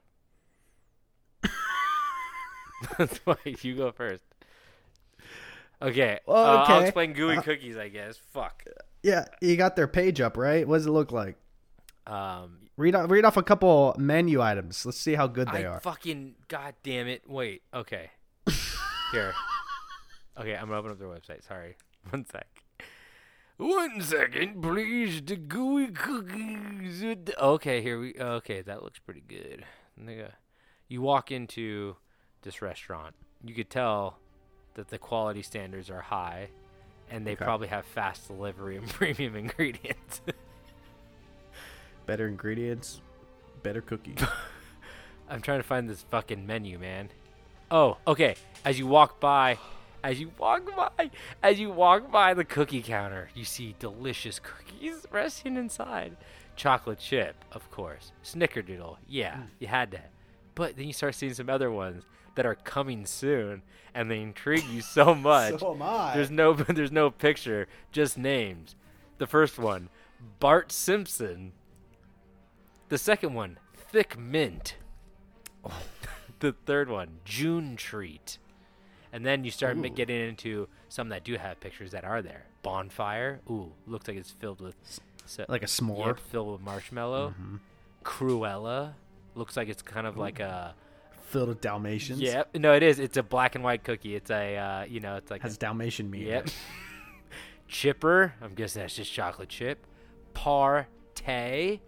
[3.00, 3.64] let's fight.
[3.64, 4.24] You go first.
[5.82, 6.20] Okay.
[6.26, 8.18] Well, uh, I'll explain gooey cookies, I guess.
[8.32, 8.64] Fuck.
[9.04, 10.68] yeah, you got their page up, right?
[10.68, 11.38] What does it look like?
[12.06, 14.86] Um, Read off, read off a couple menu items.
[14.86, 15.80] Let's see how good they I are.
[15.82, 17.30] fucking god damn it.
[17.30, 17.62] Wait.
[17.74, 18.10] Okay.
[19.12, 19.34] Here.
[20.40, 21.46] Okay, I'm gonna open up their website.
[21.46, 21.76] Sorry.
[22.10, 22.59] One sec.
[23.60, 25.22] One second, please.
[25.22, 27.04] The gooey cookies.
[27.38, 28.16] Okay, here we.
[28.18, 29.66] Okay, that looks pretty good.
[30.88, 31.98] You walk into
[32.42, 34.18] this restaurant, you could tell
[34.76, 36.52] that the quality standards are high,
[37.10, 37.44] and they Okay.
[37.44, 40.22] probably have fast delivery and premium ingredients.
[42.06, 43.02] Better ingredients,
[43.62, 44.18] better cookies.
[45.30, 47.10] I'm trying to find this fucking menu, man.
[47.70, 48.36] Oh, okay.
[48.66, 49.60] As you walk by,
[50.04, 51.12] as you walk by,
[51.44, 56.16] as you walk by the cookie counter, you see delicious cookies resting inside.
[56.56, 58.12] Chocolate chip, of course.
[58.24, 59.44] Snickerdoodle, yeah, hmm.
[59.60, 60.12] you had that.
[60.56, 62.04] But then you start seeing some other ones
[62.36, 63.62] that are coming soon,
[63.94, 65.60] and they intrigue you so much.
[65.60, 66.16] so am I.
[66.16, 68.76] There's no, there's no picture, just names.
[69.18, 69.90] The first one,
[70.40, 71.54] Bart Simpson.
[72.90, 74.76] The second one, Thick Mint.
[75.64, 75.84] Oh.
[76.40, 78.38] the third one, June Treat.
[79.12, 82.44] And then you start ma- getting into some that do have pictures that are there.
[82.62, 83.42] Bonfire.
[83.50, 84.76] Ooh, looks like it's filled with
[85.26, 86.08] so, Like a s'more?
[86.08, 87.34] Yep, filled with marshmallow.
[88.04, 88.94] Cruella.
[89.36, 90.76] Looks like it's kind of like a
[91.30, 92.20] Filled with Dalmatians.
[92.20, 92.56] Yep.
[92.58, 93.00] No, it is.
[93.00, 94.16] It's a black and white cookie.
[94.16, 96.26] It's a uh, you know, it's like Has a, Dalmatian meat.
[96.26, 96.50] Yep.
[97.68, 98.34] Chipper.
[98.42, 99.86] I'm guessing that's just chocolate chip.
[100.34, 101.80] Partay.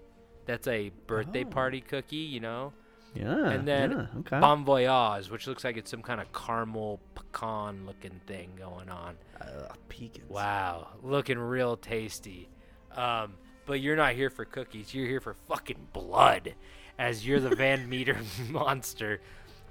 [0.45, 2.73] That's a birthday party cookie, you know.
[3.14, 3.50] Yeah.
[3.50, 4.40] and then yeah, okay.
[4.40, 9.16] Bon Voyage, which looks like it's some kind of caramel pecan looking thing going on.
[9.42, 10.30] uh, pecans.
[10.30, 12.48] Wow, looking real tasty.
[12.96, 13.34] Um,
[13.66, 14.94] but you're not here for cookies.
[14.94, 16.56] You're here for fucking blood.
[16.98, 18.18] As you're the Van Meter
[18.50, 19.20] monster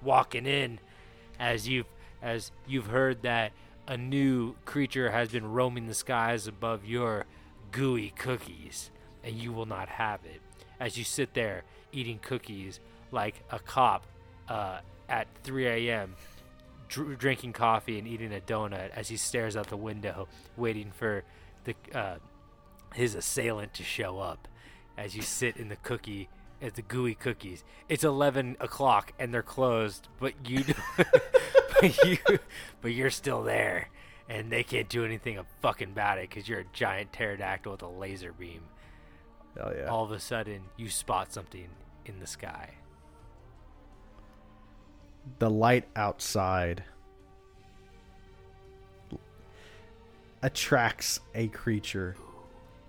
[0.02, 0.78] walking in,
[1.38, 1.86] as you've
[2.22, 3.52] as you've heard that
[3.88, 7.24] a new creature has been roaming the skies above your
[7.72, 8.90] gooey cookies,
[9.24, 10.40] and you will not have it.
[10.78, 11.62] As you sit there
[11.92, 12.78] eating cookies
[13.12, 14.06] like a cop
[14.48, 16.14] uh, at 3 a.m
[16.90, 21.24] dr- drinking coffee and eating a donut as he stares out the window, waiting for
[21.64, 22.16] the uh,
[22.94, 24.46] his assailant to show up.
[24.98, 26.28] As you sit in the cookie,
[26.60, 30.64] at the gooey cookies, it's eleven o'clock and they're closed, but you,
[31.80, 32.18] but you,
[32.82, 33.88] but you're still there,
[34.28, 37.88] and they can't do anything fucking about it because you're a giant pterodactyl with a
[37.88, 38.62] laser beam.
[39.56, 39.86] Hell yeah.
[39.86, 41.68] All of a sudden, you spot something
[42.04, 42.70] in the sky.
[45.38, 46.82] The light outside
[50.42, 52.16] attracts a creature.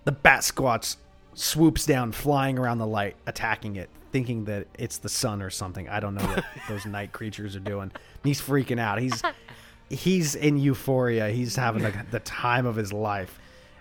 [0.04, 0.96] The bat squatch
[1.34, 5.88] swoops down, flying around the light, attacking it, thinking that it's the sun or something.
[5.88, 7.92] I don't know what those night creatures are doing.
[8.24, 9.00] He's freaking out.
[9.00, 9.22] He's
[9.90, 11.30] he's in euphoria.
[11.30, 13.38] He's having the, the time of his life.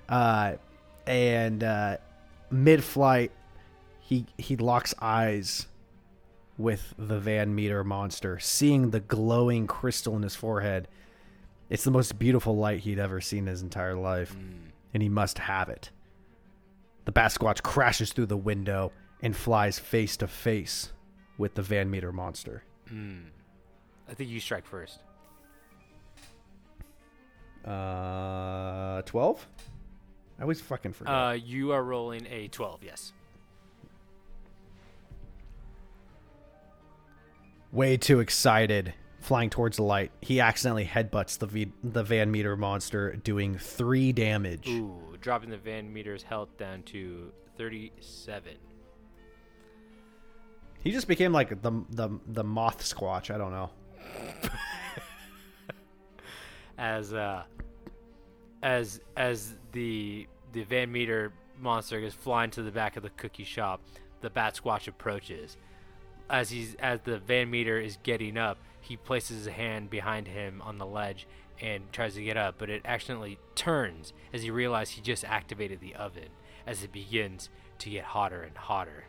[0.10, 0.54] Uh,
[1.08, 1.98] and uh,
[2.50, 3.32] mid-flight,
[4.02, 5.68] he he locks eyes
[6.62, 10.88] with the Van Meter monster, seeing the glowing crystal in his forehead.
[11.70, 14.36] It's the most beautiful light he'd ever seen in his entire life,
[14.94, 15.90] and he must have it.
[17.06, 20.92] The Basquatch crashes through the window and flies face to face
[21.38, 22.64] with the Van Meter monster.
[22.90, 25.00] I think you strike first.
[27.66, 29.48] Uh, 12?
[30.40, 31.14] I always fucking forget.
[31.14, 32.84] Uh, you are rolling a twelve.
[32.84, 33.14] Yes.
[37.72, 40.12] Way too excited, flying towards the light.
[40.22, 44.68] He accidentally headbutts the v- the Van Meter monster, doing three damage.
[44.68, 48.54] Ooh, dropping the Van Meter's health down to 37.
[50.84, 53.34] He just became like the the the moth squatch.
[53.34, 53.70] I don't know.
[56.78, 57.44] As uh
[58.64, 63.44] as as the the Van Meter monster is flying to the back of the cookie
[63.44, 63.82] shop.
[64.22, 65.58] The Bat Squatch approaches.
[66.32, 70.62] As he's as the Van Meter is getting up, he places his hand behind him
[70.64, 71.28] on the ledge
[71.60, 75.82] and tries to get up, but it accidentally turns as he realizes he just activated
[75.82, 76.30] the oven
[76.66, 77.50] as it begins
[77.80, 79.04] to get hotter and hotter.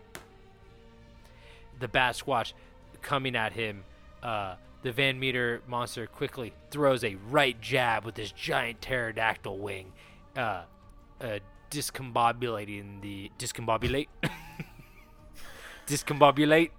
[1.78, 2.52] The Bat Squatch
[3.00, 3.84] coming at him,
[4.22, 9.92] uh, the Van Meter monster quickly throws a right jab with his giant pterodactyl wing,
[10.36, 10.62] uh,
[11.20, 11.38] uh,
[11.70, 14.08] discombobulating the discombobulate,
[15.86, 16.70] discombobulate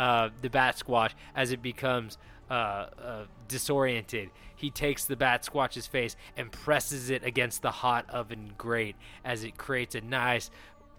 [0.00, 2.16] uh, the Bat Squatch as it becomes
[2.50, 4.30] uh, uh, disoriented.
[4.56, 9.44] He takes the Bat Squatch's face and presses it against the hot oven grate as
[9.44, 10.50] it creates a nice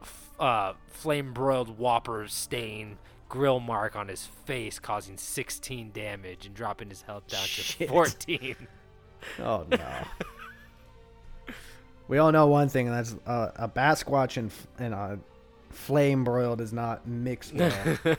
[0.02, 2.98] f- uh, flame broiled Whopper stain
[3.28, 8.56] grill mark on his face, causing 16 damage and dropping his health down to 14.
[9.40, 9.80] Oh no.
[12.08, 15.20] we all know one thing, and that's uh, a bat squatch and f- and a
[15.70, 17.72] flame broiled is not mixed well.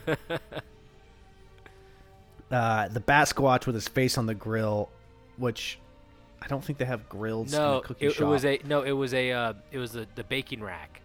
[2.53, 4.91] uh, the bat squatch with his face on the grill,
[5.37, 5.79] which
[6.41, 8.83] I don't think they have grills in no, the cookie it, it was a no,
[8.83, 11.01] it was a uh, it was the, the baking rack.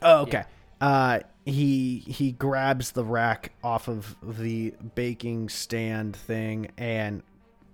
[0.00, 0.44] Oh, okay.
[0.80, 7.22] Uh, he he grabs the rack off of the baking stand thing and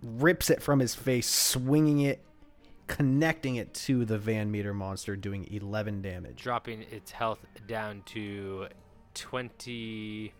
[0.02, 2.20] rips it from his face, swinging it,
[2.86, 6.42] connecting it to the Van Meter monster, doing eleven damage.
[6.42, 8.68] dropping its health down to
[9.14, 10.32] 26.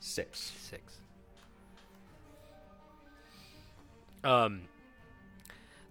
[0.00, 1.00] Six.
[4.26, 4.62] Um,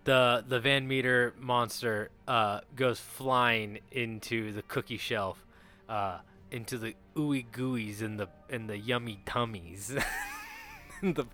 [0.03, 5.43] the the Van Meter monster uh, goes flying into the cookie shelf,
[5.87, 6.19] uh,
[6.51, 9.95] into the ooey gooeys and the and the yummy tummies,
[11.01, 11.25] the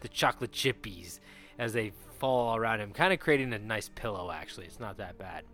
[0.00, 1.18] the chocolate chippies
[1.58, 4.30] as they fall around him, kind of creating a nice pillow.
[4.30, 5.44] Actually, it's not that bad.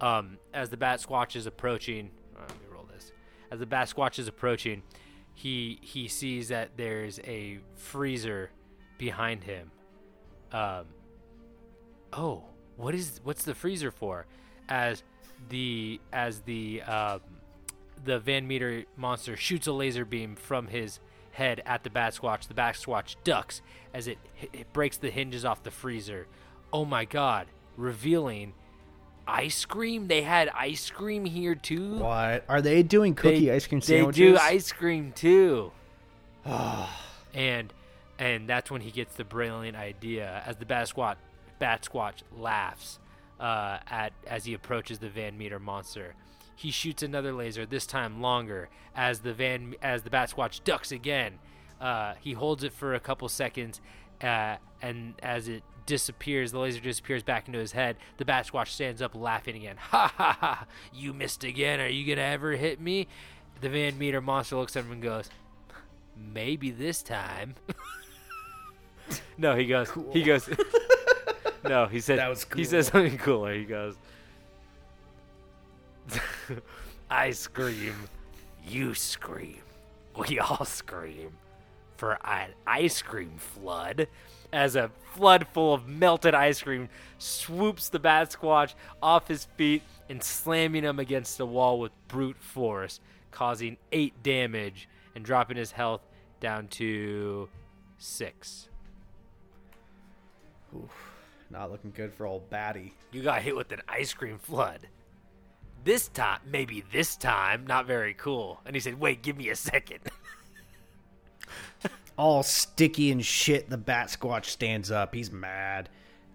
[0.00, 3.12] Um, as the Bat Squatch is approaching, uh, let me roll this.
[3.50, 4.82] As the Bat Squatch is approaching,
[5.32, 8.50] he he sees that there's a freezer
[8.98, 9.70] behind him.
[10.54, 10.84] Um,
[12.12, 12.44] oh,
[12.76, 14.26] what is what's the freezer for?
[14.68, 15.02] As
[15.48, 17.20] the as the um,
[18.04, 21.00] the Van Meter monster shoots a laser beam from his
[21.32, 22.46] head at the Bat Squatch.
[22.46, 23.62] The Bat Squatch ducks
[23.92, 24.18] as it,
[24.52, 26.28] it breaks the hinges off the freezer.
[26.72, 27.48] Oh my God!
[27.76, 28.54] Revealing
[29.26, 30.06] ice cream.
[30.06, 31.96] They had ice cream here too.
[31.98, 33.16] What are they doing?
[33.16, 34.18] Cookie They- ice cream sandwiches.
[34.18, 35.72] They do ice cream too.
[37.34, 37.72] and
[38.18, 41.18] and that's when he gets the brilliant idea as the bat squat
[41.58, 42.98] bat squatch laughs
[43.40, 46.14] uh, at as he approaches the Van Meter monster.
[46.56, 50.92] He shoots another laser, this time longer, as the van as the bat squatch ducks
[50.92, 51.38] again.
[51.80, 53.80] Uh, he holds it for a couple seconds,
[54.22, 57.96] uh, and as it disappears, the laser disappears back into his head.
[58.18, 59.76] The bat squatch stands up, laughing again.
[59.90, 60.66] Ha ha ha!
[60.92, 61.80] You missed again.
[61.80, 63.08] Are you gonna ever hit me?
[63.60, 65.28] The Van Meter monster looks at him and goes,
[66.16, 67.56] "Maybe this time."
[69.38, 69.90] no, he goes.
[70.12, 70.48] He goes.
[71.64, 72.18] no, he said.
[72.18, 72.58] That was cool.
[72.58, 73.54] He says something cooler.
[73.54, 73.96] He goes,
[77.10, 77.94] "I scream,
[78.66, 79.62] you scream,
[80.16, 81.32] we all scream
[81.96, 84.08] for an ice cream flood."
[84.52, 89.82] As a flood full of melted ice cream swoops the Bat Squatch off his feet
[90.08, 93.00] and slamming him against the wall with brute force,
[93.32, 96.02] causing eight damage and dropping his health
[96.38, 97.48] down to
[97.98, 98.68] six.
[101.50, 102.94] Not looking good for old Batty.
[103.12, 104.88] You got hit with an ice cream flood.
[105.84, 108.60] This time, maybe this time, not very cool.
[108.64, 110.00] And he said, Wait, give me a second.
[112.16, 113.68] all sticky and shit.
[113.68, 115.14] The bat squatch stands up.
[115.14, 115.88] He's mad.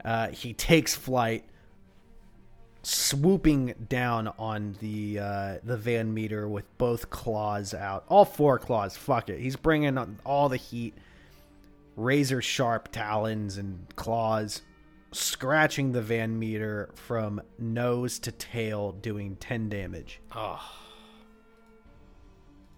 [0.04, 1.44] Uh, he takes flight,
[2.84, 8.06] swooping down on the uh, the Van Meter with both claws out.
[8.08, 8.96] All four claws.
[8.96, 9.40] Fuck it.
[9.40, 10.94] He's bringing on all the heat.
[12.00, 14.62] Razor sharp talons and claws,
[15.12, 20.22] scratching the Van Meter from nose to tail, doing ten damage.
[20.36, 20.62] Oh.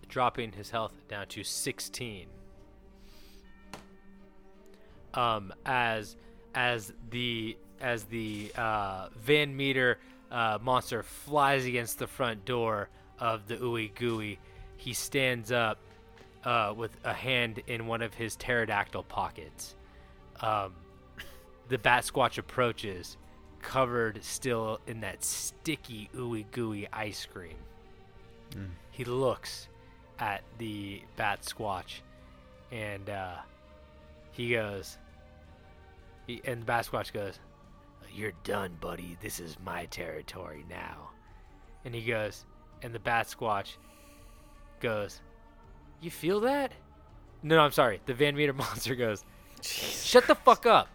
[0.09, 2.27] dropping his health down to 16.
[5.13, 6.15] Um, as
[6.55, 9.99] as the as the uh, Van Meter
[10.31, 12.89] uh, monster flies against the front door
[13.19, 14.39] of the Ooey Gooey,
[14.77, 15.79] he stands up
[16.43, 19.75] uh, with a hand in one of his pterodactyl pockets.
[20.41, 20.73] Um,
[21.69, 23.17] the Bat Squatch approaches,
[23.61, 27.57] covered still in that sticky Ooey Gooey ice cream.
[28.89, 29.67] He looks
[30.19, 32.01] at the Bat Squatch,
[32.71, 33.37] and uh,
[34.31, 34.97] he goes,
[36.27, 37.39] he, and the Bat Squatch goes,
[38.13, 39.17] "You're done, buddy.
[39.21, 41.11] This is my territory now."
[41.85, 42.45] And he goes,
[42.83, 43.77] and the bat squatch
[44.79, 45.21] goes,
[46.01, 46.71] You feel that?
[47.43, 48.01] No, no, I'm sorry.
[48.05, 49.23] The Van Meter monster goes,
[49.61, 50.89] Shut the fuck up.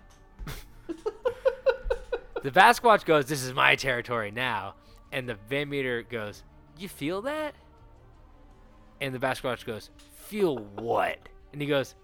[2.42, 4.74] the bat squatch goes, This is my territory now.
[5.12, 6.42] And the Van Meter goes,
[6.76, 7.54] You feel that?
[9.00, 9.90] And the bat squatch goes,
[10.26, 11.18] Feel what?
[11.52, 11.94] And he goes,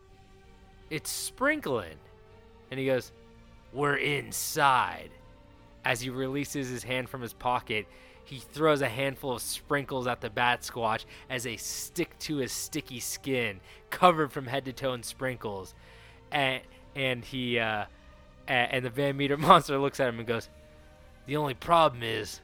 [0.90, 1.96] It's sprinkling.
[2.70, 3.12] And he goes,
[3.72, 5.10] We're inside.
[5.84, 7.86] As he releases his hand from his pocket,
[8.24, 12.52] he throws a handful of sprinkles at the bat squatch as they stick to his
[12.52, 15.74] sticky skin, covered from head to toe in sprinkles.
[16.30, 16.62] And
[16.94, 17.86] and he uh,
[18.46, 20.48] and the Van Meter monster looks at him and goes,
[21.26, 22.40] "The only problem is,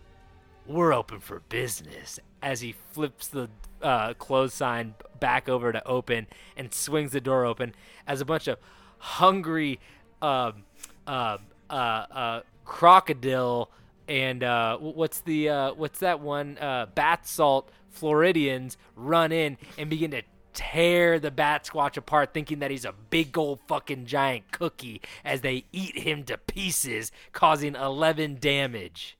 [0.66, 3.50] we're open for business." As he flips the
[3.82, 7.74] uh, close sign back over to open and swings the door open,
[8.06, 8.58] as a bunch of
[8.98, 9.80] hungry
[10.22, 10.64] um,
[11.06, 11.38] uh,
[11.70, 13.70] uh, uh, crocodile
[14.08, 19.90] and uh, what's the uh, what's that one uh, bat salt Floridians run in and
[19.90, 20.22] begin to
[20.54, 25.40] tear the bat squatch apart, thinking that he's a big old fucking giant cookie as
[25.42, 29.16] they eat him to pieces, causing 11 damage.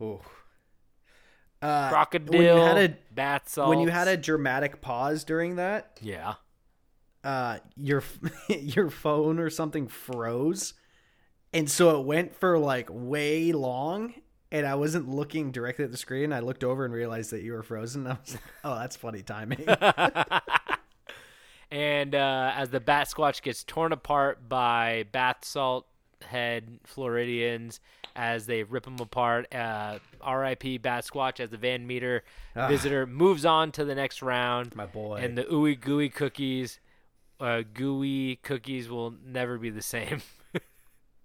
[0.00, 0.20] Ooh.
[1.60, 3.68] Uh, Crocodile, when you had a bat salt.
[3.68, 6.34] when you had a dramatic pause during that, yeah.
[7.24, 8.04] uh, your
[8.48, 10.74] your phone or something froze,
[11.52, 14.14] and so it went for like way long.
[14.50, 16.32] And I wasn't looking directly at the screen.
[16.32, 18.06] I looked over and realized that you were frozen.
[18.06, 19.66] I was like, "Oh, that's funny timing."
[21.70, 25.86] And uh, as the bat squatch gets torn apart by bath salt
[26.22, 27.80] head Floridians,
[28.16, 30.78] as they rip him apart, uh, R.I.P.
[30.78, 32.24] Bat Squatch as the Van Meter
[32.56, 34.74] visitor moves on to the next round.
[34.74, 35.20] My boy.
[35.22, 36.80] And the ooey gooey cookies,
[37.38, 40.22] uh, gooey cookies will never be the same.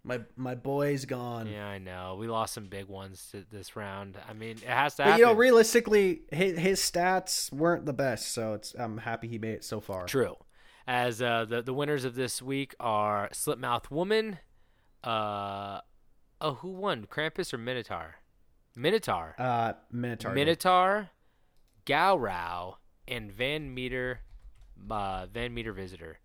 [0.04, 1.48] my my boy's gone.
[1.48, 2.16] yeah, I know.
[2.20, 4.18] We lost some big ones to this round.
[4.30, 5.20] I mean, it has to But happen.
[5.20, 9.54] you know, realistically, his, his stats weren't the best, so it's I'm happy he made
[9.56, 10.06] it so far.
[10.06, 10.36] True.
[10.86, 14.40] As uh, the the winners of this week are Slitmouth Woman.
[15.04, 15.80] Uh,
[16.42, 17.06] oh, who won?
[17.06, 18.16] Krampus or Minotaur?
[18.76, 19.36] Minotaur.
[19.38, 20.34] Uh, Minotaur.
[20.34, 21.10] Minotaur,
[21.86, 22.76] Gowrow,
[23.08, 24.22] and Van Meter,
[24.90, 26.20] uh, Van Meter Visitor.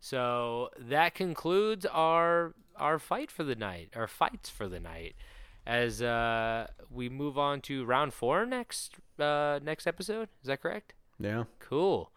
[0.00, 5.14] So that concludes our our fight for the night, our fights for the night.
[5.66, 10.92] As uh, we move on to round four next uh, next episode, is that correct?
[11.18, 11.44] Yeah.
[11.58, 12.10] Cool.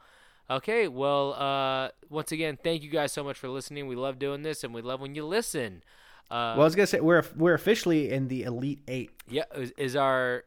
[0.49, 3.87] Okay, well, uh, once again, thank you guys so much for listening.
[3.87, 5.83] We love doing this, and we love when you listen.
[6.31, 9.11] Uh, Well, I was gonna say we're we're officially in the elite eight.
[9.29, 10.43] yeah, is, is our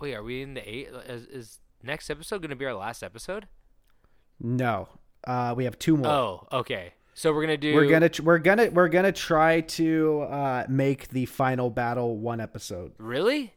[0.00, 0.14] wait?
[0.14, 0.88] Are we in the eight?
[1.08, 3.46] Is, is next episode going to be our last episode?
[4.40, 4.88] No,
[5.26, 6.06] uh, we have two more.
[6.06, 6.92] Oh, okay.
[7.18, 7.74] So we're gonna do.
[7.74, 12.42] We're gonna tr- we're gonna we're gonna try to uh, make the final battle one
[12.42, 12.92] episode.
[12.98, 13.54] really.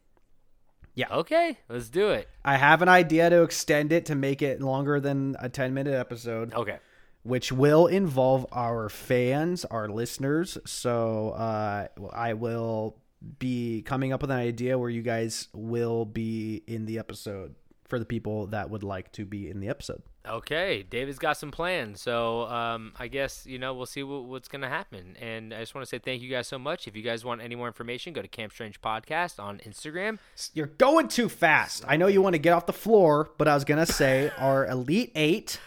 [0.96, 1.08] Yeah.
[1.12, 2.28] Okay, let's do it.
[2.44, 5.94] I have an idea to extend it to make it longer than a ten minute
[5.94, 6.78] episode, Okay.
[7.24, 10.58] which will involve our fans, our listeners.
[10.66, 12.96] So uh, I will
[13.40, 17.56] be coming up with an idea where you guys will be in the episode
[17.90, 20.02] for the people that would like to be in the episode.
[20.28, 24.48] Okay, David's got some plans, so um, I guess you know we'll see what, what's
[24.48, 25.16] gonna happen.
[25.20, 26.88] And I just want to say thank you guys so much.
[26.88, 30.20] If you guys want any more information, go to Camp Strange Podcast on Instagram.
[30.54, 31.84] You're going too fast.
[31.88, 34.68] I know you want to get off the floor, but I was gonna say our
[34.68, 35.60] elite eight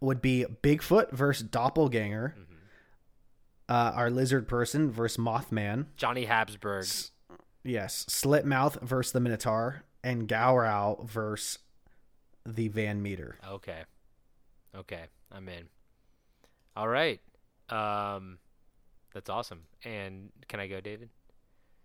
[0.00, 2.34] would be Bigfoot versus Doppelganger,
[3.68, 6.84] uh, our lizard person versus Mothman, Johnny Habsburg.
[7.62, 11.58] yes, Slitmouth versus the Minotaur, and Gowrow versus
[12.46, 13.38] the Van Meter.
[13.48, 13.82] Okay.
[14.76, 15.64] Okay, I'm in.
[16.76, 17.20] All right.
[17.68, 18.38] Um
[19.14, 19.62] that's awesome.
[19.84, 21.08] And can I go, David?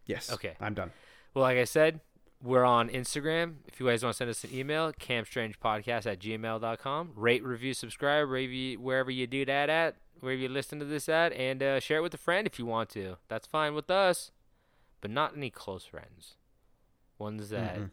[0.06, 0.32] Yes.
[0.32, 0.54] Okay.
[0.60, 0.92] I'm done.
[1.34, 2.02] Well, like I said,
[2.42, 3.56] we're on Instagram.
[3.68, 7.12] If you guys want to send us an email, campstrangepodcast at gmail.com.
[7.16, 11.08] Rate, review, subscribe, wherever you, wherever you do that at, wherever you listen to this
[11.10, 13.18] at, and uh, share it with a friend if you want to.
[13.28, 14.32] That's fine with us,
[15.02, 16.36] but not any close friends.
[17.20, 17.90] Ones that Mm-mm.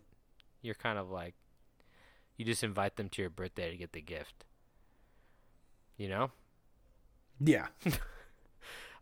[0.63, 1.35] You're kind of like,
[2.37, 4.45] you just invite them to your birthday to get the gift.
[5.97, 6.31] You know?
[7.41, 7.67] Yeah.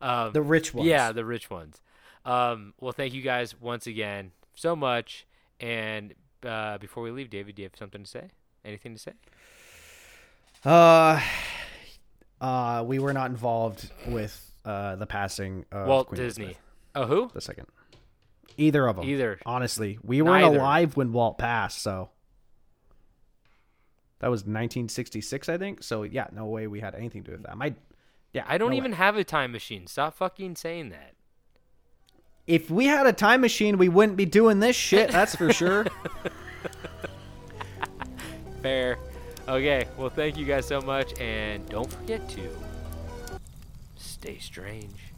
[0.01, 0.87] Um, The rich ones.
[0.87, 1.81] Yeah, the rich ones.
[2.27, 5.25] Um, well, thank you guys once again so much.
[5.61, 6.13] And
[6.45, 8.29] uh, before we leave, David, do you have something to say?
[8.67, 9.13] Anything to say?
[10.63, 11.23] Uh,
[12.41, 16.45] uh, we were not involved with uh the passing of Walt Queen Disney.
[16.45, 16.63] Elizabeth
[16.97, 17.31] Oh, who?
[17.33, 17.67] the second.
[18.57, 19.05] Either of them.
[19.05, 19.39] Either.
[19.47, 20.59] Honestly, we weren't Neither.
[20.59, 22.11] alive when Walt passed, so
[24.21, 25.83] that was 1966, I think.
[25.83, 27.57] So yeah, no way we had anything to do with that.
[27.57, 27.75] My,
[28.33, 28.97] yeah, I don't no even way.
[28.99, 29.87] have a time machine.
[29.87, 31.15] Stop fucking saying that.
[32.47, 35.11] if we had a time machine, we wouldn't be doing this shit.
[35.11, 35.87] That's for sure.
[38.63, 38.97] Fair.
[39.47, 42.49] Okay, well, thank you guys so much, and don't forget to
[43.97, 45.13] stay strange.